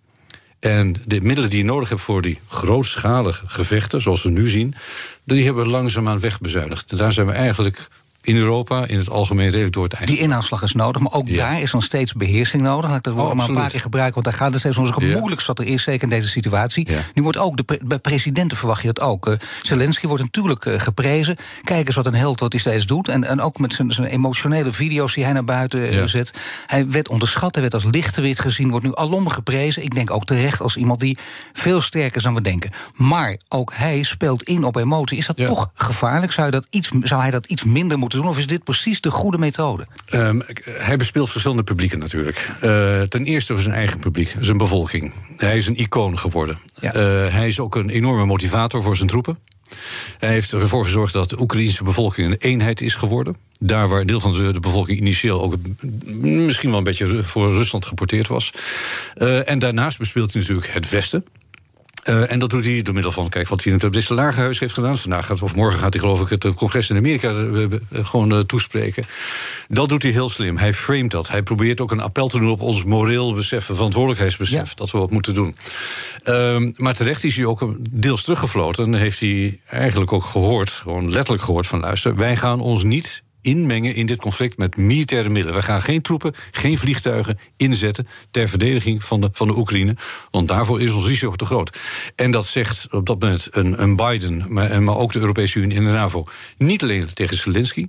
En 0.60 0.96
de 1.06 1.22
middelen 1.22 1.50
die 1.50 1.60
je 1.60 1.66
nodig 1.66 1.90
hebt 1.90 2.02
voor 2.02 2.22
die 2.22 2.40
grootschalige 2.48 3.44
gevechten, 3.48 4.02
zoals 4.02 4.24
we 4.24 4.30
nu 4.30 4.48
zien, 4.48 4.76
die 5.24 5.46
hebben 5.46 5.64
we 5.64 5.70
langzaamaan 5.70 6.20
wegbezuinigd. 6.20 6.92
En 6.92 6.98
daar 6.98 7.12
zijn 7.12 7.28
we 7.28 7.34
eigenlijk 7.34 7.88
in 8.26 8.36
Europa 8.36 8.88
in 8.88 8.98
het 8.98 9.10
algemeen 9.10 9.50
redelijk 9.50 9.74
door 9.74 9.84
het 9.84 9.94
eind. 9.94 10.08
Die 10.08 10.18
inhaalslag 10.20 10.62
is 10.62 10.74
nodig, 10.74 11.02
maar 11.02 11.14
ook 11.14 11.28
Ja. 11.28 11.36
daar 11.36 11.62
is 11.62 11.72
dan 11.72 11.82
steeds 11.82 12.14
beheersing 12.14 12.64
nodig. 12.64 12.88
Laat 12.90 12.98
ik 12.98 13.04
dat 13.04 13.14
woord 13.14 13.30
Oh, 13.30 13.36
maar 13.36 13.50
een 13.50 13.56
paar 13.56 13.70
keer 13.70 13.80
gebruiken, 13.82 14.14
want 14.14 14.26
daar 14.26 14.36
gaat 14.36 14.52
het 14.52 14.60
steeds 14.60 14.78
om. 14.78 14.86
Het 14.86 14.96
Ja. 15.04 15.18
moeilijkste 15.18 15.54
wat 15.54 15.66
er 15.66 15.72
is, 15.74 15.84
zeker 15.84 16.04
in 16.04 16.10
deze 16.10 16.28
situatie. 16.28 16.90
Ja. 16.92 17.00
Nu 17.14 17.24
wordt 17.24 17.38
ook, 17.38 17.58
de 17.58 17.64
pre- 17.64 17.78
bij 17.84 18.00
presidenten 18.00 18.58
verwacht 18.58 18.82
je 18.82 18.88
dat 18.94 19.00
ook. 19.02 19.38
Zelensky 19.62 20.08
wordt 20.08 20.24
natuurlijk 20.24 20.66
eh, 20.66 20.80
geprezen. 20.80 21.36
Kijk 21.64 21.88
eens 21.88 21.96
wat 21.96 22.06
een 22.06 22.14
held 22.16 22.40
wat 22.40 22.52
hij 22.52 22.62
steeds 22.62 22.86
doet. 22.86 23.08
En, 23.08 23.24
en 23.24 23.42
ook 23.42 23.60
met 23.60 23.74
zijn, 23.74 23.92
zijn 23.92 24.08
emotionele 24.08 24.74
video's 24.74 25.14
die 25.14 25.24
hij 25.24 25.34
naar 25.34 25.44
buiten 25.44 25.90
eh, 25.90 26.04
zet. 26.06 26.34
Hij 26.68 26.90
werd 26.90 27.08
onderschat, 27.10 27.52
hij 27.54 27.62
werd 27.62 27.74
als 27.74 27.84
lichtgewicht 27.84 28.40
gezien, 28.40 28.70
wordt 28.70 28.86
nu 28.86 28.96
alom 28.96 29.30
geprezen. 29.30 29.84
Ik 29.84 29.96
denk 29.96 30.12
ook 30.12 30.26
terecht 30.26 30.62
als 30.62 30.76
iemand 30.76 31.00
die 31.00 31.18
veel 31.54 31.82
sterker 31.82 32.18
is 32.18 32.24
dan 32.24 32.34
we 32.34 32.42
denken. 32.42 32.72
Maar 32.94 33.38
ook 33.50 33.74
hij 33.76 34.04
speelt 34.04 34.44
in 34.44 34.64
op 34.64 34.76
emotie. 34.76 35.18
Is 35.18 35.26
dat 35.26 35.38
toch 35.38 35.70
gevaarlijk? 35.74 36.32
Zou, 36.32 36.52
dat 36.52 36.68
iets, 36.70 36.90
zou 37.02 37.22
hij 37.22 37.32
dat 37.32 37.46
iets 37.46 37.64
minder 37.64 37.98
moeten 37.98 38.15
doen? 38.16 38.28
Of 38.28 38.38
is 38.38 38.48
dit 38.48 38.64
precies 38.64 39.02
de 39.02 39.12
goede 39.12 39.38
methode? 39.38 39.88
Um, 40.14 40.44
hij 40.66 40.98
bespeelt 40.98 41.30
verschillende 41.30 41.64
publieken 41.64 42.00
natuurlijk. 42.00 42.50
Uh, 42.64 43.02
ten 43.02 43.24
eerste 43.24 43.60
zijn 43.60 43.76
eigen 43.76 44.00
publiek, 44.00 44.36
zijn 44.40 44.58
bevolking. 44.58 45.14
Hij 45.38 45.58
is 45.58 45.68
een 45.68 45.80
icoon 45.80 46.20
geworden. 46.20 46.58
Ja. 46.80 46.96
Uh, 46.96 47.02
hij 47.34 47.48
is 47.48 47.60
ook 47.60 47.76
een 47.76 47.90
enorme 47.90 48.26
motivator 48.26 48.84
voor 48.84 48.96
zijn 48.96 49.08
troepen. 49.08 49.38
Hij 50.18 50.30
heeft 50.30 50.54
ervoor 50.54 50.84
gezorgd 50.84 51.14
dat 51.14 51.30
de 51.30 51.42
Oekraïnse 51.42 51.84
bevolking 51.84 52.32
een 52.32 52.38
eenheid 52.38 52.82
is 52.82 52.96
geworden. 52.96 53.36
Daar 53.60 53.88
waar 53.88 54.00
een 54.00 54.08
deel 54.08 54.20
van 54.20 54.34
de, 54.34 54.52
de 54.52 54.60
bevolking 54.60 54.98
initieel 54.98 55.42
ook 55.42 55.56
misschien 56.22 56.70
wel 56.70 56.78
een 56.78 56.84
beetje 56.84 57.24
voor 57.24 57.52
Rusland 57.52 57.86
geporteerd 57.86 58.28
was. 58.28 58.52
Uh, 59.18 59.50
en 59.50 59.60
daarnaast 59.60 59.98
bespeelt 59.98 60.34
hij 60.34 60.42
natuurlijk 60.42 60.74
het 60.74 60.90
Westen. 60.90 61.26
Uh, 62.10 62.32
en 62.32 62.40
dat 62.40 62.50
doet 62.50 62.66
hij 62.66 62.82
door 62.82 62.94
middel 62.94 63.12
van, 63.12 63.30
kijk, 63.30 63.48
wat 63.48 63.64
hij 63.64 63.74
in 63.74 63.80
het 63.84 64.10
Lagerhuis 64.10 64.60
heeft 64.60 64.74
gedaan. 64.74 64.98
Vandaag 64.98 65.26
gaat, 65.26 65.42
of 65.42 65.56
morgen 65.56 65.80
gaat 65.80 65.94
hij, 65.94 66.02
geloof 66.02 66.22
ik, 66.22 66.44
het 66.44 66.56
congres 66.56 66.90
in 66.90 66.98
Amerika 66.98 67.32
uh, 67.32 67.66
gewoon 67.90 68.46
toespreken. 68.46 69.04
Dat 69.68 69.90
doet 69.90 70.04
hij 70.04 70.12
heel 70.12 70.30
slim. 70.30 70.58
Hij 70.58 70.74
framet 70.74 71.12
dat. 71.12 71.28
Hij 71.28 71.44
probeert 71.44 71.82
ook 71.82 71.92
een 71.92 72.02
appel 72.02 72.28
te 72.28 72.40
doen 72.40 72.50
op 72.50 72.62
ons 72.62 72.84
moreel 72.84 73.34
besef, 73.34 73.66
verantwoordelijkheidsbesef, 73.66 74.70
ja. 74.70 74.76
dat 74.76 74.92
we 74.92 74.98
wat 74.98 75.12
moeten 75.12 75.34
doen. 75.34 75.56
Ehm, 76.24 76.72
maar 76.76 76.94
terecht 76.94 77.24
is 77.24 77.36
hij 77.36 77.46
ook 77.46 77.76
deels 77.90 78.24
teruggefloten. 78.24 78.86
En 78.86 78.94
heeft 78.94 79.20
hij 79.20 79.60
eigenlijk 79.70 80.14
ook 80.14 80.26
gehoord, 80.26 80.70
gewoon 80.70 81.12
letterlijk 81.12 81.44
gehoord 81.44 81.68
van 81.68 81.80
luister, 81.80 82.16
wij 82.16 82.36
gaan 82.36 82.60
ons 82.60 82.84
niet 82.84 83.24
inmengen 83.46 83.96
in 83.96 84.06
dit 84.06 84.20
conflict 84.20 84.58
met 84.58 84.78
militaire 84.78 85.30
middelen. 85.30 85.58
We 85.58 85.66
gaan 85.66 85.82
geen 85.82 86.02
troepen, 86.02 86.34
geen 86.52 86.78
vliegtuigen 86.78 87.40
inzetten 87.58 88.08
ter 88.32 88.48
verdediging 88.48 89.04
van 89.04 89.22
de, 89.22 89.30
van 89.32 89.48
de 89.48 89.58
Oekraïne. 89.58 89.96
Want 90.32 90.48
daarvoor 90.48 90.82
is 90.82 90.92
ons 90.92 91.06
risico 91.06 91.32
te 91.32 91.46
groot. 91.46 91.80
En 92.16 92.32
dat 92.32 92.46
zegt 92.46 92.88
op 92.92 93.06
dat 93.06 93.20
moment 93.20 93.48
een, 93.52 93.82
een 93.82 93.96
Biden, 93.96 94.46
maar, 94.54 94.84
maar 94.84 94.98
ook 94.98 95.14
de 95.14 95.20
Europese 95.20 95.60
Unie 95.60 95.78
en 95.78 95.84
de 95.84 95.92
NAVO. 95.92 96.28
Niet 96.58 96.84
alleen 96.84 97.14
tegen 97.14 97.38
Zelensky. 97.38 97.88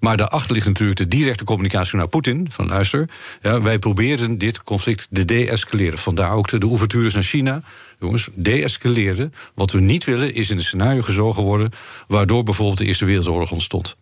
Maar 0.00 0.16
daarachter 0.16 0.52
ligt 0.52 0.66
natuurlijk 0.66 0.98
de 0.98 1.08
directe 1.08 1.44
communicatie 1.44 1.98
naar 1.98 2.08
Poetin. 2.08 2.46
Van 2.50 2.68
luister, 2.68 3.08
ja, 3.42 3.62
wij 3.62 3.78
proberen 3.78 4.38
dit 4.38 4.62
conflict 4.62 5.08
te 5.10 5.24
de-escaleren. 5.24 5.98
Vandaar 5.98 6.32
ook 6.32 6.48
de, 6.48 6.58
de 6.58 7.10
naar 7.12 7.22
China. 7.22 7.62
Jongens, 8.00 8.28
de-escaleren. 8.34 9.34
Wat 9.54 9.70
we 9.70 9.80
niet 9.80 10.04
willen 10.04 10.34
is 10.34 10.50
in 10.50 10.56
een 10.56 10.62
scenario 10.62 11.02
gezogen 11.02 11.42
worden... 11.42 11.70
waardoor 12.08 12.42
bijvoorbeeld 12.42 12.78
de 12.78 12.84
Eerste 12.84 13.04
Wereldoorlog 13.04 13.52
ontstond. 13.52 13.96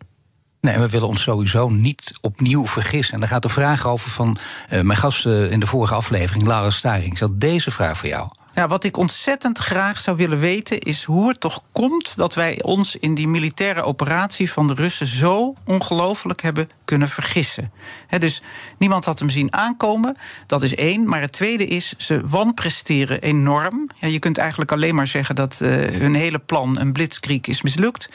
Nee, 0.60 0.78
we 0.78 0.88
willen 0.88 1.08
ons 1.08 1.22
sowieso 1.22 1.68
niet 1.68 2.18
opnieuw 2.20 2.66
vergissen. 2.66 3.14
En 3.14 3.20
daar 3.20 3.28
gaat 3.28 3.42
de 3.42 3.48
vraag 3.48 3.86
over 3.86 4.10
van 4.10 4.36
uh, 4.72 4.80
mijn 4.80 4.98
gast 4.98 5.26
uh, 5.26 5.50
in 5.50 5.60
de 5.60 5.66
vorige 5.66 5.94
aflevering, 5.94 6.46
Lara 6.46 6.70
Staring. 6.70 7.20
Ik 7.20 7.40
deze 7.40 7.70
vraag 7.70 7.98
voor 7.98 8.08
jou. 8.08 8.28
Ja, 8.54 8.68
wat 8.68 8.84
ik 8.84 8.96
ontzettend 8.96 9.58
graag 9.58 10.00
zou 10.00 10.16
willen 10.16 10.38
weten 10.38 10.78
is 10.78 11.04
hoe 11.04 11.28
het 11.28 11.40
toch 11.40 11.62
komt 11.72 12.16
dat 12.16 12.34
wij 12.34 12.62
ons 12.62 12.96
in 12.96 13.14
die 13.14 13.28
militaire 13.28 13.82
operatie 13.82 14.52
van 14.52 14.66
de 14.66 14.74
Russen 14.74 15.06
zo 15.06 15.54
ongelooflijk 15.64 16.42
hebben 16.42 16.68
kunnen 16.84 17.08
vergissen. 17.08 17.72
Dus 18.18 18.42
niemand 18.78 19.04
had 19.04 19.18
hem 19.18 19.30
zien 19.30 19.52
aankomen, 19.52 20.16
dat 20.46 20.62
is 20.62 20.74
één. 20.74 21.08
Maar 21.08 21.20
het 21.20 21.32
tweede 21.32 21.66
is, 21.66 21.94
ze 21.96 22.20
wanpresteren 22.28 23.20
enorm. 23.20 23.90
Ja, 23.98 24.08
je 24.08 24.18
kunt 24.18 24.38
eigenlijk 24.38 24.72
alleen 24.72 24.94
maar 24.94 25.06
zeggen 25.06 25.34
dat 25.34 25.60
uh, 25.62 25.68
hun 26.00 26.14
hele 26.14 26.38
plan, 26.38 26.78
een 26.78 26.92
blitzkrieg, 26.92 27.40
is 27.40 27.62
mislukt. 27.62 28.08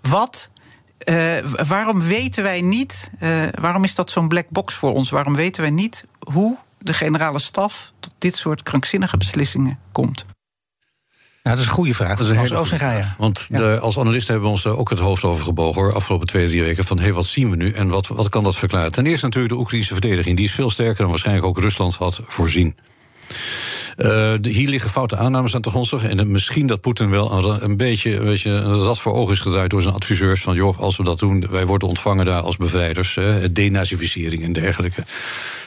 Wat 0.00 0.50
uh, 1.04 1.36
waarom 1.66 2.00
weten 2.00 2.42
wij 2.42 2.60
niet, 2.60 3.10
uh, 3.22 3.42
waarom 3.60 3.84
is 3.84 3.94
dat 3.94 4.10
zo'n 4.10 4.28
black 4.28 4.48
box 4.48 4.74
voor 4.74 4.92
ons? 4.92 5.10
Waarom 5.10 5.34
weten 5.34 5.62
wij 5.62 5.70
niet 5.70 6.04
hoe 6.18 6.56
de 6.78 6.92
generale 6.92 7.38
staf 7.38 7.92
tot 8.00 8.12
dit 8.18 8.36
soort 8.36 8.62
krankzinnige 8.62 9.16
beslissingen 9.16 9.78
komt? 9.92 10.24
Ja, 11.42 11.50
dat 11.50 11.58
is 11.58 11.66
een 11.66 11.72
goede 11.72 11.94
vraag. 11.94 12.08
Dat 12.08 12.20
is 12.20 12.28
een 12.28 12.38
hele 12.38 12.66
vraag. 12.66 13.14
Want 13.18 13.46
ja. 13.48 13.56
de, 13.56 13.78
als 13.80 13.98
analisten 13.98 14.32
hebben 14.32 14.50
we 14.50 14.54
ons 14.54 14.64
daar 14.64 14.76
ook 14.76 14.90
het 14.90 14.98
hoofd 14.98 15.24
over 15.24 15.44
gebogen... 15.44 15.82
hoor, 15.82 15.94
afgelopen 15.94 16.26
twee, 16.26 16.48
drie 16.48 16.62
weken, 16.62 16.84
van 16.84 16.96
hé, 16.96 17.02
hey, 17.02 17.12
wat 17.12 17.26
zien 17.26 17.50
we 17.50 17.56
nu 17.56 17.72
en 17.72 17.88
wat, 17.88 18.06
wat 18.06 18.28
kan 18.28 18.44
dat 18.44 18.56
verklaren? 18.56 18.92
Ten 18.92 19.06
eerste 19.06 19.24
natuurlijk 19.24 19.54
de 19.54 19.60
Oekraïnse 19.60 19.92
verdediging. 19.92 20.36
Die 20.36 20.46
is 20.46 20.52
veel 20.52 20.70
sterker 20.70 20.98
dan 20.98 21.08
waarschijnlijk 21.08 21.46
ook 21.46 21.58
Rusland 21.58 21.94
had 21.94 22.20
voorzien. 22.22 22.76
Uh, 24.00 24.32
hier 24.42 24.68
liggen 24.68 24.90
foute 24.90 25.16
aannames 25.16 25.54
aan 25.54 25.60
de 25.60 25.70
grondslag. 25.70 26.04
En 26.04 26.30
misschien 26.30 26.66
dat 26.66 26.80
Poetin 26.80 27.10
wel 27.10 27.32
een, 27.32 27.64
een 27.64 27.76
beetje 27.76 28.16
een, 28.16 28.24
beetje 28.24 28.50
een 28.50 28.82
rad 28.82 29.00
voor 29.00 29.14
ogen 29.14 29.34
is 29.34 29.40
gedraaid 29.40 29.70
door 29.70 29.82
zijn 29.82 29.94
adviseurs. 29.94 30.42
Van 30.42 30.54
joh, 30.54 30.78
als 30.78 30.96
we 30.96 31.04
dat 31.04 31.18
doen, 31.18 31.46
wij 31.50 31.66
worden 31.66 31.88
ontvangen 31.88 32.24
daar 32.24 32.40
als 32.40 32.56
bevrijders. 32.56 33.16
Uh, 33.16 33.34
denazificering 33.50 34.42
en 34.42 34.52
dergelijke. 34.52 35.04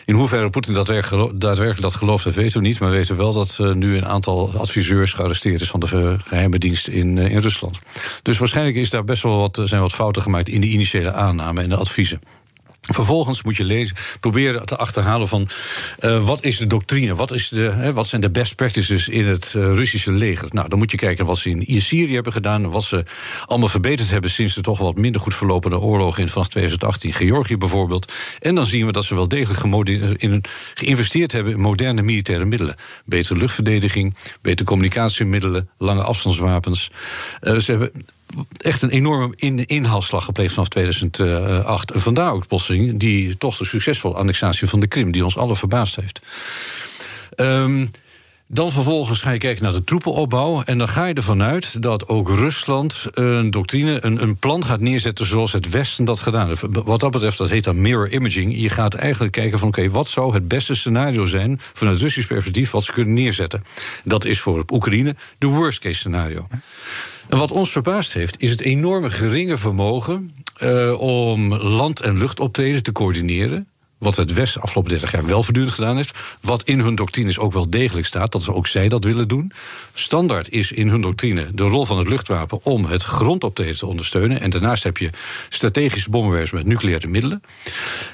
In 0.05 0.15
hoeverre 0.15 0.49
Poetin 0.49 0.73
daadwerkelijk 0.73 1.81
dat 1.81 1.95
gelooft, 1.95 2.23
dat 2.23 2.35
weten 2.35 2.61
we 2.61 2.67
niet. 2.67 2.79
Maar 2.79 2.89
we 2.89 2.95
weten 2.95 3.17
wel 3.17 3.33
dat 3.33 3.57
uh, 3.61 3.71
nu 3.71 3.97
een 3.97 4.05
aantal 4.05 4.53
adviseurs 4.57 5.13
gearresteerd 5.13 5.61
is 5.61 5.69
van 5.69 5.79
de 5.79 6.17
geheime 6.23 6.57
dienst 6.57 6.87
in, 6.87 7.17
in 7.17 7.39
Rusland. 7.39 7.79
Dus 8.21 8.37
waarschijnlijk 8.37 8.75
is 8.75 8.89
daar 8.89 9.03
best 9.03 9.23
wel 9.23 9.37
wat, 9.37 9.61
zijn 9.63 9.81
wat 9.81 9.93
fouten 9.93 10.21
gemaakt 10.21 10.49
in 10.49 10.61
de 10.61 10.67
initiële 10.67 11.13
aanname 11.13 11.61
en 11.61 11.69
de 11.69 11.75
adviezen. 11.75 12.19
Vervolgens 12.91 13.43
moet 13.43 13.55
je 13.55 13.63
lezen, 13.63 13.95
proberen 14.19 14.65
te 14.65 14.77
achterhalen 14.77 15.27
van 15.27 15.47
uh, 15.99 16.25
wat 16.25 16.43
is 16.43 16.57
de 16.57 16.67
doctrine, 16.67 17.15
wat, 17.15 17.31
is 17.31 17.49
de, 17.49 17.93
wat 17.93 18.07
zijn 18.07 18.21
de 18.21 18.31
best 18.31 18.55
practices 18.55 19.07
in 19.07 19.25
het 19.25 19.53
uh, 19.57 19.63
Russische 19.63 20.11
leger. 20.11 20.47
Nou, 20.51 20.69
dan 20.69 20.77
moet 20.77 20.91
je 20.91 20.97
kijken 20.97 21.25
wat 21.25 21.37
ze 21.37 21.49
in 21.49 21.81
Syrië 21.81 22.13
hebben 22.13 22.33
gedaan, 22.33 22.71
wat 22.71 22.83
ze 22.83 23.03
allemaal 23.45 23.69
verbeterd 23.69 24.09
hebben 24.09 24.29
sinds 24.29 24.53
de 24.53 24.61
toch 24.61 24.79
wat 24.79 24.97
minder 24.97 25.21
goed 25.21 25.35
verlopende 25.35 25.79
oorlog 25.79 26.17
in 26.17 26.29
vanaf 26.29 26.47
2018, 26.47 27.13
Georgië 27.13 27.57
bijvoorbeeld. 27.57 28.11
En 28.39 28.55
dan 28.55 28.65
zien 28.65 28.85
we 28.85 28.91
dat 28.91 29.05
ze 29.05 29.15
wel 29.15 29.27
degelijk 29.27 29.61
in, 30.21 30.43
geïnvesteerd 30.73 31.31
hebben 31.31 31.53
in 31.53 31.59
moderne 31.59 32.01
militaire 32.01 32.45
middelen. 32.45 32.75
Betere 33.05 33.39
luchtverdediging, 33.39 34.15
betere 34.41 34.67
communicatiemiddelen, 34.67 35.69
lange 35.77 36.03
afstandswapens. 36.03 36.91
Uh, 37.41 37.57
ze 37.57 37.71
hebben 37.71 37.91
echt 38.57 38.81
een 38.81 38.89
enorme 38.89 39.33
in 39.35 39.65
inhaalslag 39.65 40.25
gepleegd 40.25 40.53
vanaf 40.53 40.69
2008. 40.69 41.91
En 41.91 42.01
vandaar 42.01 42.31
ook 42.31 42.47
plotseling 42.47 42.99
die 42.99 43.37
toch 43.37 43.57
de 43.57 43.65
succesvolle 43.65 44.15
annexatie 44.15 44.67
van 44.67 44.79
de 44.79 44.87
Krim, 44.87 45.11
die 45.11 45.23
ons 45.23 45.37
alle 45.37 45.55
verbaasd 45.55 45.95
heeft. 45.95 46.21
Um, 47.35 47.91
dan 48.47 48.71
vervolgens 48.71 49.21
ga 49.21 49.31
je 49.31 49.37
kijken 49.37 49.63
naar 49.63 49.71
de 49.71 49.83
troepenopbouw. 49.83 50.61
En 50.63 50.77
dan 50.77 50.87
ga 50.87 51.05
je 51.05 51.13
ervan 51.13 51.41
uit 51.41 51.81
dat 51.81 52.07
ook 52.07 52.29
Rusland 52.29 53.05
een 53.11 53.51
doctrine, 53.51 54.05
een, 54.05 54.21
een 54.21 54.37
plan 54.37 54.65
gaat 54.65 54.79
neerzetten 54.79 55.25
zoals 55.25 55.51
het 55.51 55.69
Westen 55.69 56.05
dat 56.05 56.19
gedaan 56.19 56.47
heeft. 56.47 56.61
Wat 56.69 56.99
dat 56.99 57.11
betreft, 57.11 57.37
dat 57.37 57.49
heet 57.49 57.63
dan 57.63 57.81
mirror 57.81 58.09
imaging. 58.09 58.57
Je 58.61 58.69
gaat 58.69 58.93
eigenlijk 58.93 59.33
kijken 59.33 59.59
van 59.59 59.67
oké, 59.67 59.89
wat 59.89 60.07
zou 60.07 60.33
het 60.33 60.47
beste 60.47 60.75
scenario 60.75 61.25
zijn 61.25 61.59
vanuit 61.73 61.99
Russisch 61.99 62.27
perspectief 62.27 62.71
wat 62.71 62.83
ze 62.83 62.91
kunnen 62.91 63.13
neerzetten. 63.13 63.63
Dat 64.03 64.25
is 64.25 64.39
voor 64.39 64.63
Oekraïne 64.71 65.15
de 65.37 65.47
worst 65.47 65.79
case 65.79 65.99
scenario. 65.99 66.47
En 67.27 67.38
wat 67.38 67.51
ons 67.51 67.71
verbaasd 67.71 68.13
heeft, 68.13 68.41
is 68.41 68.49
het 68.49 68.62
enorme 68.62 69.09
geringe 69.12 69.57
vermogen 69.57 70.33
uh, 70.63 70.99
om 70.99 71.53
land- 71.55 72.01
en 72.01 72.17
luchtoptreden 72.17 72.83
te 72.83 72.91
coördineren 72.91 73.67
wat 74.03 74.15
het 74.15 74.33
Westen 74.33 74.61
afgelopen 74.61 74.91
30 74.91 75.11
jaar 75.11 75.25
wel 75.25 75.43
voortdurend 75.43 75.73
gedaan 75.73 75.95
heeft. 75.95 76.17
Wat 76.41 76.63
in 76.63 76.79
hun 76.79 76.95
doctrines 76.95 77.39
ook 77.39 77.53
wel 77.53 77.69
degelijk 77.69 78.07
staat, 78.07 78.31
dat 78.31 78.43
ze 78.43 78.53
ook 78.53 78.67
zij 78.67 78.89
dat 78.89 79.03
willen 79.03 79.27
doen. 79.27 79.51
Standaard 79.93 80.49
is 80.49 80.71
in 80.71 80.87
hun 80.87 81.01
doctrine 81.01 81.47
de 81.51 81.63
rol 81.63 81.85
van 81.85 81.97
het 81.97 82.07
luchtwapen 82.07 82.63
om 82.63 82.85
het 82.85 83.03
grondoptreden 83.03 83.77
te 83.77 83.85
ondersteunen. 83.85 84.41
En 84.41 84.49
daarnaast 84.49 84.83
heb 84.83 84.97
je 84.97 85.09
strategische 85.49 86.09
bommenwerpers 86.09 86.51
met 86.51 86.65
nucleaire 86.65 87.07
middelen. 87.07 87.41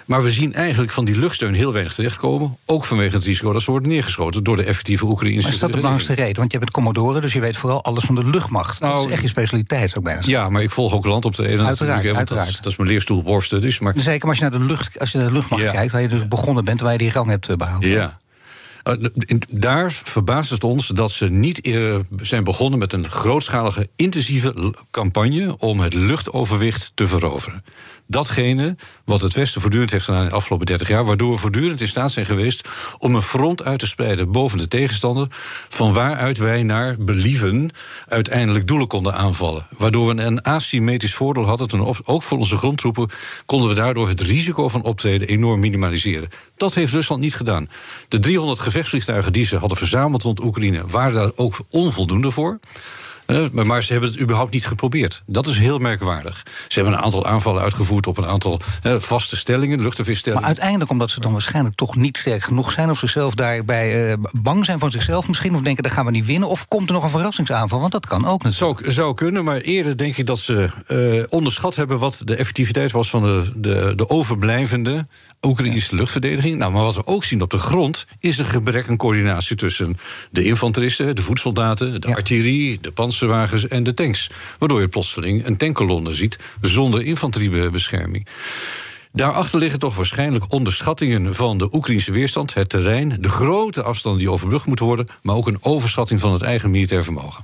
Maar 0.05 0.23
we 0.23 0.31
zien 0.31 0.53
eigenlijk 0.53 0.91
van 0.91 1.05
die 1.05 1.17
luchtsteun 1.17 1.53
heel 1.53 1.73
weinig 1.73 1.93
terechtkomen. 1.93 2.57
Ook 2.65 2.85
vanwege 2.85 3.15
het 3.15 3.23
risico 3.23 3.51
dat 3.51 3.61
ze 3.61 3.71
worden 3.71 3.89
neergeschoten 3.89 4.43
door 4.43 4.55
de 4.55 4.63
effectieve 4.63 5.05
Oekraïnse. 5.05 5.41
Maar 5.41 5.53
is 5.53 5.59
dat 5.59 5.69
de 5.69 5.75
belangrijkste 5.75 6.13
reden? 6.13 6.35
Want 6.35 6.51
je 6.51 6.59
bent 6.59 6.71
Commodore, 6.71 7.21
dus 7.21 7.33
je 7.33 7.39
weet 7.39 7.57
vooral 7.57 7.83
alles 7.83 8.03
van 8.03 8.15
de 8.15 8.25
luchtmacht. 8.25 8.79
Nou, 8.79 8.93
dat 8.93 9.05
is 9.05 9.11
echt 9.11 9.21
je 9.21 9.27
specialiteit, 9.27 9.97
ook 9.97 10.03
bijna. 10.03 10.21
Ja, 10.25 10.49
maar 10.49 10.61
ik 10.61 10.71
volg 10.71 10.93
ook 10.93 11.05
landoptreden. 11.05 11.65
Uiteraard, 11.65 12.03
dat, 12.03 12.15
uiteraard. 12.15 12.55
Dat, 12.63 12.71
is 12.71 12.75
mijn 12.75 12.89
leerstoel 12.89 13.21
borsten. 13.21 13.73
Maar... 13.79 13.93
Zeker, 13.95 14.19
maar 14.19 14.29
als 14.29 14.37
je 14.37 14.43
naar 14.43 14.59
de, 14.59 14.65
lucht, 14.65 14.99
als 14.99 15.11
je 15.11 15.17
naar 15.17 15.27
de 15.27 15.33
luchtmacht 15.33 15.63
ja 15.63 15.78
waar 15.87 16.01
je 16.01 16.07
dus 16.07 16.27
begonnen 16.27 16.63
bent, 16.63 16.79
waar 16.79 16.91
je 16.91 16.97
die 16.97 17.11
rang 17.11 17.29
hebt 17.29 17.49
eh, 17.49 17.55
behaald. 17.55 17.85
Ja. 17.85 18.19
Uh, 18.83 19.09
daar 19.49 19.91
verbaast 19.91 20.49
het 20.49 20.63
ons 20.63 20.87
dat 20.87 21.11
ze 21.11 21.29
niet 21.29 21.67
uh, 21.67 21.95
zijn 22.21 22.43
begonnen 22.43 22.79
met 22.79 22.93
een 22.93 23.09
grootschalige, 23.09 23.89
intensieve 23.95 24.73
campagne 24.91 25.57
om 25.57 25.79
het 25.79 25.93
luchtoverwicht 25.93 26.91
te 26.95 27.07
veroveren 27.07 27.63
datgene 28.09 28.75
wat 29.05 29.21
het 29.21 29.33
Westen 29.33 29.61
voortdurend 29.61 29.91
heeft 29.91 30.03
gedaan 30.03 30.21
in 30.21 30.27
de 30.27 30.35
afgelopen 30.35 30.65
30 30.65 30.87
jaar, 30.87 31.05
waardoor 31.05 31.31
we 31.31 31.37
voortdurend 31.37 31.81
in 31.81 31.87
staat 31.87 32.11
zijn 32.11 32.25
geweest 32.25 32.69
om 32.97 33.15
een 33.15 33.21
front 33.21 33.63
uit 33.63 33.79
te 33.79 33.87
spreiden 33.87 34.31
boven 34.31 34.57
de 34.57 34.67
tegenstander, 34.67 35.27
van 35.69 35.93
waaruit 35.93 36.37
wij 36.37 36.63
naar 36.63 36.95
believen 36.99 37.69
uiteindelijk 38.07 38.67
doelen 38.67 38.87
konden 38.87 39.13
aanvallen. 39.13 39.67
Waardoor 39.77 40.15
we 40.15 40.21
een 40.21 40.41
asymmetrisch 40.41 41.13
voordeel 41.13 41.45
hadden, 41.45 41.97
ook 42.03 42.23
voor 42.23 42.37
onze 42.37 42.55
grondtroepen, 42.55 43.09
konden 43.45 43.69
we 43.69 43.75
daardoor 43.75 44.07
het 44.07 44.21
risico 44.21 44.69
van 44.69 44.83
optreden 44.83 45.27
enorm 45.27 45.59
minimaliseren. 45.59 46.29
Dat 46.57 46.73
heeft 46.73 46.93
Rusland 46.93 47.21
niet 47.21 47.35
gedaan. 47.35 47.69
De 48.07 48.19
300 48.19 48.59
gevechtsvliegtuigen 48.59 49.33
die 49.33 49.45
ze 49.45 49.57
hadden 49.57 49.77
verzameld 49.77 50.23
rond 50.23 50.43
Oekraïne 50.43 50.87
waren 50.87 51.13
daar 51.13 51.31
ook 51.35 51.59
onvoldoende 51.69 52.31
voor. 52.31 52.59
Maar, 53.51 53.83
ze 53.83 53.91
hebben 53.91 54.09
het 54.09 54.19
überhaupt 54.19 54.51
niet 54.51 54.65
geprobeerd. 54.65 55.21
Dat 55.25 55.47
is 55.47 55.57
heel 55.57 55.77
merkwaardig. 55.77 56.43
Ze 56.67 56.79
hebben 56.79 56.93
een 56.97 57.03
aantal 57.03 57.25
aanvallen 57.25 57.61
uitgevoerd 57.61 58.07
op 58.07 58.17
een 58.17 58.25
aantal 58.25 58.59
vaste 58.83 59.37
stellingen, 59.37 59.81
luchtafweerstellingen. 59.81 60.41
Maar 60.45 60.51
uiteindelijk 60.55 60.91
omdat 60.91 61.11
ze 61.11 61.19
dan 61.19 61.31
waarschijnlijk 61.31 61.75
toch 61.75 61.95
niet 61.95 62.17
sterk 62.17 62.43
genoeg 62.43 62.71
zijn... 62.71 62.89
of 62.89 62.97
zichzelf 62.99 63.33
daarbij 63.33 64.11
eh, 64.11 64.17
bang 64.41 64.65
zijn 64.65 64.79
van 64.79 64.91
zichzelf 64.91 65.27
misschien... 65.27 65.55
of 65.55 65.61
denken, 65.61 65.83
dat 65.83 65.91
gaan 65.91 66.05
we 66.05 66.11
niet 66.11 66.25
winnen. 66.25 66.49
Of 66.49 66.67
komt 66.67 66.87
er 66.87 66.93
nog 66.93 67.03
een 67.03 67.09
verrassingsaanval? 67.09 67.79
Want 67.79 67.91
dat 67.91 68.07
kan 68.07 68.25
ook 68.25 68.43
natuurlijk. 68.43 68.79
Zou, 68.79 68.91
zou 68.91 69.13
kunnen, 69.13 69.43
maar 69.43 69.57
eerder 69.57 69.97
denk 69.97 70.17
ik 70.17 70.25
dat 70.25 70.39
ze 70.39 70.69
eh, 70.87 71.23
onderschat 71.29 71.75
hebben... 71.75 71.99
wat 71.99 72.21
de 72.25 72.35
effectiviteit 72.35 72.91
was 72.91 73.09
van 73.09 73.21
de, 73.21 73.51
de, 73.55 73.93
de 73.95 74.09
overblijvende 74.09 75.07
Oekraïnse 75.41 75.95
luchtverdediging. 75.95 76.57
Nou, 76.57 76.71
maar 76.71 76.83
wat 76.83 76.95
we 76.95 77.05
ook 77.07 77.23
zien 77.23 77.41
op 77.41 77.51
de 77.51 77.57
grond... 77.57 78.05
is 78.19 78.37
een 78.37 78.45
gebrek 78.45 78.89
aan 78.89 78.97
coördinatie 78.97 79.55
tussen 79.55 79.97
de 80.31 80.43
infanteristen... 80.43 81.15
de 81.15 81.21
voedsoldaten, 81.21 82.01
de 82.01 82.07
Ja. 82.07 82.15
artillerie, 82.15 82.77
de 82.81 82.91
panzerwagens 83.19 83.67
en 83.67 83.83
de 83.83 83.93
tanks. 83.93 84.29
Waardoor 84.59 84.81
je 84.81 84.87
plotseling 84.87 85.45
een 85.45 85.57
tankkolonne 85.57 86.13
ziet 86.13 86.39
zonder 86.61 87.03
infanteriebescherming. 87.03 88.27
Daarachter 89.11 89.59
liggen 89.59 89.79
toch 89.79 89.95
waarschijnlijk 89.95 90.45
onderschattingen 90.53 91.35
van 91.35 91.57
de 91.57 91.69
Oekraïnse 91.71 92.11
weerstand, 92.11 92.53
het 92.53 92.69
terrein, 92.69 93.17
de 93.19 93.29
grote 93.29 93.83
afstanden 93.83 94.21
die 94.21 94.31
overbrugd 94.31 94.65
moeten 94.65 94.85
worden, 94.85 95.07
maar 95.21 95.35
ook 95.35 95.47
een 95.47 95.57
overschatting 95.61 96.21
van 96.21 96.33
het 96.33 96.41
eigen 96.41 96.71
militair 96.71 97.03
vermogen. 97.03 97.43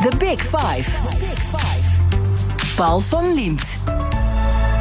The 0.00 0.16
Big 0.18 0.42
Five. 0.42 0.90
Paul 2.74 3.00
van 3.00 3.34
Liemt. 3.34 3.78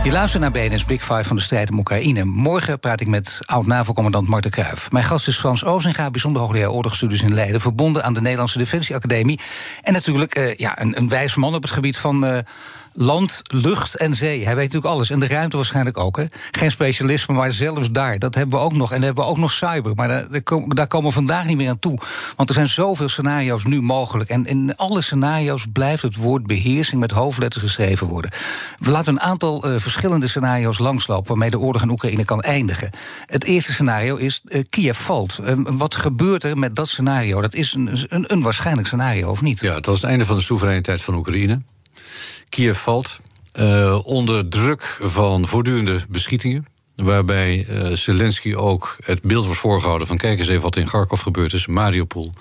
Je 0.03 0.11
luistert 0.11 0.41
naar 0.41 0.51
BNS 0.51 0.85
Big 0.85 1.01
Five 1.01 1.23
van 1.23 1.35
de 1.35 1.41
strijd 1.41 1.71
om 1.71 1.79
Oekraïne. 1.79 2.23
Morgen 2.23 2.79
praat 2.79 3.01
ik 3.01 3.07
met 3.07 3.39
oud-NAVO-commandant 3.45 4.27
Marten 4.27 4.51
Kruijf. 4.51 4.91
Mijn 4.91 5.03
gast 5.03 5.27
is 5.27 5.37
Frans 5.39 5.63
Ozinga, 5.63 6.11
bijzonder 6.11 6.41
hoogleraar 6.41 6.69
oorlogsstudies 6.69 7.21
in 7.21 7.33
Leiden... 7.33 7.61
verbonden 7.61 8.03
aan 8.03 8.13
de 8.13 8.21
Nederlandse 8.21 8.57
Defensieacademie. 8.57 9.39
En 9.81 9.93
natuurlijk 9.93 10.35
eh, 10.35 10.55
ja, 10.55 10.81
een, 10.81 10.97
een 10.97 11.09
wijs 11.09 11.35
man 11.35 11.55
op 11.55 11.61
het 11.61 11.71
gebied 11.71 11.97
van... 11.97 12.25
eh, 12.25 12.37
Land, 12.97 13.41
lucht 13.47 13.95
en 13.95 14.15
zee. 14.15 14.45
Hij 14.45 14.55
weet 14.55 14.63
natuurlijk 14.65 14.93
alles. 14.93 15.09
En 15.09 15.19
de 15.19 15.27
ruimte 15.27 15.55
waarschijnlijk 15.55 15.97
ook. 15.99 16.17
Hè. 16.17 16.23
Geen 16.51 16.71
specialisme, 16.71 17.33
maar 17.35 17.53
zelfs 17.53 17.91
daar. 17.91 18.19
Dat 18.19 18.35
hebben 18.35 18.59
we 18.59 18.65
ook 18.65 18.73
nog. 18.73 18.89
En 18.89 18.95
dan 18.95 19.03
hebben 19.05 19.23
we 19.23 19.29
ook 19.29 19.37
nog 19.37 19.51
cyber. 19.51 19.91
Maar 19.95 20.07
daar, 20.07 20.27
daar 20.31 20.41
kom- 20.41 20.75
daar 20.75 20.87
komen 20.87 21.07
we 21.07 21.13
vandaag 21.13 21.45
niet 21.45 21.57
meer 21.57 21.69
aan 21.69 21.79
toe. 21.79 21.99
Want 22.35 22.49
er 22.49 22.55
zijn 22.55 22.67
zoveel 22.69 23.09
scenario's 23.09 23.63
nu 23.63 23.81
mogelijk. 23.81 24.29
En 24.29 24.45
in 24.45 24.73
alle 24.75 25.01
scenario's 25.01 25.65
blijft 25.73 26.01
het 26.01 26.15
woord 26.15 26.47
beheersing 26.47 26.99
met 27.01 27.11
hoofdletters 27.11 27.63
geschreven 27.63 28.07
worden. 28.07 28.31
We 28.79 28.91
laten 28.91 29.13
een 29.13 29.21
aantal 29.21 29.63
eh, 29.63 29.79
verschillende 29.79 30.27
scenario's 30.27 30.77
langslopen. 30.77 31.27
waarmee 31.27 31.49
de 31.49 31.59
oorlog 31.59 31.81
in 31.81 31.89
Oekraïne 31.89 32.25
kan 32.25 32.41
eindigen. 32.41 32.89
Het 33.25 33.43
eerste 33.43 33.73
scenario 33.73 34.15
is 34.15 34.41
eh, 34.45 34.63
Kiev 34.69 34.97
valt. 34.97 35.39
Wat 35.57 35.95
gebeurt 35.95 36.43
er 36.43 36.57
met 36.57 36.75
dat 36.75 36.87
scenario? 36.87 37.41
Dat 37.41 37.53
is 37.53 37.73
een, 37.73 38.05
een, 38.09 38.23
een 38.33 38.41
waarschijnlijk 38.41 38.87
scenario, 38.87 39.29
of 39.29 39.41
niet? 39.41 39.59
Ja, 39.59 39.73
dat 39.79 39.87
is 39.95 40.01
het 40.01 40.09
einde 40.09 40.25
van 40.25 40.35
de 40.35 40.41
soevereiniteit 40.41 41.01
van 41.01 41.15
Oekraïne. 41.15 41.61
Kiev 42.55 42.77
valt 42.77 43.19
eh, 43.51 43.99
onder 44.03 44.49
druk 44.49 44.97
van 45.01 45.47
voortdurende 45.47 45.99
beschietingen. 46.09 46.65
Waarbij 46.95 47.65
eh, 47.67 47.91
Zelensky 47.91 48.53
ook 48.53 48.97
het 49.03 49.21
beeld 49.21 49.45
wordt 49.45 49.59
voorgehouden 49.59 50.07
van... 50.07 50.17
kijk 50.17 50.39
eens 50.39 50.47
even 50.47 50.61
wat 50.61 50.75
in 50.75 50.85
Kharkov 50.85 51.21
gebeurd 51.21 51.53
is, 51.53 51.65
Mariupol. 51.67 52.33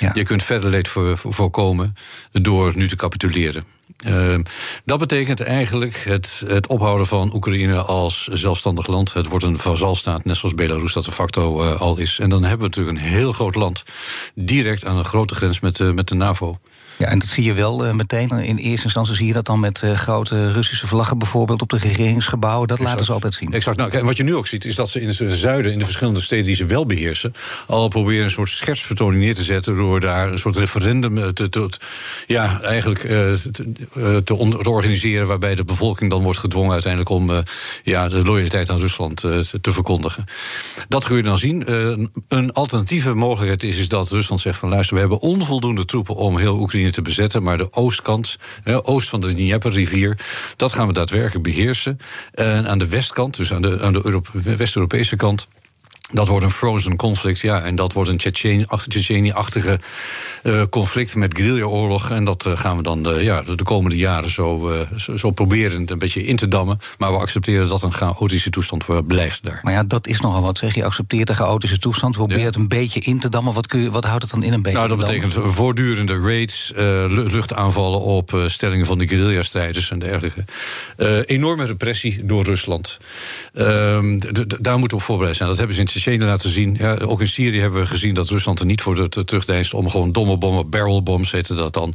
Ja. 0.00 0.10
Je 0.14 0.22
kunt 0.22 0.42
verder 0.42 0.70
leed 0.70 0.88
voor, 0.88 1.18
voor- 1.18 1.34
voorkomen 1.34 1.96
door 2.32 2.72
nu 2.76 2.88
te 2.88 2.96
capituleren. 2.96 3.64
Eh, 3.98 4.38
dat 4.84 4.98
betekent 4.98 5.40
eigenlijk 5.40 5.96
het, 5.96 6.42
het 6.46 6.66
ophouden 6.66 7.06
van 7.06 7.34
Oekraïne 7.34 7.82
als 7.82 8.26
zelfstandig 8.26 8.86
land. 8.86 9.12
Het 9.12 9.26
wordt 9.26 9.44
een 9.44 9.58
vazalstaat, 9.58 10.24
net 10.24 10.36
zoals 10.36 10.54
Belarus 10.54 10.92
dat 10.92 11.04
de 11.04 11.12
facto 11.12 11.62
eh, 11.62 11.80
al 11.80 11.98
is. 11.98 12.18
En 12.18 12.30
dan 12.30 12.42
hebben 12.42 12.58
we 12.58 12.76
natuurlijk 12.76 12.98
een 12.98 13.12
heel 13.12 13.32
groot 13.32 13.54
land... 13.54 13.82
direct 14.34 14.84
aan 14.84 14.96
een 14.96 15.04
grote 15.04 15.34
grens 15.34 15.60
met, 15.60 15.80
eh, 15.80 15.90
met 15.90 16.08
de 16.08 16.14
NAVO. 16.14 16.58
Ja, 16.98 17.06
en 17.06 17.18
dat 17.18 17.28
zie 17.28 17.44
je 17.44 17.52
wel 17.52 17.84
eh, 17.84 17.94
meteen. 17.94 18.28
In 18.30 18.56
eerste 18.56 18.84
instantie 18.84 19.14
zie 19.14 19.26
je 19.26 19.32
dat 19.32 19.46
dan 19.46 19.60
met 19.60 19.82
eh, 19.82 19.94
grote 19.94 20.50
Russische 20.50 20.86
vlaggen, 20.86 21.18
bijvoorbeeld 21.18 21.62
op 21.62 21.68
de 21.68 21.78
regeringsgebouwen. 21.78 22.68
Dat 22.68 22.78
laten 22.78 23.04
ze 23.04 23.12
altijd 23.12 23.34
zien. 23.34 23.52
Exact. 23.52 23.76
Nou, 23.76 23.90
en 23.90 24.04
wat 24.04 24.16
je 24.16 24.22
nu 24.22 24.34
ook 24.34 24.46
ziet, 24.46 24.64
is 24.64 24.74
dat 24.74 24.88
ze 24.88 25.00
in 25.00 25.08
het 25.08 25.22
zuiden, 25.38 25.72
in 25.72 25.78
de 25.78 25.84
verschillende 25.84 26.20
steden 26.20 26.44
die 26.44 26.54
ze 26.54 26.64
wel 26.66 26.86
beheersen, 26.86 27.34
al 27.66 27.88
proberen 27.88 28.24
een 28.24 28.30
soort 28.30 28.48
schetsvertoning 28.48 29.22
neer 29.22 29.34
te 29.34 29.42
zetten. 29.42 29.76
door 29.76 30.00
daar 30.00 30.32
een 30.32 30.38
soort 30.38 30.56
referendum 30.56 31.18
eh, 31.18 31.28
te, 31.28 31.48
te- 31.48 31.70
ja, 32.26 32.60
eigenlijk 32.62 33.00
te, 33.00 34.20
te, 34.24 34.34
on- 34.34 34.62
te 34.62 34.70
organiseren. 34.70 35.26
waarbij 35.26 35.54
de 35.54 35.64
bevolking 35.64 36.10
dan 36.10 36.22
wordt 36.22 36.38
gedwongen 36.38 36.72
uiteindelijk 36.72 37.10
om 37.10 37.30
ja, 37.82 38.08
de 38.08 38.24
loyaliteit 38.24 38.70
aan 38.70 38.78
Rusland 38.78 39.16
te, 39.16 39.72
verkondigen. 39.72 40.24
Dat 40.88 41.04
kun 41.04 41.16
je 41.16 41.22
dan 41.22 41.38
zien. 41.38 41.64
Een 42.28 42.52
alternatieve 42.52 43.14
mogelijkheid 43.14 43.62
is, 43.62 43.78
is 43.78 43.88
dat 43.88 44.08
Rusland 44.08 44.40
zegt 44.40 44.58
van 44.58 44.68
luister, 44.68 44.94
we 44.94 45.00
hebben 45.00 45.20
onvoldoende 45.20 45.84
troepen 45.84 46.14
om 46.14 46.38
heel 46.38 46.58
Oekraïne 46.60 46.87
te 46.92 47.02
bezetten. 47.02 47.42
maar 47.42 47.56
de 47.56 47.72
oostkant, 47.72 48.38
oost 48.82 49.08
van 49.08 49.20
de 49.20 49.32
Dnieper-rivier, 49.34 50.18
dat 50.56 50.72
gaan 50.72 50.86
we 50.86 50.92
daadwerkelijk 50.92 51.44
beheersen. 51.44 51.98
En 52.32 52.68
aan 52.68 52.78
de 52.78 52.88
westkant, 52.88 53.36
dus 53.36 53.52
aan 53.52 53.62
de, 53.62 53.80
aan 53.80 53.92
de 53.92 54.00
Europe- 54.04 54.56
West-Europese 54.56 55.16
kant. 55.16 55.48
Dat 56.12 56.28
wordt 56.28 56.44
een 56.44 56.50
frozen 56.50 56.96
conflict, 56.96 57.40
ja. 57.40 57.60
En 57.62 57.74
dat 57.74 57.92
wordt 57.92 58.10
een 58.10 58.16
Tsjetsjen- 58.16 58.64
ach- 58.68 58.86
Tsjetsjenië-achtige 58.86 59.78
eh, 60.42 60.62
conflict 60.70 61.14
met 61.14 61.36
guerrilla-oorlog. 61.36 62.10
En 62.10 62.24
dat 62.24 62.46
eh, 62.46 62.56
gaan 62.56 62.76
we 62.76 62.82
dan 62.82 63.08
eh, 63.10 63.22
ja, 63.22 63.42
de, 63.42 63.54
de 63.56 63.62
komende 63.62 63.96
jaren 63.96 64.30
zo, 64.30 64.72
zo, 64.96 65.16
zo 65.16 65.30
proberen 65.30 65.82
een 65.90 65.98
beetje 65.98 66.24
in 66.24 66.36
te 66.36 66.48
dammen. 66.48 66.78
Maar 66.98 67.12
we 67.12 67.18
accepteren 67.18 67.68
dat 67.68 67.82
een 67.82 67.92
chaotische 67.92 68.50
toestand 68.50 69.06
blijft 69.06 69.42
daar. 69.42 69.60
Maar 69.62 69.72
ja, 69.72 69.84
dat 69.84 70.06
is 70.06 70.20
nogal 70.20 70.42
wat. 70.42 70.58
Zeg 70.58 70.74
je 70.74 70.84
accepteert 70.84 71.26
de 71.26 71.34
chaotische 71.34 71.78
toestand, 71.78 72.14
probeert 72.16 72.54
Ja. 72.54 72.60
een 72.60 72.68
beetje 72.68 73.00
in 73.00 73.18
te 73.20 73.28
dammen. 73.28 73.54
Wat, 73.54 73.66
kun 73.66 73.80
je, 73.80 73.90
wat 73.90 74.04
houdt 74.04 74.22
het 74.22 74.30
dan 74.30 74.42
in 74.42 74.52
een 74.52 74.62
beetje? 74.62 74.78
Nou, 74.78 74.88
dat 74.90 74.98
betekent 74.98 75.32
voortdurende 75.34 76.20
raids, 76.20 76.72
lu- 76.74 77.08
luchtaanvallen 77.30 78.00
op 78.00 78.42
stellingen 78.46 78.86
van 78.86 78.98
de 78.98 79.08
guerrilla-strijders 79.08 79.90
en 79.90 79.98
dergelijke. 79.98 80.44
Enorme 81.24 81.64
repressie 81.64 82.26
door 82.26 82.44
Rusland. 82.44 82.98
Ehm, 83.54 84.18
daar 84.60 84.78
moeten 84.78 84.88
we 84.88 84.94
op 84.94 85.02
voorbereid 85.02 85.36
zijn. 85.36 85.48
Dat 85.48 85.58
hebben 85.58 85.76
ze 85.76 85.82
in 85.82 85.88
Tsjetsjenië 85.98 86.28
laten 86.30 86.50
zien. 86.50 86.76
Ja, 86.78 86.94
ook 86.94 87.20
in 87.20 87.26
Syrië 87.26 87.60
hebben 87.60 87.80
we 87.80 87.86
gezien 87.86 88.14
dat 88.14 88.28
Rusland 88.28 88.58
er 88.60 88.66
niet 88.66 88.80
voor 88.82 88.94
de- 88.94 89.08
te- 89.08 89.24
terugdeinst 89.24 89.74
om 89.74 89.90
gewoon 89.90 90.12
domme 90.12 90.38
bommen, 90.38 90.70
barrelbombs 90.70 91.30
heette 91.30 91.54
dat 91.54 91.74
dan, 91.74 91.94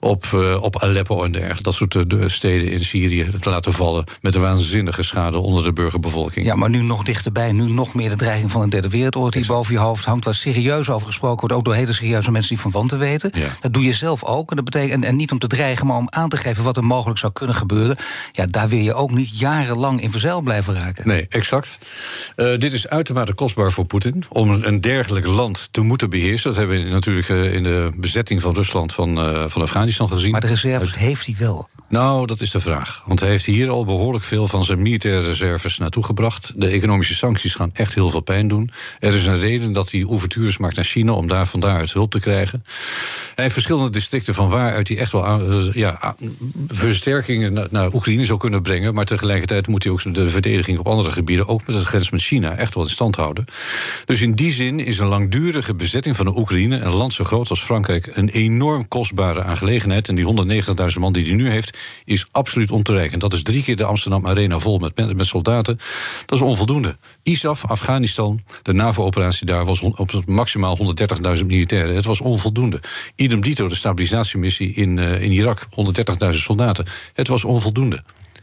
op, 0.00 0.24
eh, 0.32 0.62
op 0.62 0.82
Aleppo 0.82 1.24
en 1.24 1.32
dergelijke. 1.32 1.62
Dat 1.62 1.74
soort 1.74 1.94
eh, 1.94 2.02
de 2.06 2.28
steden 2.28 2.70
in 2.72 2.84
Syrië 2.84 3.30
te 3.40 3.50
laten 3.50 3.72
vallen 3.72 4.04
met 4.20 4.34
een 4.34 4.40
waanzinnige 4.40 5.02
schade 5.02 5.38
onder 5.38 5.64
de 5.64 5.72
burgerbevolking. 5.72 6.46
Ja, 6.46 6.54
maar 6.54 6.70
nu 6.70 6.82
nog 6.82 7.04
dichterbij. 7.04 7.52
Nu 7.52 7.70
nog 7.70 7.94
meer 7.94 8.10
de 8.10 8.16
dreiging 8.16 8.50
van 8.50 8.60
een 8.62 8.70
derde 8.70 8.88
wereldoorlog 8.88 9.30
die 9.32 9.46
boven 9.46 9.72
je 9.72 9.78
hoofd 9.78 10.04
hangt. 10.04 10.24
Waar 10.24 10.34
serieus 10.34 10.88
over 10.90 11.06
gesproken 11.06 11.40
wordt. 11.40 11.54
Ook 11.54 11.64
door 11.64 11.74
hele 11.74 11.92
serieuze 11.92 12.30
mensen 12.30 12.54
die 12.54 12.62
van 12.62 12.70
wanten 12.70 12.98
weten. 12.98 13.30
Ja. 13.34 13.48
Dat 13.60 13.72
doe 13.72 13.82
je 13.84 13.92
zelf 13.94 14.24
ook. 14.24 14.50
En, 14.50 14.56
dat 14.56 14.64
betekent, 14.64 15.04
en, 15.04 15.16
niet 15.16 15.32
om 15.32 15.38
te 15.38 15.46
dreigen, 15.46 15.86
maar 15.86 15.96
om 15.96 16.06
aan 16.10 16.28
te 16.28 16.36
geven 16.36 16.64
wat 16.64 16.76
er 16.76 16.84
mogelijk 16.84 17.18
zou 17.18 17.32
kunnen 17.32 17.54
gebeuren. 17.56 17.96
Ja, 18.32 18.46
daar 18.46 18.68
wil 18.68 18.78
je 18.78 18.94
ook 18.94 19.10
niet 19.10 19.38
jarenlang 19.38 20.02
in 20.02 20.10
verzeil 20.10 20.40
blijven 20.40 20.74
raken. 20.74 21.06
Nee, 21.08 21.26
exact. 21.28 21.78
Eh, 22.36 22.46
dit 22.58 22.72
is 22.72 22.88
uitermate 22.88 23.34
kostbaar 23.40 23.72
voor 23.72 23.84
Poetin 23.84 24.24
om 24.28 24.50
een, 24.50 24.80
dergelijk 24.80 25.26
land 25.26 25.68
te 25.70 25.80
moeten 25.80 26.10
beheersen. 26.10 26.48
Dat 26.50 26.58
hebben 26.58 26.84
we 26.84 26.90
natuurlijk 26.90 27.28
eh, 27.28 27.54
in 27.54 27.62
de 27.62 27.90
bezetting 27.96 28.42
van 28.42 28.54
Rusland 28.54 28.92
van, 28.92 29.18
eh, 29.18 29.44
van 29.46 29.62
Afghanistan 29.62 30.08
gezien. 30.08 30.30
Maar 30.30 30.40
de 30.40 30.46
reserves 30.46 30.94
heeft 30.94 31.26
hij 31.26 31.34
wel. 31.38 31.68
Nou, 31.88 32.26
dat 32.26 32.40
is 32.40 32.50
de 32.50 32.60
vraag. 32.60 33.02
Want 33.06 33.20
hij 33.20 33.28
heeft 33.28 33.44
hier 33.46 33.70
al 33.70 33.84
behoorlijk 33.84 34.24
veel 34.24 34.46
van 34.46 34.64
zijn 34.64 34.82
militaire 34.82 35.26
reserves 35.26 35.78
naartoe 35.78 36.04
gebracht. 36.04 36.52
De 36.56 36.66
economische 36.68 37.14
sancties 37.14 37.54
gaan 37.54 37.70
echt 37.72 37.94
heel 37.94 38.10
veel 38.10 38.20
pijn 38.20 38.48
doen. 38.48 38.70
Er 38.98 39.14
is 39.14 39.26
een 39.26 39.38
reden 39.38 39.72
dat 39.72 39.90
hij 39.90 40.04
ouvertures 40.04 40.58
maakt 40.58 40.76
naar 40.76 40.84
China 40.84 41.12
om 41.12 41.28
daar 41.28 41.46
van 41.46 41.60
daaruit 41.60 41.92
hulp 41.92 42.10
te 42.10 42.20
krijgen. 42.20 42.64
Hij 43.34 43.44
heeft 43.44 43.52
verschillende 43.52 43.90
districten 43.90 44.34
van 44.34 44.48
waaruit 44.48 44.88
hij 44.88 44.98
echt 44.98 45.12
wel 45.12 45.26
aan- 45.26 45.50
eh, 45.50 45.72
ja, 45.74 46.14
versterkingen 46.66 47.52
naar, 47.52 47.66
naar 47.70 47.92
Oekraïne 47.94 48.24
zou 48.24 48.38
kunnen 48.38 48.62
brengen. 48.62 48.94
Maar 48.94 49.04
tegelijkertijd 49.04 49.66
moet 49.66 49.82
hij 49.82 49.92
ook 49.92 50.14
de 50.14 50.28
verdediging 50.28 50.78
op 50.78 50.86
andere 50.86 51.10
gebieden, 51.12 51.48
ook 51.48 51.66
met 51.66 51.76
de 51.76 51.86
grens 51.86 52.10
met 52.10 52.22
China, 52.22 52.56
echt 52.56 52.74
wel 52.74 52.84
in 52.84 52.90
stand 52.90 53.16
houden. 53.16 53.29
Dus 54.04 54.20
in 54.20 54.32
die 54.32 54.52
zin 54.52 54.80
is 54.80 54.98
een 54.98 55.06
langdurige 55.06 55.74
bezetting 55.74 56.16
van 56.16 56.26
de 56.26 56.36
Oekraïne, 56.36 56.78
een 56.78 56.92
land 56.92 57.12
zo 57.12 57.24
groot 57.24 57.50
als 57.50 57.62
Frankrijk, 57.62 58.16
een 58.16 58.28
enorm 58.28 58.88
kostbare 58.88 59.42
aangelegenheid. 59.42 60.08
En 60.08 60.14
die 60.14 60.62
190.000 60.92 60.98
man 60.98 61.12
die 61.12 61.24
hij 61.24 61.34
nu 61.34 61.48
heeft, 61.48 61.78
is 62.04 62.26
absoluut 62.30 62.70
ontoereikend. 62.70 63.20
Dat 63.20 63.32
is 63.32 63.42
drie 63.42 63.62
keer 63.62 63.76
de 63.76 63.84
Amsterdam 63.84 64.26
Arena 64.26 64.58
vol 64.58 64.78
met, 64.78 65.14
met 65.16 65.26
soldaten. 65.26 65.78
Dat 66.26 66.38
is 66.38 66.44
onvoldoende. 66.44 66.96
ISAF, 67.22 67.66
Afghanistan, 67.66 68.42
de 68.62 68.72
NAVO-operatie 68.72 69.46
daar 69.46 69.64
was 69.64 69.80
op 69.80 70.22
maximaal 70.26 70.78
130.000 71.38 71.46
militairen. 71.46 71.94
Het 71.94 72.04
was 72.04 72.20
onvoldoende. 72.20 72.80
Idem 73.14 73.40
dito, 73.40 73.68
de 73.68 73.74
stabilisatiemissie 73.74 74.74
in, 74.74 74.96
uh, 74.96 75.22
in 75.22 75.32
Irak, 75.32 75.66
130.000 76.24 76.30
soldaten. 76.30 76.86
Het 77.12 77.28
was 77.28 77.44
onvoldoende. 77.44 78.02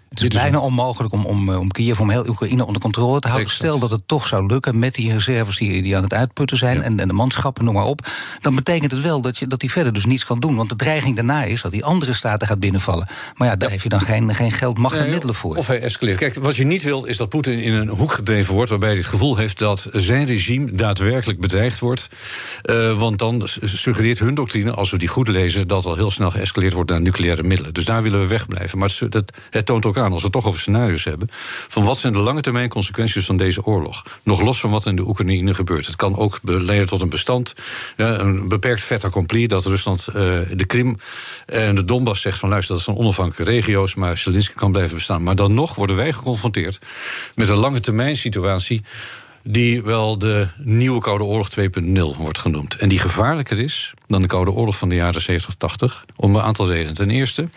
Het 0.10 0.34
is 0.34 0.40
bijna 0.40 0.60
onmogelijk 0.60 1.14
om, 1.14 1.26
om, 1.26 1.50
om 1.50 1.72
Kiev, 1.72 2.00
om 2.00 2.10
heel 2.10 2.28
Oekraïne 2.28 2.66
onder 2.66 2.82
controle 2.82 3.20
te 3.20 3.28
houden. 3.28 3.50
Stel 3.50 3.80
dat 3.80 3.92
het 3.92 4.02
toch 4.06 4.28
zou 4.28 4.46
lukken 4.46 4.80
met 4.80 4.94
die 4.94 5.14
reserves 5.14 5.58
die, 5.58 5.82
die 5.82 5.98
aan 5.98 6.04
het 6.04 6.14
uitputten 6.14 6.58
zijn... 6.58 6.84
en, 6.84 7.00
en 7.00 7.08
de 7.08 7.14
manschappen, 7.14 7.64
noem 7.64 7.74
maar 7.74 7.84
op. 7.84 8.08
Dan 8.42 8.56
betekent 8.56 8.92
het 8.92 9.02
wel 9.02 9.22
dat, 9.22 9.38
je, 9.38 9.48
dat 9.48 9.60
die 9.60 9.72
verder 9.72 9.94
dus 9.94 10.06
niets 10.06 10.26
kan 10.26 10.40
doen. 10.40 10.56
Want 10.56 10.70
de 10.70 10.76
dreiging 10.76 11.16
daarna 11.16 11.44
is 11.44 11.62
dat 11.62 11.72
die 11.72 11.86
andere 11.86 12.14
staten 12.14 12.48
gaat 12.48 12.60
binnenvallen. 12.60 13.08
Maar 13.36 13.48
ja, 13.48 13.56
daar 13.56 13.70
heb 13.72 13.82
je 13.82 13.90
dan 13.90 14.02
geen, 14.02 14.36
geen 14.36 14.52
geld, 14.52 14.78
macht 14.78 14.98
en 14.98 15.10
middelen 15.10 15.36
voor. 15.36 15.56
Of 15.56 15.68
hij 15.68 15.82
escaleert. 15.82 16.18
Kijk, 16.18 16.36
wat 16.36 16.56
je 16.56 16.66
niet 16.66 16.84
wilt 16.84 17.08
is 17.08 17.18
dat 17.18 17.30
Poetin 17.30 17.60
in 17.60 17.74
een 17.74 17.88
hoek 17.88 18.12
gedreven 18.12 18.54
wordt... 18.54 18.70
waarbij 18.70 18.90
hij 18.90 18.98
het 18.98 19.08
gevoel 19.08 19.38
heeft 19.38 19.60
dat 19.60 19.88
zijn 19.92 20.26
regime 20.26 20.72
daadwerkelijk 20.72 21.40
bedreigd 21.40 21.80
wordt. 21.80 22.10
Uh, 22.66 23.00
want 23.00 23.20
dan 23.20 23.48
suggereert 23.62 24.20
hun 24.20 24.36
doctrine, 24.36 24.72
als 24.72 24.92
we 24.92 24.98
die 24.98 25.08
goed 25.08 25.28
lezen... 25.28 25.68
dat 25.68 25.86
al 25.86 25.96
heel 25.96 26.12
snel 26.12 26.32
geëscaleerd 26.32 26.74
wordt 26.74 26.90
naar 26.90 27.02
nucleaire 27.02 27.44
middelen. 27.44 27.74
Dus 27.74 27.86
daar 27.86 28.04
willen 28.04 28.20
we 28.20 28.28
wegblijven. 28.28 28.80
Maar 28.80 28.96
het, 29.00 29.32
het 29.50 29.66
toont 29.66 29.86
ook 29.86 29.97
als 30.04 30.22
we 30.22 30.28
het 30.28 30.32
toch 30.32 30.46
over 30.46 30.60
scenario's 30.60 31.04
hebben... 31.04 31.28
van 31.68 31.84
wat 31.84 31.98
zijn 31.98 32.14
de 32.14 32.20
lange 32.20 32.42
termijn 32.42 32.70
consequenties 32.70 33.26
van 33.26 33.38
deze 33.38 33.64
oorlog. 33.64 34.04
Nog 34.24 34.42
los 34.42 34.60
van 34.60 34.70
wat 34.70 34.86
in 34.86 34.96
de 34.96 35.08
Oekraïne 35.08 35.54
gebeurt. 35.54 35.86
Het 35.86 35.96
kan 35.96 36.18
ook 36.18 36.40
leiden 36.44 36.88
tot 36.88 37.02
een 37.02 37.10
bestand, 37.10 37.54
een 37.96 38.48
beperkt 38.48 38.82
fait 38.82 39.04
accompli... 39.04 39.48
dat 39.48 39.66
Rusland 39.66 40.06
uh, 40.10 40.16
de 40.54 40.66
Krim 40.66 40.98
en 41.46 41.76
de 41.76 41.86
Donbass 41.86 42.22
zegt 42.22 42.40
van... 42.40 42.50
luister, 42.50 42.76
dat 42.76 42.84
zijn 42.84 42.98
onafhankelijke 42.98 43.52
regio's, 43.52 43.96
maar 43.96 44.18
Zelensky 44.18 44.54
kan 44.54 44.72
blijven 44.72 44.96
bestaan. 44.96 45.24
Maar 45.24 45.36
dan 45.36 45.54
nog 45.54 45.76
worden 45.76 45.96
wij 45.96 46.14
geconfronteerd 46.14 46.80
met 47.36 47.50
een 47.50 47.56
lange 47.56 47.80
termijn 47.80 48.16
situatie 48.16 48.84
die 49.44 49.84
wel 49.84 50.18
de 50.18 50.48
nieuwe 50.58 51.02
Koude 51.02 51.24
Oorlog 51.24 51.50
2.0 51.60 52.18
wordt 52.18 52.38
genoemd. 52.38 52.76
En 52.76 52.90
die 52.90 53.00
gevaarlijker 53.00 53.60
is 53.60 53.94
dan 54.08 54.22
de 54.22 54.28
Koude 54.28 54.52
Oorlog 54.52 54.78
van 54.78 54.90
de 54.90 54.96
jaren 54.96 55.22
70, 55.22 55.56
80. 55.56 56.06
Om 56.16 56.36
een 56.36 56.42
aantal 56.42 56.68
redenen. 56.68 56.94
Ten 56.94 57.10
eerste, 57.10 57.48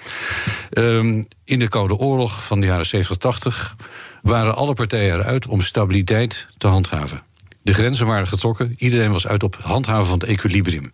um, 0.70 1.26
in 1.44 1.58
de 1.58 1.68
Koude 1.68 1.96
Oorlog 1.96 2.46
van 2.46 2.60
de 2.60 2.66
jaren 2.66 2.86
70, 2.86 3.16
80 3.16 3.76
waren 4.22 4.56
alle 4.56 4.74
partijen 4.74 5.18
eruit 5.18 5.46
om 5.46 5.60
stabiliteit 5.60 6.46
te 6.58 6.66
handhaven. 6.66 7.20
De 7.62 7.74
grenzen 7.74 8.06
waren 8.06 8.28
getrokken, 8.28 8.74
iedereen 8.76 9.12
was 9.12 9.26
uit 9.26 9.42
op 9.42 9.56
handhaven 9.62 10.06
van 10.06 10.18
het 10.18 10.28
equilibrium. 10.28 10.92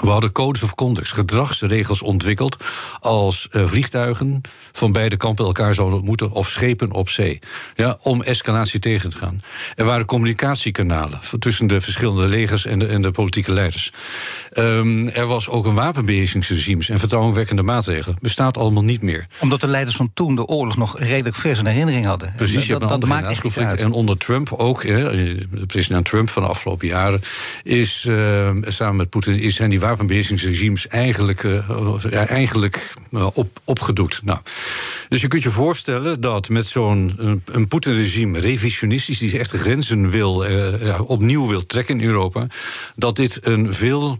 We 0.00 0.08
hadden 0.08 0.32
codes 0.32 0.62
of 0.62 0.74
conduct, 0.74 1.08
gedragsregels 1.08 2.02
ontwikkeld 2.02 2.56
als 3.00 3.48
uh, 3.50 3.66
vliegtuigen 3.66 4.40
van 4.72 4.92
beide 4.92 5.16
kampen 5.16 5.44
elkaar 5.44 5.74
zouden 5.74 5.98
ontmoeten 5.98 6.30
of 6.30 6.48
schepen 6.48 6.92
op 6.92 7.08
zee. 7.08 7.38
Ja, 7.74 7.98
om 8.02 8.22
escalatie 8.22 8.80
tegen 8.80 9.10
te 9.10 9.16
gaan. 9.16 9.42
Er 9.74 9.84
waren 9.84 10.06
communicatiekanalen 10.06 11.20
tussen 11.38 11.66
de 11.66 11.80
verschillende 11.80 12.26
legers 12.26 12.66
en 12.66 12.78
de, 12.78 12.86
en 12.86 13.02
de 13.02 13.10
politieke 13.10 13.52
leiders. 13.52 13.92
Um, 14.54 15.08
er 15.08 15.26
was 15.26 15.48
ook 15.48 15.66
een 15.66 15.74
wapenbeheersingsregime 15.74 16.84
en 16.86 16.98
vertrouwenwekkende 16.98 17.62
maatregelen. 17.62 18.16
Bestaat 18.20 18.58
allemaal 18.58 18.84
niet 18.84 19.02
meer. 19.02 19.26
Omdat 19.40 19.60
de 19.60 19.66
leiders 19.66 19.96
van 19.96 20.10
toen 20.14 20.34
de 20.34 20.46
oorlog 20.46 20.76
nog 20.76 20.98
redelijk 20.98 21.36
vers 21.36 21.58
in 21.58 21.66
herinnering 21.66 22.06
hadden. 22.06 22.32
Precies, 22.36 22.66
dat, 22.66 22.88
dat, 22.88 23.06
maakt 23.06 23.26
echt 23.26 23.58
uit. 23.58 23.80
En 23.80 23.92
onder 23.92 24.18
Trump 24.18 24.52
ook, 24.52 24.82
de 24.82 25.46
president 25.66 26.04
Trump 26.04 26.28
van 26.28 26.42
de 26.42 26.48
afgelopen 26.48 26.86
jaren, 26.86 27.20
is 27.62 28.04
uh, 28.08 28.50
samen 28.66 28.96
met 28.96 29.10
Poetin 29.10 29.40
is 29.40 29.54
zijn 29.54 29.70
die 29.70 29.80
wapenbeheersingsregimes 29.82 30.88
eigenlijk, 30.88 31.42
uh, 31.42 32.30
eigenlijk 32.30 32.94
uh, 33.10 33.26
op, 33.32 33.60
opgedoekt. 33.64 34.20
Nou, 34.24 34.38
dus 35.08 35.20
je 35.20 35.28
kunt 35.28 35.42
je 35.42 35.50
voorstellen 35.50 36.20
dat 36.20 36.48
met 36.48 36.66
zo'n 36.66 37.12
een, 37.44 37.68
Poetin-regime 37.68 38.38
revisionistisch, 38.38 39.18
die 39.18 39.38
echt 39.38 39.50
grenzen 39.50 40.10
wil, 40.10 40.50
uh, 40.50 41.00
opnieuw 41.06 41.48
wil 41.48 41.66
trekken 41.66 42.00
in 42.00 42.06
Europa, 42.06 42.46
dat 42.94 43.16
dit 43.16 43.38
een 43.46 43.74
veel 43.74 44.18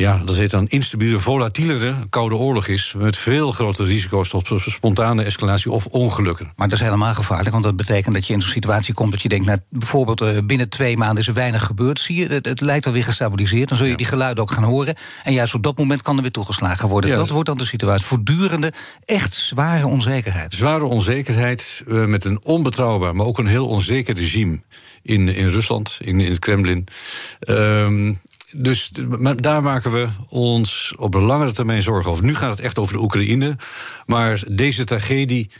ja, 0.00 0.22
dat 0.24 0.36
heet 0.36 0.50
dan 0.50 0.68
instabiele, 0.68 1.18
volatielere 1.18 1.94
koude 2.10 2.34
oorlog 2.34 2.66
is. 2.66 2.94
Met 2.96 3.16
veel 3.16 3.52
grotere 3.52 3.88
risico's 3.88 4.28
tot 4.28 4.48
spontane 4.66 5.22
escalatie 5.22 5.70
of 5.70 5.86
ongelukken. 5.86 6.52
Maar 6.56 6.68
dat 6.68 6.78
is 6.78 6.84
helemaal 6.84 7.14
gevaarlijk, 7.14 7.50
want 7.50 7.64
dat 7.64 7.76
betekent 7.76 8.14
dat 8.14 8.26
je 8.26 8.32
in 8.32 8.42
zo'n 8.42 8.50
situatie 8.50 8.94
komt 8.94 9.10
dat 9.10 9.22
je 9.22 9.28
denkt, 9.28 9.46
nou, 9.46 9.58
bijvoorbeeld 9.68 10.22
uh, 10.22 10.28
binnen 10.44 10.68
twee 10.68 10.96
maanden 10.96 11.18
is 11.18 11.28
er 11.28 11.34
weinig 11.34 11.64
gebeurd. 11.64 12.00
Zie 12.00 12.16
je, 12.16 12.26
het, 12.26 12.46
het 12.46 12.60
lijkt 12.60 12.86
alweer 12.86 13.04
gestabiliseerd. 13.04 13.68
Dan 13.68 13.78
zul 13.78 13.86
je 13.86 13.96
die 13.96 14.06
geluiden 14.06 14.42
ook 14.42 14.50
gaan 14.50 14.64
horen. 14.64 14.94
En 15.24 15.32
juist 15.32 15.54
op 15.54 15.62
dat 15.62 15.78
moment 15.78 16.02
kan 16.02 16.16
er 16.16 16.22
weer 16.22 16.30
toegeslagen 16.30 16.88
worden. 16.88 17.10
Ja, 17.10 17.16
dat 17.16 17.28
wordt 17.28 17.48
dan 17.48 17.58
de 17.58 17.64
situatie. 17.64 18.06
Voortdurende, 18.06 18.72
echt 19.04 19.34
zware 19.34 19.86
onzekerheid. 19.86 20.54
Zware 20.54 20.84
onzekerheid 20.84 21.82
uh, 21.86 22.04
met 22.04 22.24
een 22.24 22.44
onbetrouwbaar, 22.44 23.14
maar 23.14 23.26
ook 23.26 23.38
een 23.38 23.46
heel 23.46 23.68
onzeker 23.68 24.14
regime 24.14 24.60
in, 25.02 25.28
in 25.28 25.48
Rusland, 25.48 25.98
in, 26.00 26.20
in 26.20 26.30
het 26.30 26.38
Kremlin. 26.38 26.86
Um, 27.48 28.18
dus 28.52 28.90
daar 29.36 29.62
maken 29.62 29.92
we 29.92 30.08
ons 30.28 30.94
op 30.96 31.14
een 31.14 31.22
langere 31.22 31.52
termijn 31.52 31.82
zorgen 31.82 32.10
over. 32.10 32.24
Nu 32.24 32.34
gaat 32.34 32.50
het 32.50 32.60
echt 32.60 32.78
over 32.78 32.94
de 32.94 33.00
Oekraïne. 33.00 33.56
Maar 34.06 34.42
deze 34.52 34.84
tragedie 34.84 35.50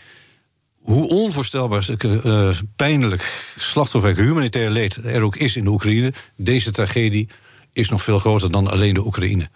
hoe 0.80 1.09
onvoorstelbaar 1.09 1.88
uh, 2.07 2.49
pijnlijk 2.76 3.53
slachtofferrijk 3.59 4.26
humanitair 4.26 4.70
leed 4.70 4.97
er 4.97 5.22
ook 5.22 5.36
is 5.36 5.57
in 5.57 5.64
de 5.64 5.70
Oekraïne, 5.70 6.12
deze 6.36 6.70
tragedie 6.70 7.28
is 7.72 7.88
nog 7.88 8.03
veel 8.03 8.18
groter 8.18 8.51
dan 8.51 8.66
alleen 8.66 8.95
de 8.95 9.07
Oekraïne 9.07 9.49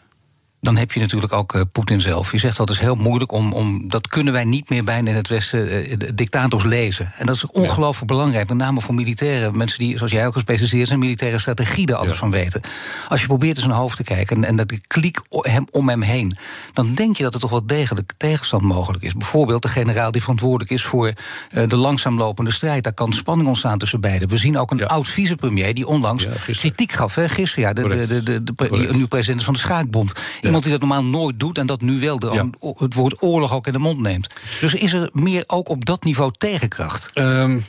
dan 0.64 0.76
heb 0.76 0.92
je 0.92 1.00
natuurlijk 1.00 1.32
ook 1.32 1.54
uh, 1.54 1.62
Poetin 1.72 2.00
zelf. 2.00 2.32
Je 2.32 2.38
zegt 2.38 2.56
dat 2.56 2.70
is 2.70 2.78
heel 2.78 2.94
moeilijk 2.94 3.32
om, 3.32 3.52
om. 3.52 3.88
Dat 3.88 4.08
kunnen 4.08 4.32
wij 4.32 4.44
niet 4.44 4.70
meer 4.70 4.84
bijna 4.84 5.10
in 5.10 5.16
het 5.16 5.28
Westen 5.28 5.90
uh, 5.90 6.08
dictators 6.14 6.64
lezen. 6.64 7.12
En 7.16 7.26
dat 7.26 7.36
is 7.36 7.46
ongelooflijk 7.46 8.10
ja. 8.10 8.16
belangrijk. 8.16 8.48
Met 8.48 8.56
name 8.56 8.80
voor 8.80 8.94
militairen. 8.94 9.56
Mensen 9.56 9.78
die, 9.78 9.96
zoals 9.96 10.12
jij 10.12 10.26
ook 10.26 10.32
gespecialiseerd 10.32 10.88
zijn, 10.88 10.98
militaire 10.98 11.38
strategie 11.38 11.86
er 11.86 11.94
alles 11.94 12.12
ja. 12.12 12.18
van 12.18 12.30
weten. 12.30 12.60
Als 13.08 13.20
je 13.20 13.26
probeert 13.26 13.56
in 13.56 13.62
zijn 13.62 13.74
hoofd 13.74 13.96
te 13.96 14.02
kijken 14.02 14.36
en, 14.36 14.44
en 14.44 14.56
dat 14.56 14.68
de 14.68 14.80
kliek 14.86 15.20
hem, 15.30 15.66
om 15.70 15.88
hem 15.88 16.02
heen. 16.02 16.36
dan 16.72 16.94
denk 16.94 17.16
je 17.16 17.22
dat 17.22 17.34
er 17.34 17.40
toch 17.40 17.50
wel 17.50 17.66
degelijk 17.66 18.12
tegenstand 18.16 18.62
mogelijk 18.62 19.02
is. 19.02 19.12
Bijvoorbeeld 19.12 19.62
de 19.62 19.68
generaal 19.68 20.10
die 20.10 20.20
verantwoordelijk 20.20 20.70
is 20.70 20.84
voor 20.84 21.12
uh, 21.52 21.68
de 21.68 21.76
langzaamlopende 21.76 22.52
strijd. 22.52 22.84
Daar 22.84 22.92
kan 22.92 23.12
spanning 23.12 23.48
ontstaan 23.48 23.78
tussen 23.78 24.00
beiden. 24.00 24.28
We 24.28 24.38
zien 24.38 24.58
ook 24.58 24.70
een 24.70 24.78
ja. 24.78 24.86
oud 24.86 25.08
vicepremier 25.08 25.74
die 25.74 25.86
onlangs 25.86 26.26
kritiek 26.46 26.92
gaf. 26.92 27.14
Hè, 27.14 27.28
gisteren, 27.28 27.64
ja, 27.64 27.72
de, 27.72 27.88
de, 27.88 28.06
de, 28.06 28.22
de, 28.22 28.44
de, 28.44 28.54
de 28.54 28.96
nu 28.96 29.06
president 29.06 29.44
van 29.44 29.54
de 29.54 29.60
Schaakbond. 29.60 30.12
Iemand 30.54 30.72
die 30.72 30.80
dat 30.80 30.88
normaal 30.88 31.20
nooit 31.20 31.40
doet 31.40 31.58
en 31.58 31.66
dat 31.66 31.80
nu 31.80 32.00
wel 32.00 32.18
de, 32.18 32.30
ja. 32.32 32.74
het 32.78 32.94
woord 32.94 33.22
oorlog 33.22 33.52
ook 33.52 33.66
in 33.66 33.72
de 33.72 33.78
mond 33.78 34.00
neemt. 34.00 34.34
Dus 34.60 34.74
is 34.74 34.92
er 34.92 35.10
meer 35.12 35.44
ook 35.46 35.68
op 35.68 35.84
dat 35.84 36.04
niveau 36.04 36.32
tegenkracht? 36.38 37.10
Um, 37.14 37.64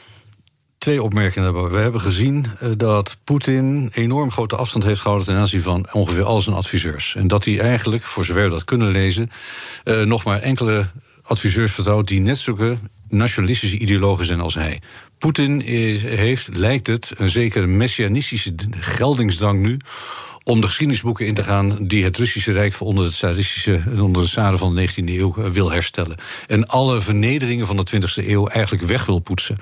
twee 0.77 1.03
opmerkingen 1.03 1.71
We 1.71 1.77
hebben 1.77 2.01
gezien 2.01 2.45
uh, 2.63 2.69
dat 2.77 3.17
Poetin 3.23 3.89
enorm 3.93 4.31
grote 4.31 4.55
afstand 4.55 4.83
heeft 4.83 4.99
gehouden 4.99 5.27
ten 5.27 5.37
aanzien 5.37 5.61
van 5.61 5.87
ongeveer 5.91 6.23
al 6.23 6.41
zijn 6.41 6.55
adviseurs. 6.55 7.15
En 7.15 7.27
dat 7.27 7.45
hij 7.45 7.59
eigenlijk, 7.59 8.03
voor 8.03 8.25
zover 8.25 8.43
we 8.43 8.49
dat 8.49 8.65
kunnen 8.65 8.91
lezen, 8.91 9.31
uh, 9.85 10.01
nog 10.01 10.23
maar 10.23 10.39
enkele 10.39 10.85
adviseurs 11.21 11.71
vertrouwt 11.71 12.07
die 12.07 12.21
net 12.21 12.37
zulke 12.37 12.77
nationalistische 13.07 13.77
ideologen 13.77 14.25
zijn 14.25 14.41
als 14.41 14.55
hij. 14.55 14.81
Poetin 15.17 15.61
heeft, 15.61 16.49
lijkt 16.53 16.87
het, 16.87 17.13
een 17.17 17.29
zekere 17.29 17.67
messianistische 17.67 18.53
geldingsdrang 18.79 19.59
nu 19.59 19.77
om 20.47 20.61
de 20.61 20.67
geschiedenisboeken 20.67 21.25
in 21.25 21.33
te 21.33 21.43
gaan 21.43 21.87
die 21.87 22.03
het 22.03 22.17
Russische 22.17 22.51
Rijk 22.51 22.79
onder 22.79 23.03
het 23.03 23.13
tsaristische, 23.13 23.81
onder 23.99 24.21
de 24.21 24.27
tsaren 24.27 24.59
van 24.59 24.75
de 24.75 24.89
19e 24.89 24.93
eeuw 24.95 25.35
eh, 25.37 25.49
wil 25.49 25.71
herstellen. 25.71 26.17
En 26.47 26.67
alle 26.67 27.01
vernederingen 27.01 27.67
van 27.67 27.75
de 27.75 27.85
20e 27.95 28.27
eeuw 28.27 28.47
eigenlijk 28.47 28.85
weg 28.85 29.05
wil 29.05 29.19
poetsen. 29.19 29.57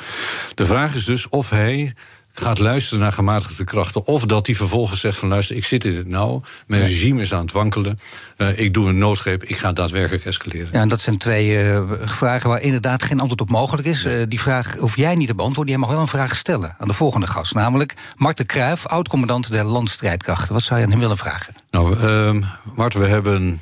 De 0.56 0.66
vraag 0.66 0.96
is 0.96 1.06
dus 1.06 1.30
of 1.30 1.50
hij 1.50 1.94
gaat 2.34 2.60
luisteren 2.60 3.00
naar 3.00 3.14
gematigde 3.14 3.64
krachten. 3.64 4.06
Of 4.06 4.26
dat 4.26 4.46
hij 4.46 4.56
vervolgens 4.56 5.00
zegt 5.00 5.18
van 5.18 5.30
luister, 5.30 5.56
ik 5.56 5.66
zit 5.66 5.86
in 5.86 5.96
het 5.96 6.08
nauw. 6.08 6.42
Mijn 6.68 6.82
ja. 6.82 6.88
regime 6.88 7.22
is 7.22 7.34
aan 7.34 7.42
het 7.42 7.52
wankelen. 7.52 8.00
Uh, 8.38 8.60
ik 8.60 8.74
doe 8.74 8.90
een 8.90 8.98
noodgreep, 8.98 9.44
ik 9.44 9.58
ga 9.58 9.74
daadwerkelijk 9.74 10.26
escaleren. 10.26 10.70
Ja, 10.72 10.80
en 10.80 10.90
dat 10.90 11.02
zijn 11.02 11.18
twee 11.18 11.64
uh, 11.64 11.82
vragen 12.02 12.50
waar 12.50 12.62
inderdaad 12.62 13.04
geen 13.04 13.20
antwoord 13.20 13.42
op 13.42 13.50
mogelijk 13.50 13.88
is. 13.88 14.06
Uh, 14.06 14.24
die 14.28 14.40
vraag 14.40 14.76
hoef 14.76 14.96
jij 14.96 15.16
niet 15.16 15.28
te 15.28 15.36
beantwoorden. 15.36 15.74
Jij 15.74 15.82
mag 15.82 15.92
wel 15.92 16.02
een 16.02 16.08
vraag 16.08 16.36
stellen 16.36 16.76
aan 16.78 16.88
de 16.88 16.94
volgende 16.94 17.28
gast. 17.28 17.54
Namelijk 17.54 17.94
Marten 18.16 18.46
Kruijf, 18.46 18.86
oud-commandant 18.86 19.52
der 19.52 19.64
landstrijdkrachten. 19.64 20.54
Wat 20.54 20.64
zou 20.64 20.80
je 20.80 20.86
aan 20.86 20.92
hem 20.92 21.02
willen 21.02 21.18
vragen? 21.18 21.54
Nou, 21.70 21.98
uh, 21.98 22.48
Marten, 22.76 23.00
we 23.00 23.08
hebben 23.08 23.62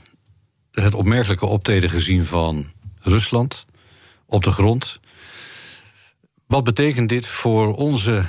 het 0.71 0.93
opmerkelijke 0.93 1.45
optreden 1.45 1.89
gezien 1.89 2.25
van 2.25 2.71
Rusland 2.99 3.65
op 4.25 4.43
de 4.43 4.51
grond. 4.51 4.99
Wat 6.47 6.63
betekent 6.63 7.09
dit 7.09 7.27
voor 7.27 7.73
onze 7.73 8.23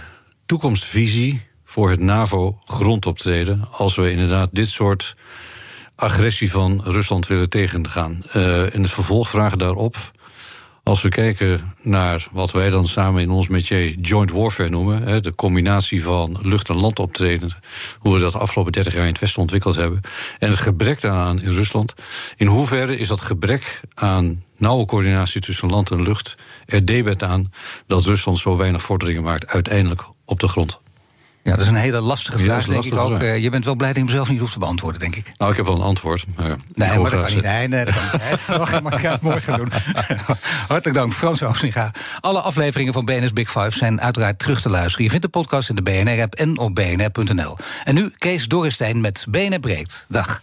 toekomstvisie 0.53 1.42
voor 1.64 1.90
het 1.90 2.00
NAVO-grondoptreden 2.00 3.68
als 3.70 3.96
we 3.96 4.11
inderdaad 4.11 4.48
dit 4.53 4.68
soort 4.68 5.16
agressie 5.96 6.50
van 6.50 6.80
Rusland 6.84 7.26
willen 7.26 7.48
tegengaan. 7.48 8.22
Uh, 8.36 8.74
in 8.74 8.82
het 8.82 8.90
vervolg 8.90 9.28
vragen 9.28 9.59
daarop. 9.59 9.96
Als 10.82 11.03
we 11.03 11.09
kijken 11.09 11.74
naar 11.82 12.26
wat 12.32 12.53
wij 12.53 12.70
dan 12.70 12.86
samen 12.86 13.22
in 13.22 13.30
ons 13.30 13.48
métier 13.48 13.98
joint 14.00 14.30
warfare 14.30 14.68
noemen, 14.68 15.22
de 15.22 15.34
combinatie 15.34 16.03
van 16.03 16.38
lucht- 16.42 16.68
en 16.68 16.80
landoptreden, 16.80 17.50
hoe 17.98 18.14
we 18.14 18.20
dat 18.20 18.32
de 18.32 18.38
afgelopen 18.38 18.72
30 18.72 18.92
jaar 18.92 19.03
in 19.03 19.09
het 19.09 19.20
Westen 19.20 19.40
ontwikkeld 19.40 19.74
hebben, 19.74 20.00
en 20.38 20.48
het 20.48 20.59
gebrek 20.59 21.00
daaraan 21.00 21.40
in 21.40 21.53
Rusland, 21.53 21.94
in 22.36 22.46
hoeverre 22.46 22.98
is 22.98 23.09
dat 23.09 23.20
gebrek 23.20 23.80
aan 23.94 24.44
nauwe 24.57 24.86
coördinatie 24.86 25.40
tussen 25.40 25.70
land 25.70 25.90
en 25.90 26.03
lucht 26.03 26.36
er 26.66 26.84
debet 26.84 27.22
aan 27.22 27.53
dat 27.86 28.05
Rusland 28.05 28.38
zo 28.38 28.57
weinig 28.57 28.82
vorderingen 28.82 29.22
maakt 29.22 29.46
uiteindelijk 29.46 30.03
op 30.24 30.40
de 30.40 30.48
grond? 30.48 30.80
Ja, 31.44 31.50
dat 31.50 31.60
is 31.60 31.66
een 31.66 31.74
hele 31.74 32.00
lastige 32.00 32.38
vraag, 32.38 32.64
denk 32.66 32.84
ik 32.84 32.94
ook. 32.94 33.06
vraag. 33.06 33.20
Eh, 33.20 33.42
je 33.42 33.50
bent 33.50 33.64
wel 33.64 33.74
blij 33.76 33.88
dat 33.88 33.96
je 33.96 34.04
hem 34.04 34.12
zelf 34.14 34.28
niet 34.28 34.38
hoeft 34.40 34.52
te 34.52 34.58
beantwoorden, 34.58 35.00
denk 35.00 35.16
ik. 35.16 35.32
Nou, 35.36 35.50
ik 35.50 35.56
heb 35.56 35.66
wel 35.66 35.74
een 35.74 35.82
antwoord. 35.82 36.24
Maar 36.36 36.56
Nee, 36.74 36.98
maar 36.98 37.10
dat 37.10 37.24
kan 37.24 37.34
niet. 37.34 37.42
Nee, 37.44 37.68
nee, 37.68 37.84
dat 37.84 37.94
kan 37.94 38.20
niet. 38.72 38.82
Maar 38.82 38.92
ik 38.92 38.98
ga 38.98 39.10
het 39.12 39.20
morgen 39.20 39.56
doen. 39.56 39.68
Hartelijk 40.68 40.94
dank, 40.94 41.12
Frans 41.12 41.42
Oosinga. 41.42 41.90
Alle 42.20 42.40
afleveringen 42.40 42.92
van 42.92 43.04
BNS 43.04 43.32
Big 43.32 43.50
Five 43.50 43.70
zijn 43.70 44.00
uiteraard 44.00 44.38
terug 44.38 44.60
te 44.60 44.68
luisteren. 44.68 45.04
Je 45.04 45.10
vindt 45.10 45.24
de 45.24 45.30
podcast 45.30 45.68
in 45.68 45.74
de 45.74 45.82
BNR-app 45.82 46.34
en 46.34 46.58
op 46.58 46.74
bnr.nl. 46.74 47.56
En 47.84 47.94
nu 47.94 48.12
Kees 48.16 48.48
Dorrestein 48.48 49.00
met 49.00 49.26
BNR 49.28 49.60
Breekt. 49.60 50.06
Dag. 50.08 50.42